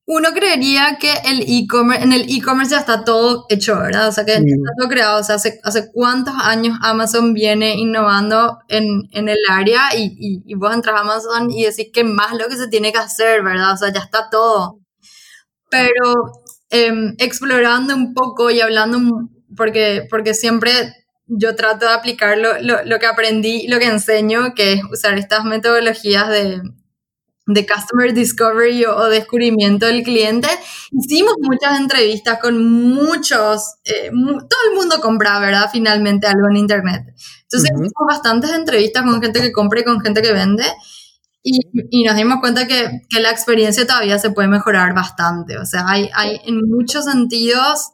uno 0.06 0.34
creería 0.34 0.98
que 1.00 1.14
el 1.24 1.46
e-commerce, 1.48 2.04
en 2.04 2.12
el 2.12 2.30
e-commerce 2.30 2.72
ya 2.72 2.80
está 2.80 3.06
todo 3.06 3.46
hecho, 3.48 3.80
¿verdad? 3.80 4.10
O 4.10 4.12
sea, 4.12 4.26
que 4.26 4.34
está 4.34 4.72
todo 4.78 4.90
creado. 4.90 5.22
O 5.22 5.24
sea, 5.24 5.36
hace, 5.36 5.62
hace 5.64 5.90
cuántos 5.94 6.34
años 6.38 6.78
Amazon 6.82 7.34
viene 7.34 7.76
innovando 7.76 8.60
en, 8.68 9.04
en 9.12 9.30
el 9.30 9.38
área 9.50 9.96
y, 9.96 10.14
y, 10.20 10.44
y, 10.46 10.56
vos 10.56 10.74
entras 10.74 10.98
a 10.98 11.00
Amazon 11.00 11.50
y 11.50 11.64
decís 11.64 11.88
que 11.94 12.04
más 12.04 12.34
lo 12.34 12.50
que 12.50 12.58
se 12.58 12.68
tiene 12.68 12.92
que 12.92 12.98
hacer, 12.98 13.42
¿verdad? 13.44 13.72
O 13.74 13.78
sea, 13.78 13.94
ya 13.94 14.02
está 14.02 14.30
todo. 14.30 14.80
Pero 15.70 16.44
eh, 16.70 17.14
explorando 17.20 17.96
un 17.96 18.14
poco 18.14 18.52
y 18.52 18.60
hablando, 18.60 19.00
porque, 19.56 20.06
porque 20.10 20.34
siempre 20.34 20.94
yo 21.28 21.56
trato 21.56 21.86
de 21.86 21.94
aplicar 21.94 22.38
lo, 22.38 22.60
lo, 22.62 23.00
que 23.00 23.06
aprendí, 23.06 23.68
lo 23.68 23.80
que 23.80 23.86
enseño, 23.86 24.54
que 24.56 24.74
es 24.74 24.82
usar 24.92 25.18
estas 25.18 25.46
metodologías 25.46 26.30
de, 26.30 26.62
de 27.48 27.68
Customer 27.68 28.14
Discovery 28.14 28.86
o, 28.86 29.06
descubrimiento 29.10 29.86
del 29.86 30.04
cliente. 30.04 30.48
Hicimos 30.92 31.36
muchas 31.40 31.80
entrevistas 31.80 32.40
con 32.40 32.66
muchos, 32.66 33.76
eh, 33.86 34.12
todo 34.12 34.60
el 34.70 34.76
mundo 34.76 35.00
compra, 35.02 35.40
¿verdad? 35.40 35.70
Finalmente 35.72 36.28
algo 36.28 36.50
en 36.50 36.58
Internet. 36.58 37.04
Entonces 37.44 37.72
hicimos 37.72 37.92
bastantes 38.08 38.52
entrevistas 38.52 39.04
con 39.04 39.22
gente 39.22 39.42
que 39.42 39.52
compra 39.52 39.82
y 39.82 39.84
con 39.84 40.02
gente 40.02 40.22
que 40.22 40.34
vende. 40.34 40.66
Y, 41.46 41.60
y 41.90 42.04
nos 42.06 42.16
dimos 42.16 42.40
cuenta 42.40 42.68
que, 42.68 43.02
que, 43.10 43.20
la 43.20 43.30
experiencia 43.30 43.86
todavía 43.86 44.18
se 44.18 44.32
puede 44.32 44.48
mejorar 44.48 44.94
bastante. 44.94 45.58
O 45.58 45.66
sea, 45.66 45.84
hay, 45.88 46.10
hay 46.14 46.40
en 46.46 46.62
muchos 46.70 47.04
sentidos, 47.04 47.92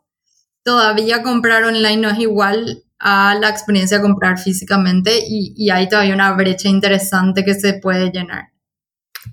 todavía 0.64 1.24
comprar 1.24 1.64
online 1.64 1.98
no 1.98 2.10
es 2.12 2.20
igual 2.20 2.84
a 3.00 3.36
la 3.36 3.50
experiencia 3.50 3.98
de 3.98 4.04
comprar 4.04 4.38
físicamente 4.38 5.20
y, 5.28 5.54
y, 5.56 5.70
hay 5.70 5.88
todavía 5.88 6.14
una 6.14 6.34
brecha 6.34 6.68
interesante 6.68 7.46
que 7.46 7.54
se 7.54 7.76
puede 7.76 8.12
llenar. 8.12 8.50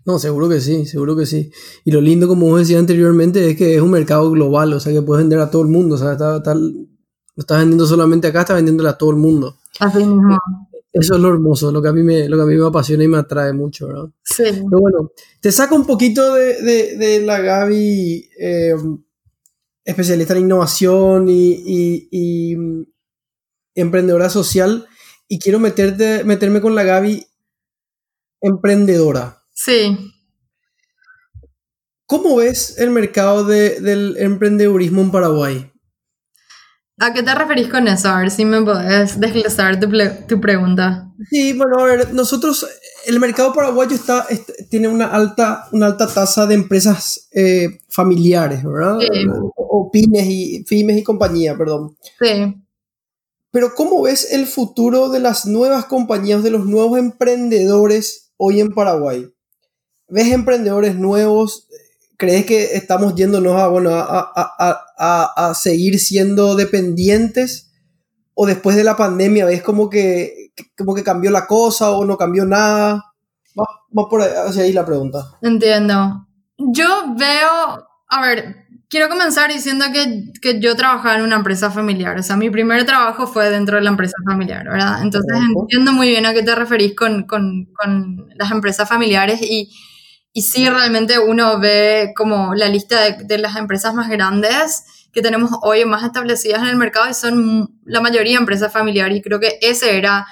No, 0.05 0.19
seguro 0.19 0.49
que 0.49 0.61
sí, 0.61 0.87
seguro 0.87 1.17
que 1.17 1.27
sí. 1.27 1.51
Y 1.85 1.91
lo 1.91 2.01
lindo, 2.01 2.29
como 2.29 2.47
vos 2.47 2.61
decías 2.61 2.81
anteriormente, 2.81 3.51
es 3.51 3.57
que 3.57 3.75
es 3.75 3.83
un 3.83 3.91
mercado 3.91 4.31
global, 4.31 4.73
o 4.73 4.81
sea, 4.81 4.93
que 4.93 5.03
puedes 5.03 5.25
vender 5.25 5.41
a 5.41 5.51
todo 5.51 5.63
el 5.63 5.69
mundo, 5.69 5.97
o 5.97 5.99
sea, 5.99 6.13
está, 6.13 6.37
está, 6.37 6.55
no 6.55 6.87
estás 7.37 7.59
vendiendo 7.59 7.87
solamente 7.87 8.29
acá, 8.29 8.41
estás 8.41 8.57
vendiéndole 8.57 8.89
a 8.89 8.99
todo 8.99 9.11
el 9.11 9.17
mundo. 9.17 9.57
Así 9.81 9.99
mismo. 9.99 10.39
Eso 10.93 11.15
es 11.15 11.21
lo 11.21 11.29
hermoso, 11.29 11.71
lo 11.71 11.83
que 11.83 11.89
a 11.89 11.93
mí 11.93 12.03
me, 12.03 12.27
lo 12.27 12.37
que 12.37 12.43
a 12.43 12.47
mí 12.47 12.55
me 12.57 12.67
apasiona 12.67 13.05
y 13.05 13.09
me 13.09 13.19
atrae 13.19 13.53
mucho, 13.53 13.89
¿verdad? 13.89 14.09
Sí. 14.23 14.45
Pero 14.45 14.81
bueno, 14.81 15.11
te 15.41 15.53
saco 15.53 15.75
un 15.75 15.85
poquito 15.85 16.35
de, 16.35 16.63
de, 16.63 16.97
de 16.97 17.21
la 17.21 17.41
Gaby, 17.41 18.31
eh, 18.41 18.75
especialista 19.85 20.35
en 20.35 20.41
innovación 20.41 21.29
y, 21.29 21.53
y, 21.53 22.09
y 22.11 22.57
emprendedora 23.77 24.29
social 24.29 24.89
y 25.29 25.39
quiero 25.39 25.61
meterte, 25.61 26.25
meterme 26.25 26.61
con 26.61 26.75
la 26.75 26.83
Gaby 26.83 27.27
emprendedora. 28.41 29.45
Sí. 29.53 30.13
¿Cómo 32.07 32.37
ves 32.37 32.79
el 32.79 32.91
mercado 32.91 33.45
del 33.45 34.17
emprendedurismo 34.19 35.03
en 35.03 35.11
Paraguay? 35.11 35.73
¿A 36.99 37.13
qué 37.13 37.23
te 37.23 37.35
referís 37.35 37.69
con 37.69 37.89
eso? 37.89 38.09
A 38.09 38.21
ver 38.21 38.31
si 38.31 38.45
me 38.45 38.63
puedes 38.63 39.21
desglosar 39.21 39.79
tu, 39.79 40.41
pregunta. 40.41 41.13
Sí, 41.31 41.53
bueno, 41.53 41.79
a 41.81 41.85
ver, 41.85 42.15
nosotros, 42.15 42.67
el 43.07 43.21
mercado 43.21 43.53
paraguayo 43.53 43.95
está, 43.95 44.27
tiene 44.71 44.89
una 44.89 45.07
alta, 45.07 45.69
una 45.73 45.87
alta 45.87 46.07
tasa 46.07 46.47
de 46.47 46.55
empresas 46.55 47.29
eh, 47.33 47.81
familiares, 47.91 48.65
¿verdad? 48.65 48.99
Sí. 49.01 49.27
O, 49.57 49.91
pymes 49.93 50.25
y, 50.27 50.65
pymes 50.65 50.97
y 50.97 51.03
compañía, 51.03 51.55
perdón. 51.57 51.97
Sí. 52.19 52.66
Pero 53.57 53.75
¿cómo 53.75 54.03
ves 54.03 54.35
el 54.35 54.47
futuro 54.47 55.09
de 55.09 55.19
las 55.19 55.47
nuevas 55.47 55.87
compañías, 55.87 56.43
de 56.43 56.51
los 56.51 56.67
nuevos 56.67 56.99
emprendedores 56.99 58.35
hoy 58.37 58.61
en 58.61 58.75
Paraguay? 58.75 59.33
¿Ves 60.09 60.31
emprendedores 60.31 60.97
nuevos? 60.97 61.67
¿Crees 62.19 62.45
que 62.45 62.77
estamos 62.77 63.15
yéndonos 63.15 63.59
a, 63.59 63.69
bueno, 63.69 63.93
a, 63.95 65.53
seguir 65.55 65.99
siendo 65.99 66.55
dependientes? 66.55 67.73
¿O 68.35 68.45
después 68.45 68.77
de 68.77 68.85
la 68.85 68.95
pandemia 68.95 69.47
ves 69.47 69.63
como 69.63 69.89
que, 69.89 70.53
como 70.77 70.95
que 70.95 71.03
cambió 71.03 71.31
la 71.31 71.47
cosa 71.47 71.93
o 71.93 72.05
no 72.05 72.19
cambió 72.19 72.45
nada? 72.45 73.15
Va, 73.59 74.07
por 74.11 74.21
ahí, 74.21 74.33
hacia 74.37 74.65
ahí 74.65 74.75
la 74.75 74.85
pregunta. 74.85 75.39
Entiendo. 75.41 76.27
Yo 76.59 77.15
veo, 77.17 77.89
a 78.09 78.21
ver, 78.21 78.66
quiero 78.97 79.11
comenzar 79.11 79.53
diciendo 79.53 79.85
que, 79.93 80.33
que, 80.41 80.59
yo 80.59 80.75
trabajaba 80.75 81.17
en 81.17 81.23
una 81.23 81.37
empresa 81.37 81.71
familiar. 81.71 82.19
O 82.19 82.23
sea, 82.23 82.35
mi 82.39 82.49
primer 82.49 82.87
trabajo 82.87 83.27
fue 83.27 83.51
dentro 83.51 83.77
de 83.77 83.83
la 83.83 83.91
empresa 83.91 84.17
familiar, 84.25 84.65
¿verdad? 84.65 85.03
Entonces 85.03 85.37
entiendo 85.61 85.93
muy 85.93 86.09
bien 86.09 86.25
a 86.25 86.33
qué 86.33 86.43
te 86.43 86.55
referís 86.55 86.97
con, 86.97 87.25
con, 87.25 87.67
con 87.75 88.27
las 88.37 88.51
empresas 88.51 88.89
familiares 88.89 89.43
y, 89.43 89.71
y, 90.33 90.43
sí, 90.43 90.67
realmente 90.71 91.19
uno 91.19 91.61
ve 91.61 92.15
como 92.17 92.55
la 92.55 92.69
lista 92.69 93.03
de, 93.03 93.25
de, 93.25 93.37
las 93.37 93.57
empresas 93.57 93.93
más 93.93 94.09
grandes 94.09 94.85
que 95.13 95.21
tenemos 95.21 95.51
hoy 95.61 95.85
más 95.85 96.03
establecidas 96.03 96.63
en 96.63 96.69
el 96.69 96.77
mercado 96.77 97.11
y 97.11 97.13
son 97.13 97.79
la 97.85 98.01
mayoría 98.01 98.39
empresas 98.39 98.73
familiares 98.73 99.19
y 99.19 99.23
creo 99.23 99.41
que 99.41 99.59
ese 99.61 99.99
era 99.99 100.27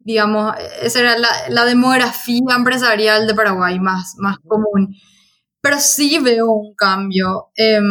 digamos, 0.00 0.54
esa 0.82 1.00
era 1.00 1.18
la, 1.18 1.28
la 1.50 1.64
demografía 1.66 2.56
empresarial 2.56 3.28
de 3.28 3.34
Paraguay 3.34 3.78
más, 3.78 4.14
más 4.16 4.38
común 4.38 4.96
pero 5.60 5.78
sí 5.78 6.18
veo 6.18 6.50
un 6.50 6.74
cambio, 6.74 7.48
em, 7.56 7.84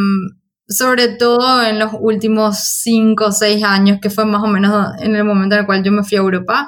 sobre 0.67 1.09
todo 1.09 1.63
en 1.63 1.79
los 1.79 1.91
últimos 1.99 2.59
cinco 2.59 3.27
o 3.27 3.31
seis 3.31 3.63
años, 3.63 3.99
que 4.01 4.09
fue 4.09 4.25
más 4.25 4.43
o 4.43 4.47
menos 4.47 4.93
en 4.99 5.15
el 5.15 5.23
momento 5.23 5.55
en 5.55 5.61
el 5.61 5.65
cual 5.65 5.83
yo 5.83 5.91
me 5.91 6.03
fui 6.03 6.17
a 6.17 6.21
Europa, 6.21 6.67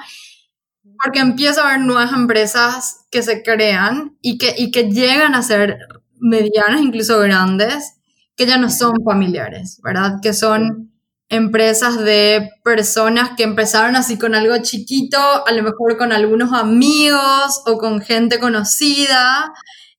porque 1.03 1.19
empiezo 1.19 1.62
a 1.62 1.71
ver 1.71 1.79
nuevas 1.81 2.12
empresas 2.13 3.05
que 3.12 3.21
se 3.21 3.41
crean 3.43 4.17
y 4.21 4.38
que, 4.38 4.53
y 4.57 4.71
que 4.71 4.91
llegan 4.91 5.35
a 5.35 5.41
ser 5.41 5.77
medianas, 6.19 6.81
incluso 6.81 7.19
grandes, 7.19 7.95
que 8.35 8.45
ya 8.45 8.57
no 8.57 8.69
son 8.69 9.03
familiares, 9.03 9.79
¿verdad? 9.83 10.19
Que 10.21 10.33
son 10.33 10.91
empresas 11.29 11.99
de 11.99 12.49
personas 12.63 13.31
que 13.38 13.43
empezaron 13.43 13.95
así 13.95 14.17
con 14.17 14.33
algo 14.33 14.57
chiquito, 14.62 15.19
a 15.45 15.51
lo 15.51 15.63
mejor 15.63 15.97
con 15.97 16.12
algunos 16.12 16.53
amigos 16.53 17.62
o 17.65 17.77
con 17.77 18.01
gente 18.01 18.39
conocida, 18.39 19.53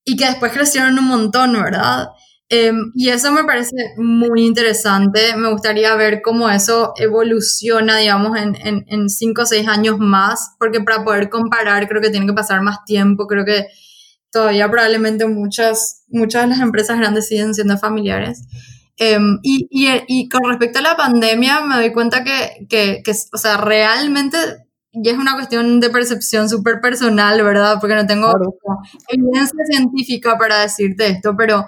y 0.05 0.17
que 0.17 0.27
después 0.27 0.53
crecieron 0.53 0.99
un 0.99 1.07
montón, 1.07 1.53
¿verdad? 1.53 2.09
Em, 2.53 2.91
y 2.97 3.11
eso 3.11 3.31
me 3.31 3.45
parece 3.45 3.77
muy 3.97 4.45
interesante. 4.45 5.37
Me 5.37 5.53
gustaría 5.53 5.95
ver 5.95 6.21
cómo 6.21 6.51
eso 6.51 6.93
evoluciona, 6.97 7.99
digamos, 7.99 8.37
en, 8.37 8.57
en, 8.67 8.85
en 8.89 9.09
cinco 9.09 9.43
o 9.43 9.47
seis 9.47 9.69
años 9.69 9.99
más, 9.99 10.57
porque 10.59 10.81
para 10.81 11.05
poder 11.05 11.31
comparar 11.31 11.89
creo 11.89 12.03
que 12.03 12.11
tiene 12.11 12.27
que 12.27 12.33
pasar 12.33 12.61
más 12.61 12.85
tiempo. 12.85 13.29
Creo 13.29 13.45
que 13.45 13.67
todavía 14.33 14.69
probablemente 14.71 15.27
muchas, 15.27 16.05
muchas 16.09 16.43
de 16.43 16.49
las 16.49 16.61
empresas 16.61 16.99
grandes 16.99 17.29
siguen 17.29 17.55
siendo 17.55 17.79
familiares. 17.79 18.43
Em, 18.97 19.39
y, 19.43 19.67
y, 19.71 19.89
y, 20.09 20.29
con 20.29 20.43
respecto 20.49 20.81
a 20.81 20.83
la 20.83 20.97
pandemia, 20.97 21.61
me 21.61 21.77
doy 21.77 21.93
cuenta 21.93 22.25
que, 22.25 22.67
que, 22.69 23.03
que 23.05 23.13
o 23.33 23.39
sea, 23.39 23.57
realmente 23.59 24.37
y 24.93 25.09
es 25.09 25.17
una 25.17 25.35
cuestión 25.35 25.81
de 25.81 25.91
percepción 25.91 26.49
súper 26.49 26.81
personal, 26.81 27.43
¿verdad? 27.43 27.79
Porque 27.81 27.95
no 27.95 28.07
tengo 28.07 28.33
evidencia 29.09 29.65
científica 29.71 30.37
para 30.37 30.61
decirte 30.61 31.07
esto, 31.07 31.37
pero 31.37 31.67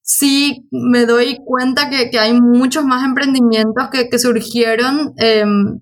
sí 0.00 0.66
me 0.70 1.04
doy 1.04 1.38
cuenta 1.44 1.90
que, 1.90 2.10
que 2.10 2.18
hay 2.18 2.32
muchos 2.32 2.84
más 2.84 3.04
emprendimientos 3.04 3.88
que, 3.90 4.08
que 4.08 4.18
surgieron, 4.18 5.12
em, 5.16 5.80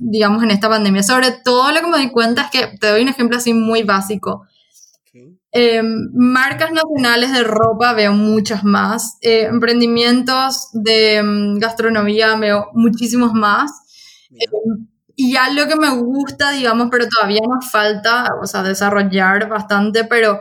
digamos, 0.00 0.42
en 0.42 0.50
esta 0.50 0.68
pandemia. 0.68 1.02
Sobre 1.02 1.30
todo 1.44 1.70
lo 1.72 1.80
que 1.80 1.86
me 1.86 1.98
doy 1.98 2.10
cuenta 2.10 2.42
es 2.42 2.50
que, 2.50 2.78
te 2.78 2.88
doy 2.88 3.02
un 3.02 3.08
ejemplo 3.08 3.36
así 3.36 3.54
muy 3.54 3.84
básico. 3.84 4.46
Em, 5.50 6.10
marcas 6.12 6.70
nacionales 6.72 7.32
de 7.32 7.42
ropa 7.42 7.94
veo 7.94 8.12
muchas 8.12 8.64
más, 8.64 9.16
eh, 9.22 9.44
emprendimientos 9.44 10.68
de 10.74 11.16
em, 11.16 11.58
gastronomía 11.58 12.36
veo 12.36 12.68
muchísimos 12.74 13.32
más. 13.32 13.70
Y 15.20 15.32
ya 15.32 15.50
lo 15.50 15.66
que 15.66 15.74
me 15.74 15.90
gusta, 15.90 16.52
digamos, 16.52 16.88
pero 16.92 17.08
todavía 17.08 17.40
nos 17.48 17.68
falta, 17.68 18.26
o 18.40 18.46
sea, 18.46 18.62
desarrollar 18.62 19.48
bastante, 19.48 20.04
pero 20.04 20.40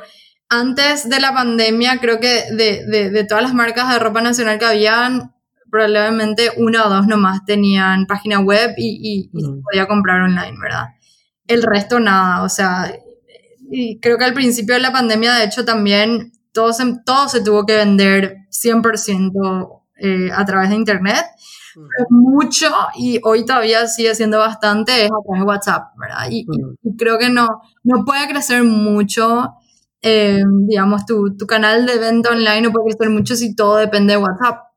antes 0.50 1.10
de 1.10 1.20
la 1.20 1.34
pandemia, 1.34 1.98
creo 2.00 2.20
que 2.20 2.44
de, 2.52 2.86
de, 2.86 3.10
de 3.10 3.24
todas 3.24 3.42
las 3.42 3.56
marcas 3.56 3.92
de 3.92 3.98
ropa 3.98 4.22
nacional 4.22 4.60
que 4.60 4.66
habían, 4.66 5.34
probablemente 5.72 6.52
una 6.58 6.86
o 6.86 6.90
dos 6.90 7.08
nomás 7.08 7.44
tenían 7.46 8.06
página 8.06 8.40
web 8.40 8.76
y, 8.78 9.30
y, 9.34 9.42
se 9.42 9.48
podía 9.64 9.88
comprar 9.88 10.22
online, 10.22 10.56
¿verdad? 10.62 10.90
el 11.48 11.64
resto 11.64 12.00
nada, 12.00 12.44
o 12.44 12.50
sea, 12.50 12.94
y 13.72 14.00
creo 14.00 14.18
que 14.18 14.26
al 14.26 14.34
principio 14.34 14.76
de 14.76 14.82
la 14.82 14.92
pandemia, 14.92 15.34
de 15.34 15.46
hecho, 15.46 15.66
también 15.66 16.32
todo 16.54 16.74
se, 16.74 16.84
todo 17.06 17.28
se 17.30 17.42
tuvo 17.42 17.66
que 17.66 17.76
vender 17.76 18.38
100% 18.52 19.84
eh, 20.00 20.30
a 20.34 20.46
través 20.46 20.70
de 20.70 20.76
Internet. 20.76 21.26
Mucho, 22.10 22.68
y 22.96 23.20
hoy 23.24 23.46
todavía 23.46 23.88
sigue 23.88 24.16
siendo 24.16 24.40
bastante, 24.40 25.06
es 25.06 25.12
a 25.12 25.24
través 25.24 25.42
de 25.42 25.48
WhatsApp, 25.48 25.84
¿verdad? 25.98 26.28
Y, 26.30 26.46
creo 26.98 27.18
que 27.18 27.30
no, 27.30 27.48
no 27.84 28.06
puede 28.06 28.28
crecer 28.28 28.64
mucho, 28.64 29.54
eh, 30.02 30.42
digamos, 30.68 31.06
tu, 31.06 31.36
tu 31.38 31.46
canal 31.46 31.86
de 31.86 31.98
venta 32.00 32.32
online 32.32 32.62
no 32.62 32.72
puede 32.72 32.96
crecer 32.96 33.10
mucho 33.10 33.36
si 33.36 33.56
todo 33.56 33.78
depende 33.78 34.14
de 34.14 34.18
WhatsApp. 34.20 34.68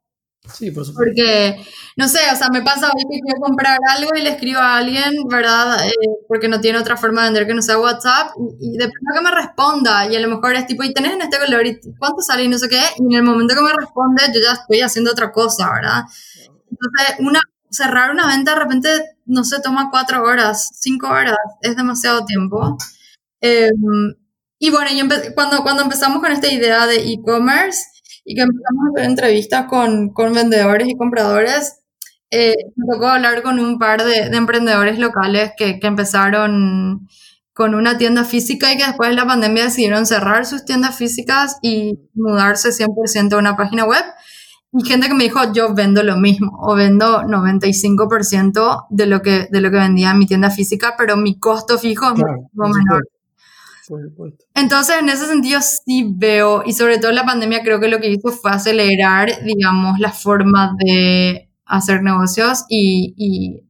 Sí, 0.52 0.70
por 0.70 0.84
supuesto. 0.84 1.04
Porque, 1.04 1.64
no 1.96 2.08
sé, 2.08 2.18
o 2.32 2.36
sea, 2.36 2.48
me 2.50 2.62
pasa 2.62 2.90
hoy 2.94 3.02
que 3.10 3.20
quiero 3.20 3.40
comprar 3.40 3.78
algo 3.96 4.10
y 4.16 4.22
le 4.22 4.30
escribo 4.30 4.58
a 4.58 4.78
alguien, 4.78 5.12
¿verdad? 5.28 5.86
Eh, 5.86 5.92
porque 6.28 6.48
no 6.48 6.60
tiene 6.60 6.78
otra 6.78 6.96
forma 6.96 7.22
de 7.22 7.28
vender 7.28 7.46
que 7.46 7.54
no 7.54 7.62
sea 7.62 7.78
WhatsApp 7.78 8.30
y, 8.58 8.72
depende 8.72 9.12
de 9.12 9.18
que 9.18 9.24
me 9.24 9.30
responda 9.30 10.10
y 10.10 10.16
a 10.16 10.20
lo 10.20 10.28
mejor 10.28 10.54
es 10.54 10.66
tipo, 10.66 10.82
y 10.82 10.92
tenés 10.92 11.12
en 11.12 11.22
este 11.22 11.38
color 11.38 11.66
y 11.66 11.80
cuánto 11.98 12.22
sale 12.22 12.44
y 12.44 12.48
no 12.48 12.58
sé 12.58 12.68
qué, 12.68 12.80
y 12.98 13.14
en 13.14 13.18
el 13.18 13.22
momento 13.22 13.54
que 13.54 13.62
me 13.62 13.72
responde 13.72 14.22
yo 14.34 14.40
ya 14.40 14.52
estoy 14.52 14.80
haciendo 14.80 15.10
otra 15.10 15.30
cosa, 15.30 15.70
¿verdad? 15.72 16.04
Entonces, 16.80 17.16
una, 17.20 17.40
cerrar 17.70 18.10
una 18.10 18.26
venta 18.26 18.54
de 18.54 18.60
repente, 18.60 18.88
no 19.26 19.44
sé, 19.44 19.60
toma 19.62 19.90
cuatro 19.90 20.22
horas, 20.22 20.70
cinco 20.80 21.08
horas, 21.08 21.36
es 21.62 21.76
demasiado 21.76 22.24
tiempo. 22.24 22.78
Em, 23.40 24.14
y 24.58 24.70
bueno, 24.70 24.90
cuando, 25.34 25.62
cuando 25.62 25.82
empezamos 25.82 26.20
con 26.20 26.32
esta 26.32 26.52
idea 26.52 26.86
de 26.86 27.12
e-commerce, 27.12 27.86
y 28.24 28.34
que 28.34 28.42
empezamos 28.42 28.84
a 28.86 28.90
hacer 28.92 29.10
entrevistas 29.10 29.66
con, 29.66 30.10
con 30.10 30.32
vendedores 30.32 30.88
y 30.88 30.96
compradores, 30.96 31.80
eh, 32.30 32.54
me 32.76 32.86
tocó 32.92 33.08
hablar 33.08 33.42
con 33.42 33.58
un 33.58 33.78
par 33.78 34.04
de, 34.04 34.28
de 34.28 34.36
emprendedores 34.36 34.98
locales 34.98 35.52
que, 35.56 35.80
que, 35.80 35.86
empezaron 35.86 37.08
con 37.52 37.74
una 37.74 37.98
tienda 37.98 38.24
física 38.24 38.72
y 38.72 38.76
que 38.76 38.86
después 38.86 39.10
de 39.10 39.16
la 39.16 39.26
pandemia 39.26 39.64
decidieron 39.64 40.06
cerrar 40.06 40.46
sus 40.46 40.64
tiendas 40.64 40.96
físicas 40.96 41.58
y 41.62 41.98
mudarse 42.14 42.70
100% 42.70 43.32
a 43.32 43.38
una 43.38 43.56
página 43.56 43.84
web. 43.84 44.04
Y 44.72 44.84
gente 44.84 45.08
que 45.08 45.14
me 45.14 45.24
dijo, 45.24 45.52
yo 45.52 45.74
vendo 45.74 46.02
lo 46.02 46.16
mismo, 46.16 46.56
o 46.60 46.76
vendo 46.76 47.22
95% 47.22 48.86
de 48.90 49.06
lo, 49.06 49.20
que, 49.20 49.48
de 49.50 49.60
lo 49.60 49.70
que 49.70 49.78
vendía 49.78 50.12
en 50.12 50.18
mi 50.18 50.26
tienda 50.26 50.50
física, 50.50 50.94
pero 50.96 51.16
mi 51.16 51.38
costo 51.38 51.76
fijo 51.76 52.06
es 52.06 52.12
mucho 52.12 52.28
menor. 52.54 53.02
Entonces, 54.54 54.96
en 55.00 55.08
ese 55.08 55.26
sentido 55.26 55.60
sí 55.60 56.12
veo, 56.14 56.62
y 56.64 56.72
sobre 56.72 56.98
todo 56.98 57.10
la 57.10 57.24
pandemia 57.24 57.62
creo 57.62 57.80
que 57.80 57.88
lo 57.88 57.98
que 57.98 58.10
hizo 58.10 58.30
fue 58.30 58.52
acelerar, 58.52 59.28
digamos, 59.44 59.98
la 59.98 60.12
forma 60.12 60.76
de 60.84 61.50
hacer 61.64 62.02
negocios 62.02 62.64
y, 62.68 63.62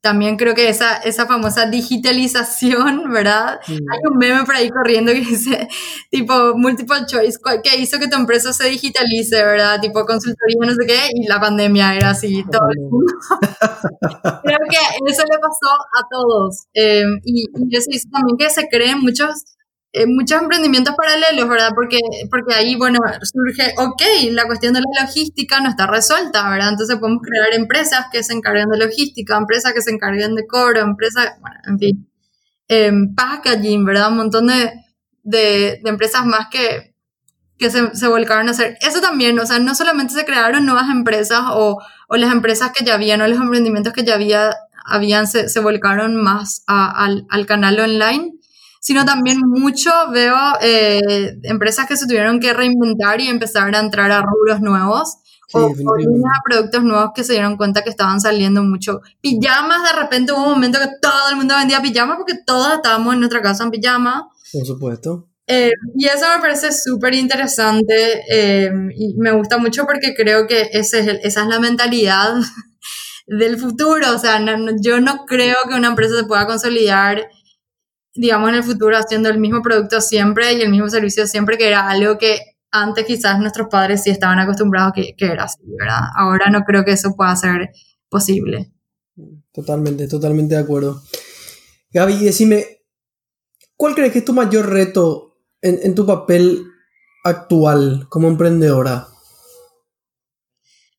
también 0.00 0.36
creo 0.36 0.54
que 0.54 0.68
esa, 0.68 0.96
esa 0.98 1.26
famosa 1.26 1.66
digitalización, 1.66 3.04
¿verdad? 3.12 3.60
Hay 3.68 4.00
un 4.10 4.18
meme 4.18 4.44
por 4.44 4.54
ahí 4.54 4.70
corriendo 4.70 5.12
que 5.12 5.20
dice, 5.30 5.68
tipo, 6.10 6.54
multiple 6.56 7.06
choice, 7.06 7.38
que 7.62 7.78
hizo 7.78 7.98
que 7.98 8.08
tu 8.08 8.16
empresa 8.16 8.52
se 8.52 8.68
digitalice, 8.68 9.36
¿verdad? 9.44 9.80
Tipo, 9.80 10.04
consultoría, 10.06 10.56
no 10.60 10.72
sé 10.72 10.86
qué, 10.86 11.00
y 11.14 11.26
la 11.26 11.40
pandemia 11.40 11.94
era 11.94 12.10
así, 12.10 12.44
todo 12.50 12.68
el 12.70 12.80
mundo. 12.80 13.12
creo 14.44 14.58
que 14.68 15.10
eso 15.12 15.22
le 15.22 15.38
pasó 15.38 15.72
a 15.98 16.06
todos. 16.10 16.66
Eh, 16.74 17.04
y, 17.24 17.46
y 17.54 17.76
eso 17.76 17.86
hizo 17.90 18.08
también 18.10 18.36
que 18.38 18.50
se 18.50 18.68
creen 18.68 19.00
muchos 19.00 19.44
eh, 19.92 20.06
muchos 20.06 20.40
emprendimientos 20.40 20.94
paralelos, 20.96 21.48
¿verdad? 21.48 21.70
Porque, 21.74 21.98
porque 22.30 22.54
ahí, 22.54 22.76
bueno, 22.76 23.00
surge, 23.22 23.74
ok, 23.76 24.02
la 24.30 24.46
cuestión 24.46 24.72
de 24.72 24.80
la 24.80 25.04
logística 25.04 25.60
no 25.60 25.68
está 25.68 25.88
resuelta, 25.88 26.48
¿verdad? 26.48 26.70
Entonces 26.70 26.96
podemos 26.96 27.22
crear 27.22 27.52
empresas 27.54 28.06
que 28.12 28.22
se 28.22 28.32
encarguen 28.32 28.68
de 28.68 28.78
logística, 28.78 29.36
empresas 29.36 29.72
que 29.72 29.82
se 29.82 29.90
encarguen 29.90 30.36
de 30.36 30.46
cobro, 30.46 30.80
empresas, 30.80 31.32
bueno, 31.40 31.56
en 31.66 31.78
fin, 31.78 32.10
eh, 32.68 32.92
packaging, 33.16 33.84
¿verdad? 33.84 34.10
Un 34.10 34.16
montón 34.18 34.46
de, 34.46 34.72
de, 35.24 35.80
empresas 35.84 36.24
más 36.24 36.46
que, 36.50 36.94
que 37.58 37.68
se, 37.70 37.94
se, 37.96 38.06
volcaron 38.06 38.46
a 38.46 38.52
hacer. 38.52 38.78
Eso 38.82 39.00
también, 39.00 39.38
o 39.40 39.46
sea, 39.46 39.58
no 39.58 39.74
solamente 39.74 40.14
se 40.14 40.24
crearon 40.24 40.66
nuevas 40.66 40.88
empresas 40.88 41.40
o, 41.50 41.82
o 42.08 42.16
las 42.16 42.32
empresas 42.32 42.70
que 42.72 42.84
ya 42.84 42.94
habían 42.94 43.22
o 43.22 43.26
los 43.26 43.40
emprendimientos 43.40 43.92
que 43.92 44.04
ya 44.04 44.14
había, 44.14 44.54
habían, 44.84 45.26
se, 45.26 45.48
se 45.48 45.58
volcaron 45.58 46.14
más 46.14 46.62
al, 46.68 47.26
al 47.28 47.46
canal 47.46 47.80
online, 47.80 48.39
sino 48.80 49.04
también 49.04 49.38
mucho 49.46 49.90
veo 50.12 50.36
eh, 50.62 51.38
empresas 51.44 51.86
que 51.86 51.96
se 51.96 52.06
tuvieron 52.06 52.40
que 52.40 52.54
reinventar 52.54 53.20
y 53.20 53.28
empezar 53.28 53.72
a 53.74 53.78
entrar 53.78 54.10
a 54.10 54.22
rubros 54.22 54.60
nuevos. 54.60 55.18
o, 55.52 55.66
o 55.66 55.74
productos 56.44 56.82
nuevos 56.82 57.10
que 57.14 57.24
se 57.24 57.32
dieron 57.34 57.56
cuenta 57.56 57.82
que 57.82 57.90
estaban 57.90 58.20
saliendo 58.20 58.62
mucho. 58.62 59.00
Pijamas, 59.20 59.82
de 59.82 60.00
repente 60.00 60.32
hubo 60.32 60.44
un 60.44 60.50
momento 60.50 60.78
que 60.78 60.88
todo 61.02 61.30
el 61.30 61.36
mundo 61.36 61.56
vendía 61.56 61.82
pijamas 61.82 62.16
porque 62.16 62.38
todos 62.46 62.74
estábamos 62.74 63.14
en 63.14 63.20
nuestra 63.20 63.42
casa 63.42 63.64
en 63.64 63.70
pijama. 63.70 64.28
Por 64.52 64.64
supuesto. 64.64 65.28
Eh, 65.52 65.72
y 65.96 66.06
eso 66.06 66.26
me 66.32 66.40
parece 66.40 66.70
súper 66.70 67.12
interesante 67.14 68.22
eh, 68.30 68.70
y 68.96 69.14
me 69.16 69.32
gusta 69.32 69.58
mucho 69.58 69.84
porque 69.84 70.14
creo 70.14 70.46
que 70.46 70.70
ese 70.72 71.00
es 71.00 71.08
esa 71.24 71.42
es 71.42 71.48
la 71.48 71.58
mentalidad 71.58 72.36
del 73.26 73.58
futuro. 73.58 74.14
O 74.14 74.18
sea, 74.18 74.40
yo 74.80 75.00
no 75.00 75.26
creo 75.26 75.56
que 75.68 75.74
una 75.74 75.88
empresa 75.88 76.16
se 76.16 76.24
pueda 76.24 76.46
consolidar 76.46 77.28
digamos, 78.20 78.50
en 78.50 78.56
el 78.56 78.62
futuro 78.62 78.98
haciendo 78.98 79.30
el 79.30 79.38
mismo 79.38 79.62
producto 79.62 80.02
siempre 80.02 80.52
y 80.52 80.60
el 80.60 80.70
mismo 80.70 80.90
servicio 80.90 81.26
siempre, 81.26 81.56
que 81.56 81.68
era 81.68 81.88
algo 81.88 82.18
que 82.18 82.58
antes 82.70 83.06
quizás 83.06 83.40
nuestros 83.40 83.68
padres 83.68 84.02
sí 84.02 84.10
estaban 84.10 84.38
acostumbrados 84.38 84.92
que, 84.94 85.14
que 85.16 85.24
era 85.24 85.44
así, 85.44 85.62
¿verdad? 85.78 86.00
Ahora 86.14 86.50
no 86.50 86.60
creo 86.64 86.84
que 86.84 86.92
eso 86.92 87.16
pueda 87.16 87.34
ser 87.34 87.70
posible. 88.10 88.74
Totalmente, 89.52 90.06
totalmente 90.06 90.54
de 90.54 90.60
acuerdo. 90.60 91.00
Gaby, 91.92 92.24
decime, 92.24 92.82
¿cuál 93.74 93.94
crees 93.94 94.12
que 94.12 94.18
es 94.18 94.24
tu 94.26 94.34
mayor 94.34 94.68
reto 94.68 95.38
en, 95.62 95.80
en 95.82 95.94
tu 95.94 96.04
papel 96.04 96.62
actual 97.24 98.06
como 98.10 98.28
emprendedora? 98.28 99.08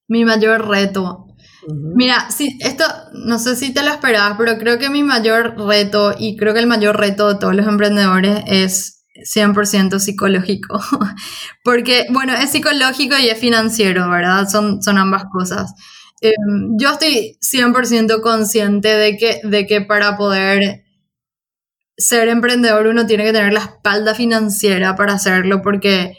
Mi 0.07 0.26
mayor 0.26 0.67
reto. 0.67 1.28
Mira, 1.68 2.28
esto 2.59 2.86
no 3.14 3.38
sé 3.38 3.55
si 3.55 3.74
te 3.74 3.84
lo 3.84 3.91
esperabas, 3.91 4.36
pero 4.38 4.57
creo 4.57 4.80
que 4.80 4.89
mi 4.89 5.03
mayor 5.03 5.55
reto 5.57 6.16
y 6.18 6.36
creo 6.36 6.53
que 6.53 6.59
el 6.59 6.68
mayor 6.68 6.97
reto 6.97 7.34
de 7.34 7.39
todos 7.39 7.55
los 7.55 7.68
emprendedores 7.68 8.43
es 8.47 9.05
100% 9.16 9.99
psicológico. 9.99 10.80
Porque, 11.64 12.07
bueno, 12.09 12.34
es 12.34 12.51
psicológico 12.51 13.18
y 13.18 13.30
es 13.30 13.39
financiero, 13.39 14.09
¿verdad? 14.09 14.47
Son, 14.49 14.82
son 14.82 14.97
ambas 14.97 15.26
cosas. 15.32 15.74
Em, 16.22 16.78
yo 16.78 16.91
estoy 16.91 17.38
100% 17.41 18.22
consciente 18.22 18.89
de 18.89 19.18
que, 19.18 19.41
de 19.43 19.66
que 19.66 19.82
para 19.82 20.18
poder 20.18 20.84
ser 21.97 22.30
emprendedor 22.30 22.88
uno 22.88 23.05
tiene 23.05 23.24
que 23.26 23.34
tener 23.34 23.53
la 23.53 23.62
espalda 23.62 24.16
financiera 24.16 24.95
para 24.95 25.14
hacerlo 25.14 25.62
porque 25.62 26.16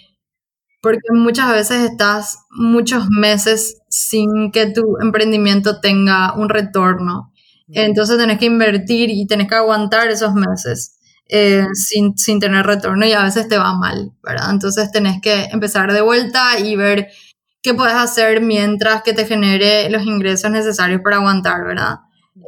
porque 0.83 1.13
muchas 1.13 1.51
veces 1.51 1.91
estás 1.91 2.45
muchos 2.51 3.07
meses 3.09 3.79
sin 3.89 4.51
que 4.51 4.67
tu 4.67 4.83
emprendimiento 5.01 5.81
tenga 5.81 6.35
un 6.35 6.49
retorno. 6.49 7.33
Entonces 7.69 8.19
tenés 8.19 8.39
que 8.39 8.47
invertir 8.47 9.09
y 9.09 9.27
tenés 9.27 9.49
que 9.49 9.55
aguantar 9.55 10.09
esos 10.09 10.35
meses 10.35 10.99
eh, 11.29 11.65
sin, 11.73 12.19
sin, 12.19 12.39
tener 12.41 12.67
retorno 12.67 13.07
y 13.07 13.13
a 13.13 13.23
veces 13.23 13.49
te 13.49 13.57
va 13.57 13.73
mal, 13.73 14.13
¿verdad? 14.23 14.51
Entonces 14.51 14.91
tenés 14.91 15.23
que 15.23 15.45
empezar 15.45 15.93
de 15.93 16.03
vuelta 16.03 16.59
y 16.59 16.77
ver 16.77 17.09
qué 17.63 17.73
puedes 17.73 17.95
hacer 17.95 18.43
mientras 18.43 19.03
que 19.03 19.15
te 19.15 19.25
genere 19.25 19.89
los 19.89 20.03
ingresos 20.03 20.51
necesarios 20.51 21.01
para 21.03 21.17
aguantar, 21.17 21.65
¿verdad? 21.65 22.01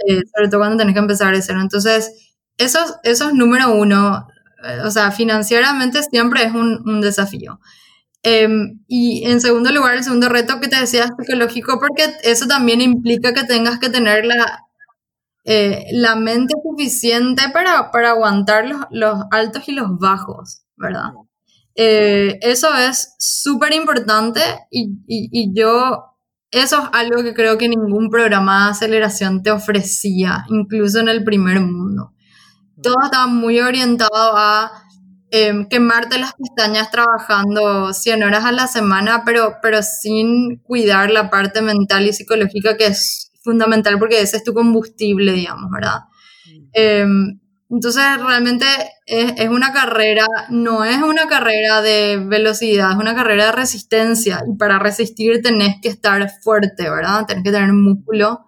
Eh, 0.08 0.20
sobre 0.34 0.48
todo 0.48 0.60
cuando 0.60 0.76
tenés 0.76 0.94
que 0.94 1.00
empezar 1.00 1.34
de 1.34 1.40
cero. 1.40 1.60
Entonces, 1.62 2.34
eso, 2.58 2.80
eso 3.04 3.28
es 3.28 3.34
número 3.34 3.72
uno. 3.72 4.26
Eh, 4.64 4.80
o 4.84 4.90
sea, 4.90 5.12
financieramente 5.12 6.02
siempre 6.02 6.42
es 6.42 6.52
un, 6.52 6.82
un 6.84 7.00
desafío. 7.00 7.60
Em, 8.26 8.80
y 8.88 9.22
en 9.26 9.38
segundo 9.38 9.70
lugar, 9.70 9.96
el 9.96 10.02
segundo 10.02 10.30
reto 10.30 10.58
que 10.58 10.68
te 10.68 10.80
decía 10.80 11.04
es 11.04 11.10
psicológico, 11.18 11.78
porque 11.78 12.10
eso 12.22 12.46
también 12.46 12.80
implica 12.80 13.34
que 13.34 13.44
tengas 13.44 13.78
que 13.78 13.90
tener 13.90 14.24
la, 14.24 14.60
eh, 15.44 15.84
la 15.92 16.16
mente 16.16 16.54
suficiente 16.62 17.50
para, 17.52 17.90
para 17.90 18.12
aguantar 18.12 18.66
los, 18.66 18.80
los, 18.90 19.18
altos 19.30 19.68
y 19.68 19.72
los 19.72 19.98
bajos, 19.98 20.62
¿verdad? 20.74 21.10
Eh, 21.74 22.38
eso 22.40 22.74
es 22.74 23.14
súper 23.18 23.74
importante 23.74 24.40
y, 24.70 24.84
y, 25.06 25.28
y, 25.30 25.52
yo, 25.54 26.04
eso 26.50 26.78
es 26.78 26.88
algo 26.92 27.22
que 27.22 27.34
creo 27.34 27.58
que 27.58 27.68
ningún 27.68 28.08
programa 28.08 28.64
de 28.64 28.70
aceleración 28.70 29.42
te 29.42 29.50
ofrecía, 29.50 30.46
incluso 30.48 30.98
en 30.98 31.10
el 31.10 31.24
primer 31.24 31.60
mundo. 31.60 32.14
Todo 32.82 32.96
estaba 33.04 33.26
muy 33.26 33.60
orientado 33.60 34.34
a 34.34 34.83
Em, 35.36 35.66
quemarte 35.66 36.16
las 36.16 36.32
pestañas 36.34 36.92
trabajando 36.92 37.92
100 37.92 38.22
horas 38.22 38.44
a 38.44 38.52
la 38.52 38.68
semana, 38.68 39.24
pero, 39.26 39.54
pero 39.60 39.82
sin 39.82 40.58
cuidar 40.58 41.10
la 41.10 41.28
parte 41.28 41.60
mental 41.60 42.06
y 42.06 42.12
psicológica 42.12 42.76
que 42.76 42.86
es 42.86 43.32
fundamental 43.42 43.98
porque 43.98 44.20
ese 44.20 44.36
es 44.36 44.44
tu 44.44 44.54
combustible, 44.54 45.32
digamos, 45.32 45.72
¿verdad? 45.72 46.02
Em, 46.72 47.40
entonces, 47.68 48.04
realmente 48.24 48.64
es, 49.06 49.32
es, 49.36 49.48
una 49.48 49.72
carrera, 49.72 50.24
no 50.50 50.84
es 50.84 51.02
una 51.02 51.26
carrera 51.26 51.82
de 51.82 52.22
velocidad, 52.24 52.92
es 52.92 52.96
una 52.96 53.16
carrera 53.16 53.46
de 53.46 53.52
resistencia. 53.52 54.40
Y 54.48 54.56
para 54.56 54.78
resistir 54.78 55.42
tenés 55.42 55.80
que 55.82 55.88
estar 55.88 56.30
fuerte, 56.44 56.88
¿verdad? 56.88 57.26
Tenés 57.26 57.42
que 57.42 57.50
tener 57.50 57.72
músculo. 57.72 58.46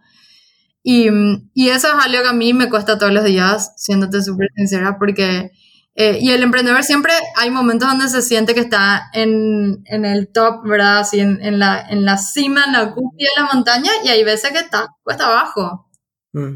Y, 0.85 1.09
y, 1.53 1.69
eso 1.71 1.89
es 1.89 1.95
algo 1.95 2.23
que 2.23 2.29
a 2.29 2.33
mí 2.33 2.55
me 2.55 2.71
cuesta 2.71 2.97
todos 2.97 3.13
los 3.13 3.25
días, 3.25 3.73
siéndote 3.77 4.23
súper 4.23 4.51
sincera, 4.55 4.99
porque... 5.01 5.51
Eh, 5.99 6.19
y 6.21 6.31
el 6.31 6.43
emprendedor 6.43 6.85
siempre 6.85 7.13
hay 7.37 7.51
momentos 7.51 7.89
donde 7.89 8.09
se 8.09 8.21
siente 8.21 8.55
que 8.55 8.61
está 8.61 9.09
en, 9.15 9.83
en 9.87 10.05
el 10.05 10.31
top, 10.31 10.63
¿verdad? 10.65 10.99
Así 10.99 11.21
en, 11.21 11.43
en, 11.43 11.59
la, 11.59 11.81
en 11.81 12.05
la 12.05 12.19
cima, 12.19 12.65
en 12.67 12.73
la 12.75 12.93
cúspide 12.93 13.29
de 13.35 13.43
la 13.43 13.49
montaña, 13.53 13.91
y 14.05 14.09
hay 14.09 14.23
veces 14.23 14.53
que 14.53 14.59
está 14.59 14.89
cuesta 15.03 15.27
abajo. 15.27 15.89
Mm, 16.33 16.55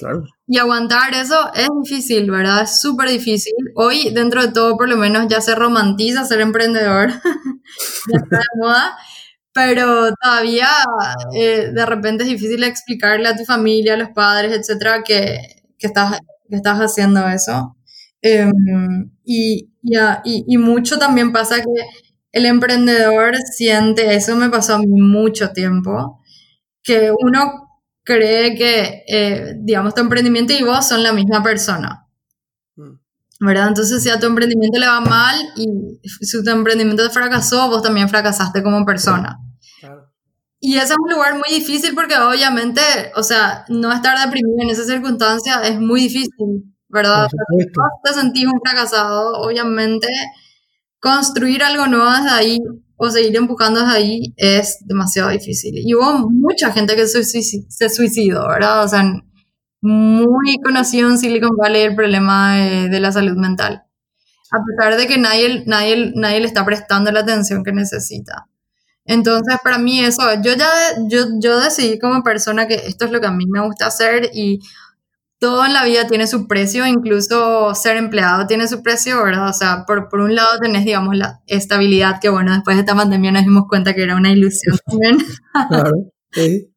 claro. 0.00 0.24
Y 0.48 0.58
aguantar 0.58 1.14
eso 1.14 1.52
es 1.54 1.68
difícil, 1.82 2.30
¿verdad? 2.30 2.62
Es 2.62 2.80
súper 2.80 3.08
difícil. 3.08 3.54
Hoy, 3.76 4.10
dentro 4.10 4.42
de 4.42 4.52
todo, 4.52 4.76
por 4.76 4.88
lo 4.88 4.96
menos 4.96 5.28
ya 5.28 5.40
se 5.40 5.54
romantiza 5.54 6.24
ser 6.24 6.40
emprendedor. 6.40 7.10
ya 8.12 8.18
está 8.18 8.38
de 8.38 8.60
moda 8.60 8.96
pero 9.54 10.12
todavía 10.20 10.68
eh, 11.32 11.70
de 11.72 11.86
repente 11.86 12.24
es 12.24 12.28
difícil 12.28 12.64
explicarle 12.64 13.28
a 13.28 13.36
tu 13.36 13.44
familia, 13.44 13.94
a 13.94 13.96
los 13.96 14.08
padres, 14.10 14.52
etcétera, 14.52 15.04
que, 15.04 15.62
que, 15.78 15.86
estás, 15.86 16.18
que 16.48 16.56
estás 16.56 16.78
haciendo 16.80 17.26
eso. 17.28 17.73
Em, 18.26 19.10
y, 19.22 19.70
y, 19.82 20.44
y, 20.48 20.56
mucho 20.56 20.98
también 20.98 21.30
pasa 21.30 21.56
que 21.56 21.82
el 22.32 22.46
emprendedor 22.46 23.36
siente, 23.36 24.14
eso 24.14 24.34
me 24.34 24.48
pasó 24.48 24.76
a 24.76 24.78
mí 24.78 24.86
mucho 24.86 25.50
tiempo, 25.50 26.22
que 26.82 27.12
uno 27.12 27.68
cree 28.02 28.54
que, 28.54 29.02
eh, 29.06 29.54
digamos, 29.58 29.94
tu 29.94 30.00
emprendimiento 30.00 30.54
y 30.54 30.62
vos 30.62 30.88
son 30.88 31.02
la 31.02 31.12
misma 31.12 31.42
persona. 31.42 32.06
Mm. 32.76 32.94
¿verdad? 33.40 33.68
Entonces, 33.68 34.02
si 34.02 34.08
a 34.08 34.18
tu 34.18 34.26
emprendimiento 34.26 34.78
le 34.78 34.86
va 34.86 35.02
mal 35.02 35.36
y 35.56 35.66
si 36.24 36.42
tu 36.42 36.50
emprendimiento 36.50 37.10
fracasó, 37.10 37.68
vos 37.68 37.82
también 37.82 38.08
fracasaste 38.08 38.62
como 38.62 38.86
persona. 38.86 39.38
Y 40.60 40.76
ese 40.78 40.94
es 40.94 40.98
un 40.98 41.12
lugar 41.12 41.34
muy 41.34 41.58
difícil 41.60 41.94
porque 41.94 42.16
obviamente, 42.16 42.80
o 43.16 43.22
sea, 43.22 43.66
no 43.68 43.92
estar 43.92 44.18
deprimido 44.18 44.62
en 44.62 44.70
esa 44.70 44.84
circunstancia 44.86 45.60
es 45.62 45.78
muy 45.78 46.00
difícil, 46.00 46.73
¿verdad? 46.94 47.28
Si 47.28 47.66
te 48.04 48.14
sentís 48.14 48.46
un 48.46 48.60
fracasado, 48.60 49.40
obviamente 49.40 50.08
construir 51.00 51.62
algo 51.62 51.86
nuevo 51.86 52.10
desde 52.10 52.30
ahí 52.30 52.58
o 52.96 53.10
seguir 53.10 53.36
empujando 53.36 53.80
desde 53.80 53.94
ahí 53.94 54.34
es 54.36 54.78
demasiado 54.86 55.28
difícil. 55.30 55.74
Y 55.76 55.94
hubo 55.94 56.30
mucha 56.30 56.72
gente 56.72 56.96
que 56.96 57.06
se 57.06 57.90
suicidó, 57.90 58.48
¿verdad? 58.48 58.84
O 58.84 58.88
sea, 58.88 59.04
muy 59.82 60.58
conocido 60.64 61.10
en 61.10 61.18
Silicon 61.18 61.56
Valley 61.56 61.82
el 61.82 61.96
problema 61.96 62.56
de, 62.56 63.00
la 63.00 63.12
salud 63.12 63.36
mental. 63.36 63.82
A 64.50 64.58
pesar 64.64 64.96
de 64.96 65.06
que 65.06 65.18
nadie, 65.18 65.64
nadie, 65.66 66.12
nadie 66.14 66.40
le 66.40 66.46
está 66.46 66.64
prestando 66.64 67.10
la 67.10 67.20
atención 67.20 67.64
que 67.64 67.72
necesita. 67.72 68.46
Entonces, 69.04 69.56
para 69.62 69.76
mí 69.76 70.00
eso, 70.00 70.22
yo 70.42 70.54
ya, 70.54 70.70
yo, 71.08 71.26
yo 71.38 71.60
decidí 71.60 71.98
como 71.98 72.22
persona 72.22 72.66
que 72.66 72.76
esto 72.76 73.04
es 73.04 73.10
lo 73.10 73.20
que 73.20 73.26
a 73.26 73.32
mí 73.32 73.44
me 73.46 73.60
gusta 73.60 73.88
hacer 73.88 74.30
y 74.32 74.60
todo 75.38 75.64
en 75.66 75.72
la 75.72 75.84
vida 75.84 76.06
tiene 76.06 76.26
su 76.26 76.46
precio, 76.46 76.86
incluso 76.86 77.74
ser 77.74 77.96
empleado 77.96 78.46
tiene 78.46 78.68
su 78.68 78.82
precio, 78.82 79.22
¿verdad? 79.22 79.48
O 79.48 79.52
sea, 79.52 79.84
por, 79.86 80.08
por 80.08 80.20
un 80.20 80.34
lado 80.34 80.58
tenés, 80.60 80.84
digamos, 80.84 81.16
la 81.16 81.40
estabilidad, 81.46 82.20
que 82.20 82.28
bueno, 82.28 82.52
después 82.52 82.76
de 82.76 82.80
esta 82.80 82.94
pandemia 82.94 83.32
nos 83.32 83.44
dimos 83.44 83.64
cuenta 83.68 83.94
que 83.94 84.02
era 84.02 84.16
una 84.16 84.32
ilusión 84.32 84.76
también. 84.86 85.18
Claro. 85.68 85.92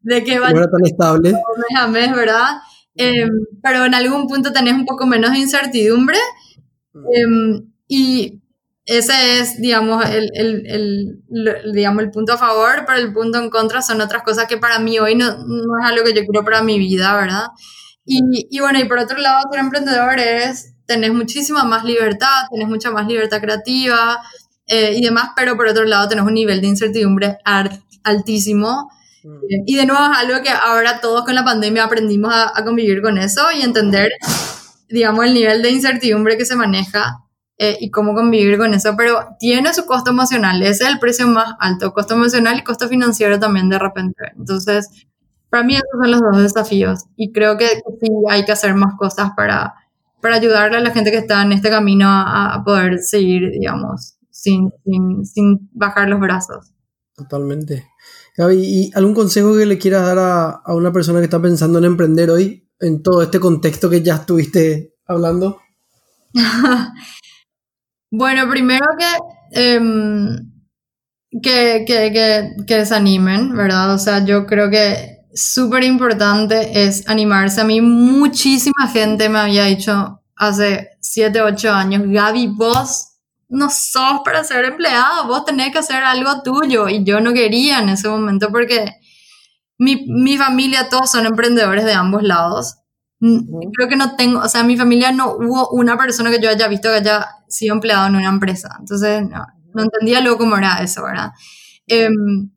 de 0.02 0.24
que 0.24 0.40
va 0.40 0.52
no 0.52 0.60
era 0.60 0.70
tan 0.70 0.86
estable. 0.86 1.32
Mes 1.32 1.80
a 1.80 1.88
mes, 1.88 2.16
¿verdad? 2.16 2.58
Em, 2.96 3.30
pero 3.62 3.86
en 3.86 3.94
algún 3.94 4.28
punto 4.28 4.52
tenés 4.52 4.74
un 4.74 4.86
poco 4.86 5.06
menos 5.06 5.32
de 5.32 5.40
incertidumbre. 5.40 6.18
Eh, 6.96 7.62
y 7.88 8.42
ese 8.88 9.40
es, 9.40 9.62
digamos, 9.62 10.04
el, 10.10 10.30
el, 10.34 10.66
el, 10.66 11.74
digamos, 11.74 12.04
el 12.04 12.10
punto 12.10 12.34
a 12.34 12.38
favor, 12.38 12.86
pero 12.88 13.00
el 13.00 13.14
punto 13.14 13.38
en 13.38 13.50
contra 13.50 13.82
son 13.82 14.00
otras 14.00 14.24
cosas 14.24 14.48
que 14.48 14.58
para 14.58 14.80
mí 14.80 14.98
hoy 14.98 15.14
no, 15.14 15.38
no 15.46 15.78
es 15.82 15.86
algo 15.86 16.06
que 16.06 16.14
yo 16.14 16.26
quiero 16.26 16.46
para 16.46 16.64
mi 16.64 16.80
vida, 16.80 17.16
¿verdad? 17.16 17.48
Y, 18.08 18.48
y, 18.50 18.60
bueno, 18.60 18.80
y 18.80 18.86
por 18.86 19.00
otro 19.00 19.18
lado, 19.18 19.44
ser 19.52 19.60
emprendedor 19.60 20.18
es, 20.18 20.74
tenés 20.86 21.14
muchísima 21.14 21.64
más 21.66 21.84
libertad, 21.84 22.46
tenés 22.50 22.70
mucha 22.70 22.90
más 22.90 23.06
libertad 23.06 23.42
creativa 23.42 24.22
eh, 24.66 24.94
y 24.96 25.02
demás, 25.02 25.32
pero 25.36 25.56
por 25.58 25.68
otro 25.68 25.84
lado 25.84 26.08
tenés 26.08 26.26
un 26.26 26.34
nivel 26.34 26.62
de 26.62 26.68
incertidumbre 26.68 27.38
altísimo 28.04 28.90
Mm. 29.28 29.64
Y 29.66 29.76
de 29.76 29.86
nuevo 29.86 30.02
es 30.04 30.18
algo 30.18 30.42
que 30.42 30.50
ahora 30.50 31.02
todos 31.02 31.26
con 31.26 31.36
la 31.36 31.44
pandemia 31.44 31.84
aprendimos 31.84 32.34
a, 32.34 32.64
convivir 32.64 33.02
con 33.02 33.18
eso 33.18 33.44
y 33.52 33.62
entender, 33.62 34.12
digamos, 34.90 35.26
el 35.26 35.34
nivel 35.34 35.62
de 35.62 35.72
incertidumbre 35.72 36.38
que 36.38 36.46
se 36.46 36.56
maneja 36.56 37.24
eh, 37.58 37.78
y 37.80 37.90
cómo 37.90 38.14
convivir 38.14 38.58
con 38.58 38.74
eso, 38.74 38.96
pero 38.96 39.36
tiene 39.40 39.74
su 39.74 39.86
costo 39.86 40.12
emocional, 40.12 40.62
ese 40.62 40.84
es 40.84 40.90
el 40.90 41.00
precio 41.00 41.28
más 41.28 41.56
alto, 41.60 41.92
costo 41.92 42.14
emocional 42.14 42.60
y 42.60 42.64
costo 42.64 42.88
financiero 42.88 43.40
también 43.40 43.70
de 43.70 43.80
repente. 43.80 44.32
Entonces, 44.38 44.90
para 45.50 45.64
mí 45.64 45.76
esos 45.76 45.88
son 46.02 46.12
los 46.12 46.22
dos 46.22 46.42
desafíos 46.42 47.06
y 47.16 47.32
creo 47.32 47.58
que 47.58 47.68
sí 47.68 48.10
hay 48.30 48.46
que 48.46 48.52
hacer 48.52 48.76
más 48.76 48.96
cosas 48.98 49.32
para, 49.36 49.74
para 50.22 50.36
ayudarle 50.36 50.78
a 50.78 50.82
la 50.82 50.92
gente 50.92 51.12
que 51.12 51.18
está 51.18 51.42
en 51.42 51.54
este 51.54 51.70
camino 51.70 52.08
a, 52.10 52.62
poder 52.66 53.00
seguir, 53.00 53.52
digamos, 53.52 54.18
sin, 54.30 54.72
sin, 54.84 55.26
sin 55.26 55.70
bajar 55.74 56.10
los 56.10 56.20
brazos. 56.20 56.74
Totalmente. 57.16 57.88
Gaby, 58.36 58.56
¿y 58.60 58.92
algún 58.94 59.16
consejo 59.16 59.58
que 59.58 59.66
le 59.66 59.80
quieras 59.80 60.06
dar 60.06 60.20
a, 60.20 60.74
una 60.76 60.92
persona 60.92 61.20
que 61.20 61.26
está 61.26 61.42
pensando 61.42 61.80
en 61.80 61.86
emprender 61.86 62.30
hoy 62.30 62.70
en 62.80 63.02
todo 63.02 63.24
este 63.24 63.40
contexto 63.40 63.90
que 63.90 64.04
ya 64.04 64.16
estuviste 64.16 64.94
hablando? 65.08 65.60
bueno, 68.12 68.48
primero 68.50 68.86
que, 69.00 69.16
que, 71.42 71.86
que, 71.88 72.56
que, 72.68 72.86
se 72.86 72.96
animen, 72.96 73.56
¿verdad? 73.56 73.96
O 73.96 73.98
sea, 73.98 74.24
yo 74.24 74.46
creo 74.46 74.70
que 74.70 75.17
súper 75.38 75.84
importante 75.84 76.84
es 76.86 77.08
animarse. 77.08 77.62
A 77.62 77.64
mí 77.64 77.80
muchísima 77.80 78.88
gente 78.92 79.30
me 79.30 79.40
había 79.40 79.66
dicho 79.66 80.22
hace 80.36 80.90
7, 81.00 81.42
8 81.42 81.72
años, 81.72 82.04
Gaby, 82.06 82.48
vos 82.48 83.14
no 83.50 83.70
sos 83.70 84.22
para 84.26 84.44
ser 84.44 84.66
empleado, 84.66 85.28
vos 85.28 85.46
tenés 85.46 85.72
que 85.72 85.80
hacer 85.80 86.04
algo 86.04 86.42
tuyo. 86.42 86.90
Y 86.90 87.04
yo 87.04 87.22
no 87.22 87.34
quería 87.34 87.80
en 87.80 87.90
ese 87.90 88.10
momento 88.10 88.50
porque 88.52 88.96
mi, 89.78 90.06
mi 90.08 90.38
familia, 90.38 90.90
todos 90.90 91.12
son 91.12 91.26
emprendedores 91.26 91.86
de 91.86 91.94
ambos 91.94 92.24
lados. 92.24 92.78
Creo 93.20 93.90
que 93.90 93.96
no 93.96 94.16
tengo, 94.16 94.42
o 94.42 94.50
sea, 94.50 94.62
en 94.62 94.68
mi 94.68 94.78
familia 94.78 95.12
no 95.12 95.32
hubo 95.32 95.70
una 95.70 95.98
persona 95.98 96.30
que 96.30 96.40
yo 96.40 96.50
haya 96.50 96.68
visto 96.68 96.90
que 96.90 96.96
haya 96.98 97.28
sido 97.48 97.76
empleado 97.76 98.08
en 98.08 98.16
una 98.16 98.30
empresa. 98.30 98.76
Entonces, 98.80 99.24
no, 99.28 99.46
no 99.74 99.84
entendía 99.84 100.22
luego 100.22 100.40
cómo 100.40 100.58
era 100.58 100.78
eso, 100.82 101.04
¿verdad? 101.04 101.32
Em, 101.88 102.52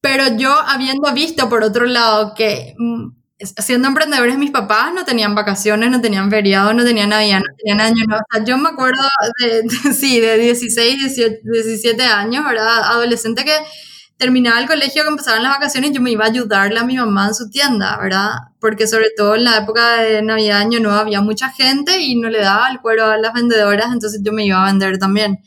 pero 0.00 0.36
yo 0.36 0.52
habiendo 0.52 1.12
visto 1.12 1.48
por 1.48 1.62
otro 1.62 1.86
lado 1.86 2.34
que 2.34 2.74
mm, 2.78 3.08
siendo 3.44 3.88
emprendedores, 3.88 4.38
mis 4.38 4.50
papás 4.50 4.92
no 4.94 5.04
tenían 5.04 5.34
vacaciones, 5.34 5.90
no 5.90 6.00
tenían 6.00 6.30
feriados, 6.30 6.74
no 6.74 6.84
tenían 6.84 7.08
Navidad, 7.10 7.40
no 7.40 7.54
tenían 7.56 7.80
año 7.80 8.04
nuevo. 8.06 8.22
O 8.22 8.34
sea, 8.34 8.44
yo 8.44 8.58
me 8.58 8.68
acuerdo 8.68 9.02
de, 9.40 9.68
sí, 9.94 10.20
de 10.20 10.36
16, 10.38 11.16
17 11.42 12.02
años, 12.02 12.44
¿verdad? 12.44 12.84
Adolescente 12.84 13.44
que 13.44 13.56
terminaba 14.18 14.60
el 14.60 14.66
colegio, 14.66 15.02
que 15.02 15.08
empezaban 15.08 15.42
las 15.42 15.52
vacaciones, 15.54 15.92
yo 15.92 16.02
me 16.02 16.10
iba 16.10 16.26
a 16.26 16.28
ayudarle 16.28 16.78
a 16.78 16.84
mi 16.84 16.96
mamá 16.96 17.28
en 17.28 17.34
su 17.34 17.48
tienda, 17.48 17.96
¿verdad? 17.98 18.32
Porque 18.60 18.86
sobre 18.86 19.06
todo 19.16 19.34
en 19.34 19.44
la 19.44 19.56
época 19.56 20.02
de 20.02 20.20
Navidad, 20.20 20.60
Año 20.60 20.78
Nuevo, 20.78 20.98
había 20.98 21.22
mucha 21.22 21.48
gente 21.50 21.98
y 22.00 22.16
no 22.16 22.28
le 22.28 22.40
daba 22.40 22.68
el 22.70 22.80
cuero 22.80 23.06
a 23.06 23.16
las 23.16 23.32
vendedoras, 23.32 23.90
entonces 23.92 24.20
yo 24.22 24.32
me 24.32 24.44
iba 24.44 24.62
a 24.62 24.66
vender 24.66 24.98
también. 24.98 25.38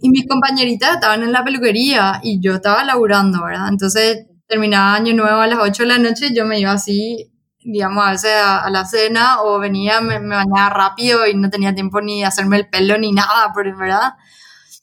Y 0.00 0.10
mis 0.10 0.26
compañeritas 0.26 0.94
estaban 0.94 1.22
en 1.22 1.32
la 1.32 1.44
peluquería 1.44 2.20
y 2.22 2.40
yo 2.40 2.54
estaba 2.54 2.84
laburando, 2.84 3.44
¿verdad? 3.44 3.68
Entonces 3.68 4.26
terminaba 4.46 4.94
año 4.94 5.14
nuevo 5.14 5.40
a 5.40 5.46
las 5.46 5.58
8 5.60 5.82
de 5.82 5.88
la 5.88 5.98
noche, 5.98 6.30
yo 6.34 6.44
me 6.44 6.58
iba 6.58 6.72
así, 6.72 7.32
digamos, 7.62 8.04
a 8.04 8.10
veces 8.10 8.32
a, 8.34 8.68
la 8.70 8.84
cena 8.84 9.42
o 9.42 9.58
venía, 9.58 10.00
me, 10.00 10.18
bañaba 10.18 10.70
rápido 10.70 11.26
y 11.26 11.34
no 11.34 11.50
tenía 11.50 11.74
tiempo 11.74 12.00
ni 12.00 12.20
de 12.20 12.26
hacerme 12.26 12.56
el 12.56 12.68
pelo 12.68 12.98
ni 12.98 13.12
nada, 13.12 13.52
¿verdad? 13.54 14.14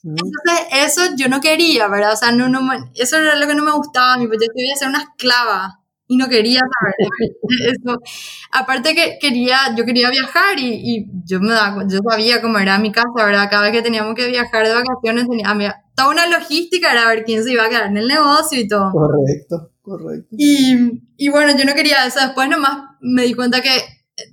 Entonces, 0.04 0.68
eso 0.72 1.02
yo 1.18 1.28
no 1.28 1.42
quería, 1.42 1.88
¿verdad? 1.88 2.14
O 2.14 2.18
sea, 2.18 2.32
no, 2.32 2.48
no, 2.48 2.62
eso 2.94 3.18
era 3.18 3.36
lo 3.36 3.48
que 3.48 3.56
no 3.56 3.64
me 3.64 3.72
gustaba 3.72 4.14
a 4.14 4.18
mí, 4.18 4.28
pues 4.28 4.40
yo 4.42 4.54
quería 4.56 4.76
ser 4.76 4.88
una 4.88 5.02
esclava 5.02 5.82
y 6.08 6.18
no 6.18 6.28
quería 6.30 6.60
saber 6.62 6.96
eso. 7.76 8.00
Aparte 8.52 8.96
que 8.96 9.18
quería, 9.20 9.58
yo 9.76 9.86
quería 9.86 10.10
viajar 10.10 10.60
y, 10.60 10.82
y 10.84 11.06
yo 11.26 11.40
me 11.40 11.54
daba, 11.54 11.84
yo 11.90 12.00
sabía 12.10 12.42
cómo 12.42 12.60
era 12.60 12.78
mi 12.80 12.92
casa, 12.92 13.10
¿verdad? 13.16 13.50
Cada 13.50 13.64
vez 13.64 13.72
que 13.72 13.82
teníamos 13.82 14.16
que 14.16 14.28
viajar 14.28 14.66
de 14.68 14.74
vacaciones 14.74 15.28
tenía, 15.28 15.84
toda 15.96 16.10
una 16.10 16.28
logística 16.28 16.92
era 16.92 17.08
ver 17.08 17.24
quién 17.26 17.44
se 17.44 17.52
iba 17.52 17.66
a 17.66 17.70
quedar 17.70 17.88
en 17.88 17.98
el 17.98 18.08
negocio 18.08 18.60
y 18.60 18.68
todo. 18.68 18.92
Correcto, 18.92 19.72
correcto. 19.82 20.28
Y, 20.38 21.02
y 21.18 21.30
bueno, 21.30 21.58
yo 21.58 21.66
no 21.66 21.74
quería 21.74 22.06
eso. 22.06 22.20
Después 22.20 22.50
nomás 22.50 22.92
me 23.02 23.24
di 23.24 23.34
cuenta 23.34 23.62
que 23.62 23.70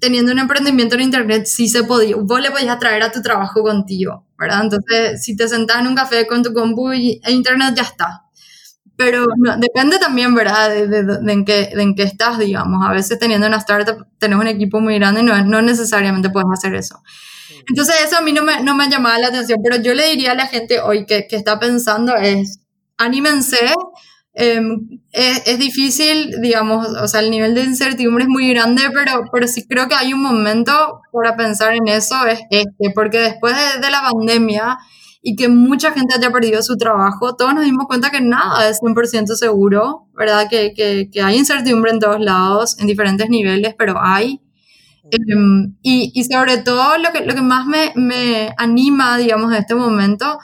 teniendo 0.00 0.32
un 0.32 0.38
emprendimiento 0.38 0.94
en 0.94 1.02
internet 1.02 1.46
sí 1.46 1.68
se 1.68 1.84
podía, 1.84 2.16
vos 2.16 2.40
le 2.40 2.50
podías 2.50 2.78
traer 2.78 3.02
a 3.02 3.12
tu 3.12 3.20
trabajo 3.22 3.62
contigo, 3.62 4.26
¿verdad? 4.38 4.62
Entonces, 4.62 5.22
si 5.22 5.36
te 5.36 5.48
sentás 5.48 5.80
en 5.80 5.88
un 5.88 5.94
café 5.94 6.26
con 6.26 6.42
tu 6.42 6.52
compu 6.52 6.92
y 6.92 7.20
e 7.24 7.32
internet 7.32 7.74
ya 7.76 7.82
está. 7.82 8.23
Pero 8.96 9.26
depende 9.58 9.98
también, 9.98 10.34
¿verdad? 10.34 10.70
De, 10.70 10.86
de, 10.86 11.32
en 11.32 11.44
qué, 11.44 11.72
de 11.74 11.82
en 11.82 11.94
qué 11.94 12.04
estás, 12.04 12.38
digamos. 12.38 12.86
A 12.86 12.92
veces 12.92 13.18
teniendo 13.18 13.46
una 13.46 13.56
startup, 13.56 14.06
tenés 14.18 14.38
un 14.38 14.46
equipo 14.46 14.80
muy 14.80 14.94
grande 14.96 15.20
y 15.20 15.24
no, 15.24 15.44
no 15.44 15.62
necesariamente 15.62 16.30
puedes 16.30 16.48
hacer 16.52 16.74
eso. 16.74 17.02
Entonces 17.68 17.96
eso 18.04 18.18
a 18.18 18.20
mí 18.20 18.32
no 18.32 18.42
me, 18.42 18.62
no 18.62 18.74
me 18.74 18.88
llamaba 18.88 19.18
la 19.18 19.28
atención, 19.28 19.58
pero 19.62 19.82
yo 19.82 19.94
le 19.94 20.08
diría 20.10 20.32
a 20.32 20.34
la 20.36 20.46
gente 20.46 20.80
hoy 20.80 21.06
que, 21.06 21.26
que 21.26 21.36
está 21.36 21.58
pensando 21.58 22.14
es, 22.14 22.60
anímense, 22.98 23.58
Em, 24.36 25.00
es, 25.12 25.58
difícil, 25.60 26.40
digamos, 26.40 26.88
o 26.88 27.06
sea, 27.06 27.20
el 27.20 27.30
nivel 27.30 27.54
de 27.54 27.62
incertidumbre 27.62 28.24
es 28.24 28.28
muy 28.28 28.48
grande, 28.48 28.82
pero, 28.92 29.24
pero 29.32 29.46
sí 29.46 29.64
creo 29.68 29.86
que 29.86 29.94
hay 29.94 30.12
un 30.12 30.22
momento 30.22 31.02
para 31.12 31.36
pensar 31.36 31.72
en 31.74 31.86
eso, 31.86 32.26
es 32.26 32.40
este, 32.50 32.90
porque 32.92 33.18
después 33.18 33.54
de, 33.80 33.90
la 33.90 34.02
pandemia 34.02 34.76
y 35.26 35.36
que 35.36 35.48
mucha 35.48 35.90
gente 35.92 36.14
haya 36.14 36.30
perdido 36.30 36.62
su 36.62 36.76
trabajo, 36.76 37.34
todos 37.34 37.54
nos 37.54 37.64
dimos 37.64 37.86
cuenta 37.86 38.10
que 38.10 38.20
nada 38.20 38.68
es 38.68 38.78
100% 38.82 39.34
seguro, 39.36 40.06
¿verdad? 40.12 40.48
Que, 40.50 40.74
que, 40.74 41.08
que, 41.10 41.22
hay 41.22 41.38
incertidumbre 41.38 41.92
en 41.92 41.98
todos 41.98 42.20
lados, 42.20 42.78
en 42.78 42.86
diferentes 42.86 43.30
niveles, 43.30 43.74
pero 43.78 43.94
hay. 43.98 44.42
Em, 45.10 45.76
y, 45.80 46.12
y, 46.14 46.24
sobre 46.24 46.58
todo 46.58 46.98
lo 46.98 47.10
que, 47.10 47.24
lo 47.24 47.34
que 47.34 47.40
más 47.40 47.64
me, 47.64 47.92
me 47.94 48.52
anima, 48.58 49.16
digamos, 49.16 49.50
en 49.50 49.58
este 49.60 49.74
momento 49.74 50.38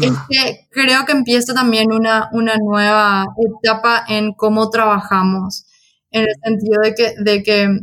es 0.00 0.12
que 0.28 0.66
creo 0.70 1.04
que 1.04 1.12
empieza 1.12 1.54
también 1.54 1.92
una, 1.92 2.28
una 2.32 2.56
nueva 2.56 3.26
etapa 3.62 4.04
en 4.08 4.32
cómo 4.32 4.70
trabajamos, 4.70 5.66
en 6.10 6.22
el 6.22 6.34
sentido 6.42 6.82
de 6.82 6.94
que, 6.94 7.14
de 7.22 7.42
que 7.44 7.80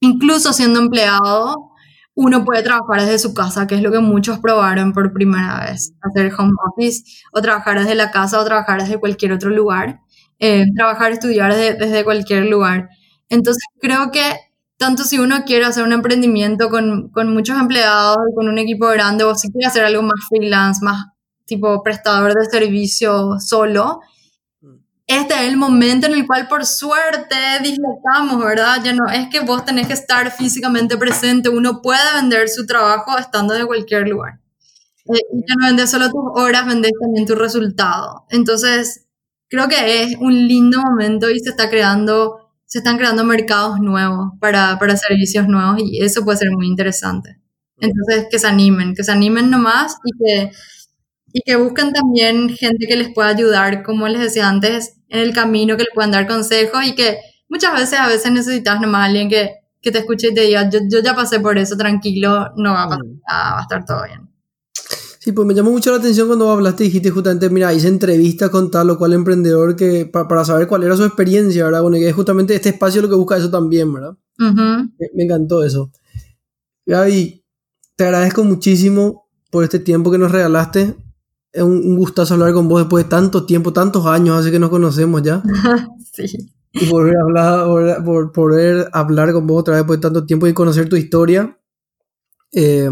incluso 0.00 0.52
siendo 0.52 0.80
empleado, 0.80 1.70
uno 2.16 2.44
puede 2.46 2.62
trabajar 2.62 3.02
desde 3.02 3.18
su 3.18 3.34
casa, 3.34 3.66
que 3.66 3.74
es 3.74 3.82
lo 3.82 3.92
que 3.92 4.00
muchos 4.00 4.38
probaron 4.38 4.92
por 4.94 5.12
primera 5.12 5.66
vez, 5.66 5.92
hacer 6.00 6.32
home 6.36 6.54
office, 6.66 7.04
o 7.32 7.42
trabajar 7.42 7.78
desde 7.78 7.94
la 7.94 8.10
casa, 8.10 8.40
o 8.40 8.44
trabajar 8.44 8.80
desde 8.80 8.98
cualquier 8.98 9.32
otro 9.32 9.50
lugar, 9.50 10.00
eh, 10.38 10.64
trabajar, 10.74 11.12
estudiar 11.12 11.54
desde, 11.54 12.04
cualquier 12.04 12.46
lugar. 12.46 12.88
Entonces 13.28 13.62
creo 13.80 14.10
que 14.10 14.22
tanto 14.78 15.04
si 15.04 15.18
uno 15.18 15.44
quiere 15.44 15.66
hacer 15.66 15.84
un 15.84 15.92
emprendimiento 15.92 16.70
con, 16.70 17.10
con 17.10 17.34
muchos 17.34 17.60
empleados, 17.60 18.16
con 18.34 18.48
un 18.48 18.58
equipo 18.58 18.88
grande, 18.88 19.24
o 19.24 19.34
si 19.34 19.52
quiere 19.52 19.66
hacer 19.66 19.84
algo 19.84 20.02
más 20.02 20.20
freelance, 20.28 20.82
más 20.82 21.04
tipo 21.44 21.82
prestador 21.82 22.34
de 22.34 22.46
servicio 22.46 23.38
solo. 23.40 24.00
Este 25.06 25.34
es 25.34 25.42
el 25.42 25.56
momento 25.56 26.06
en 26.06 26.14
el 26.14 26.26
cual 26.26 26.48
por 26.48 26.66
suerte 26.66 27.36
dislocamos, 27.62 28.38
¿verdad? 28.38 28.82
Ya 28.84 28.92
no 28.92 29.08
es 29.10 29.28
que 29.28 29.40
vos 29.40 29.64
tenés 29.64 29.86
que 29.86 29.92
estar 29.92 30.30
físicamente 30.32 30.96
presente, 30.96 31.48
uno 31.48 31.80
puede 31.82 32.14
vender 32.14 32.48
su 32.48 32.66
trabajo 32.66 33.16
estando 33.18 33.54
de 33.54 33.64
cualquier 33.66 34.08
lugar. 34.08 34.40
Eh, 35.06 35.20
ya 35.32 35.54
no 35.58 35.66
vendes 35.68 35.90
solo 35.90 36.10
tus 36.10 36.24
horas, 36.34 36.66
vendes 36.66 36.92
también 37.00 37.26
tu 37.26 37.36
resultado. 37.36 38.26
Entonces, 38.30 39.06
creo 39.48 39.68
que 39.68 40.02
es 40.02 40.16
un 40.18 40.48
lindo 40.48 40.80
momento 40.80 41.30
y 41.30 41.38
se 41.38 41.50
está 41.50 41.70
creando 41.70 42.46
se 42.66 42.78
están 42.78 42.98
creando 42.98 43.24
mercados 43.24 43.78
nuevos 43.80 44.32
para, 44.40 44.78
para 44.78 44.96
servicios 44.96 45.46
nuevos 45.48 45.76
y 45.78 46.02
eso 46.02 46.24
puede 46.24 46.38
ser 46.38 46.50
muy 46.50 46.66
interesante. 46.66 47.40
Entonces, 47.78 48.26
que 48.30 48.38
se 48.38 48.46
animen, 48.46 48.94
que 48.94 49.04
se 49.04 49.12
animen 49.12 49.50
nomás 49.50 49.96
y 50.04 50.10
que, 50.18 50.50
y 51.36 51.42
que 51.42 51.56
busquen 51.56 51.92
también 51.92 52.48
gente 52.48 52.86
que 52.86 52.96
les 52.96 53.12
pueda 53.12 53.28
ayudar, 53.28 53.82
como 53.82 54.08
les 54.08 54.22
decía 54.22 54.48
antes, 54.48 54.94
en 55.10 55.18
el 55.18 55.34
camino, 55.34 55.76
que 55.76 55.82
les 55.82 55.92
puedan 55.94 56.10
dar 56.10 56.26
consejos 56.26 56.82
y 56.86 56.94
que 56.94 57.18
muchas 57.50 57.74
veces, 57.74 57.98
a 57.98 58.08
veces 58.08 58.32
necesitas 58.32 58.80
nomás 58.80 59.08
alguien 59.08 59.28
que, 59.28 59.50
que 59.82 59.92
te 59.92 59.98
escuche 59.98 60.28
y 60.28 60.34
te 60.34 60.40
diga, 60.40 60.70
yo, 60.70 60.78
yo 60.90 61.00
ya 61.00 61.14
pasé 61.14 61.38
por 61.38 61.58
eso, 61.58 61.76
tranquilo, 61.76 62.52
no 62.56 62.72
va 62.72 62.84
a 62.84 62.88
pasar 62.88 63.04
va 63.04 63.58
a 63.58 63.60
estar 63.60 63.84
todo 63.84 64.04
bien. 64.06 64.30
Sí, 65.20 65.32
pues 65.32 65.46
me 65.46 65.52
llamó 65.52 65.72
mucho 65.72 65.90
la 65.90 65.98
atención 65.98 66.26
cuando 66.26 66.50
hablaste 66.50 66.84
y 66.84 66.86
dijiste 66.86 67.10
justamente, 67.10 67.50
mira, 67.50 67.74
hice 67.74 67.88
entrevistas 67.88 68.48
con 68.48 68.70
tal 68.70 68.88
o 68.88 68.96
cual 68.96 69.12
emprendedor 69.12 69.76
que, 69.76 70.06
para, 70.06 70.42
saber 70.42 70.66
cuál 70.66 70.84
era 70.84 70.96
su 70.96 71.04
experiencia, 71.04 71.66
¿verdad? 71.66 71.82
Bueno, 71.82 71.98
que 71.98 72.08
es 72.08 72.14
justamente 72.14 72.54
este 72.54 72.70
espacio 72.70 73.02
lo 73.02 73.10
que 73.10 73.16
busca 73.16 73.36
eso 73.36 73.50
también, 73.50 73.92
¿verdad? 73.92 74.16
me, 74.38 75.24
encantó 75.24 75.62
eso. 75.62 75.90
Gaby, 76.86 77.44
te 77.94 78.04
agradezco 78.04 78.42
muchísimo 78.42 79.28
por 79.50 79.64
este 79.64 79.80
tiempo 79.80 80.10
que 80.10 80.16
nos 80.16 80.32
regalaste. 80.32 80.96
Es 81.56 81.62
un, 81.62 81.96
gustazo 81.96 82.34
hablar 82.34 82.52
con 82.52 82.68
vos 82.68 82.82
después 82.82 83.04
de 83.04 83.10
tanto 83.10 83.46
tiempo, 83.46 83.72
tantos 83.72 84.04
años, 84.04 84.38
hace 84.38 84.50
que 84.50 84.58
nos 84.58 84.68
conocemos 84.68 85.22
ya. 85.22 85.42
sí. 86.12 86.52
Y 86.72 86.86
volver 86.90 87.16
a 87.16 87.22
hablar, 87.22 88.04
por, 88.04 88.30
poder 88.32 88.90
hablar 88.92 89.32
con 89.32 89.46
vos 89.46 89.62
otra 89.62 89.72
vez 89.72 89.80
después 89.80 89.98
de 89.98 90.02
tanto 90.02 90.26
tiempo 90.26 90.46
y 90.46 90.52
conocer 90.52 90.86
tu 90.90 90.96
historia. 90.96 91.58
Eh, 92.52 92.90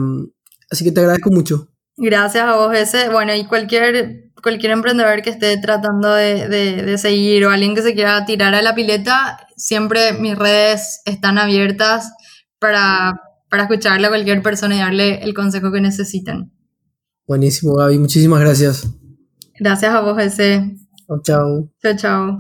así 0.71 0.83
que 0.83 0.93
te 0.93 1.01
agradezco 1.01 1.31
mucho. 1.31 1.69
Gracias 1.99 2.43
a 2.43 2.57
vos 2.57 2.75
ese. 2.75 3.11
Bueno, 3.11 3.35
y 3.35 3.45
cualquier, 3.45 4.31
cualquier 4.43 4.73
emprendedor 4.73 5.21
que 5.21 5.29
esté 5.29 5.59
tratando 5.59 6.15
de, 6.15 6.49
de, 6.49 6.97
seguir 6.97 7.45
o 7.45 7.51
alguien 7.51 7.75
que 7.75 7.83
se 7.83 7.93
quiera 7.93 8.25
tirar 8.25 8.55
a 8.55 8.63
la 8.63 8.75
pileta, 8.75 9.47
siempre 9.57 10.15
mis 10.15 10.39
redes 10.39 11.03
están 11.05 11.37
abiertas 11.37 12.13
para, 12.59 13.21
para 13.51 13.65
escucharle 13.65 14.07
a 14.07 14.11
cualquier 14.11 14.41
persona 14.41 14.77
y 14.77 14.79
darle 14.79 15.23
el 15.23 15.35
consejo 15.35 15.71
que 15.71 15.83
necesiten. 15.83 16.54
Buenísimo, 17.27 17.75
Gaby. 17.77 17.99
Muchísimas 17.99 18.41
gracias. 18.41 18.87
Gracias 19.59 19.95
a 19.95 20.01
vos, 20.03 20.21
ese. 20.21 20.77
Chao, 21.07 21.23
chao. 21.23 21.69
Chao, 21.83 21.97
chao. 21.97 22.37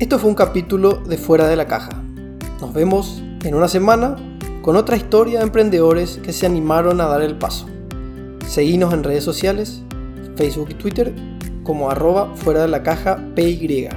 Esto 0.00 0.18
fue 0.18 0.30
un 0.30 0.34
capítulo 0.34 1.02
de 1.08 1.16
Fuera 1.16 1.46
de 1.46 1.56
la 1.56 1.68
Caja. 1.68 2.02
Nos 2.60 2.74
vemos 2.74 3.22
en 3.44 3.54
una 3.54 3.68
semana 3.68 4.16
con 4.62 4.76
otra 4.76 4.96
historia 4.96 5.38
de 5.38 5.44
emprendedores 5.44 6.18
que 6.22 6.32
se 6.32 6.46
animaron 6.46 7.00
a 7.00 7.06
dar 7.06 7.22
el 7.22 7.38
paso. 7.38 7.66
Seguinos 8.48 8.92
en 8.92 9.04
redes 9.04 9.22
sociales, 9.22 9.82
Facebook 10.36 10.68
y 10.70 10.74
Twitter 10.74 11.14
como 11.62 11.90
arroba 11.90 12.34
fuera 12.34 12.62
de 12.62 12.68
la 12.68 12.82
caja 12.82 13.18
PY. 13.34 13.88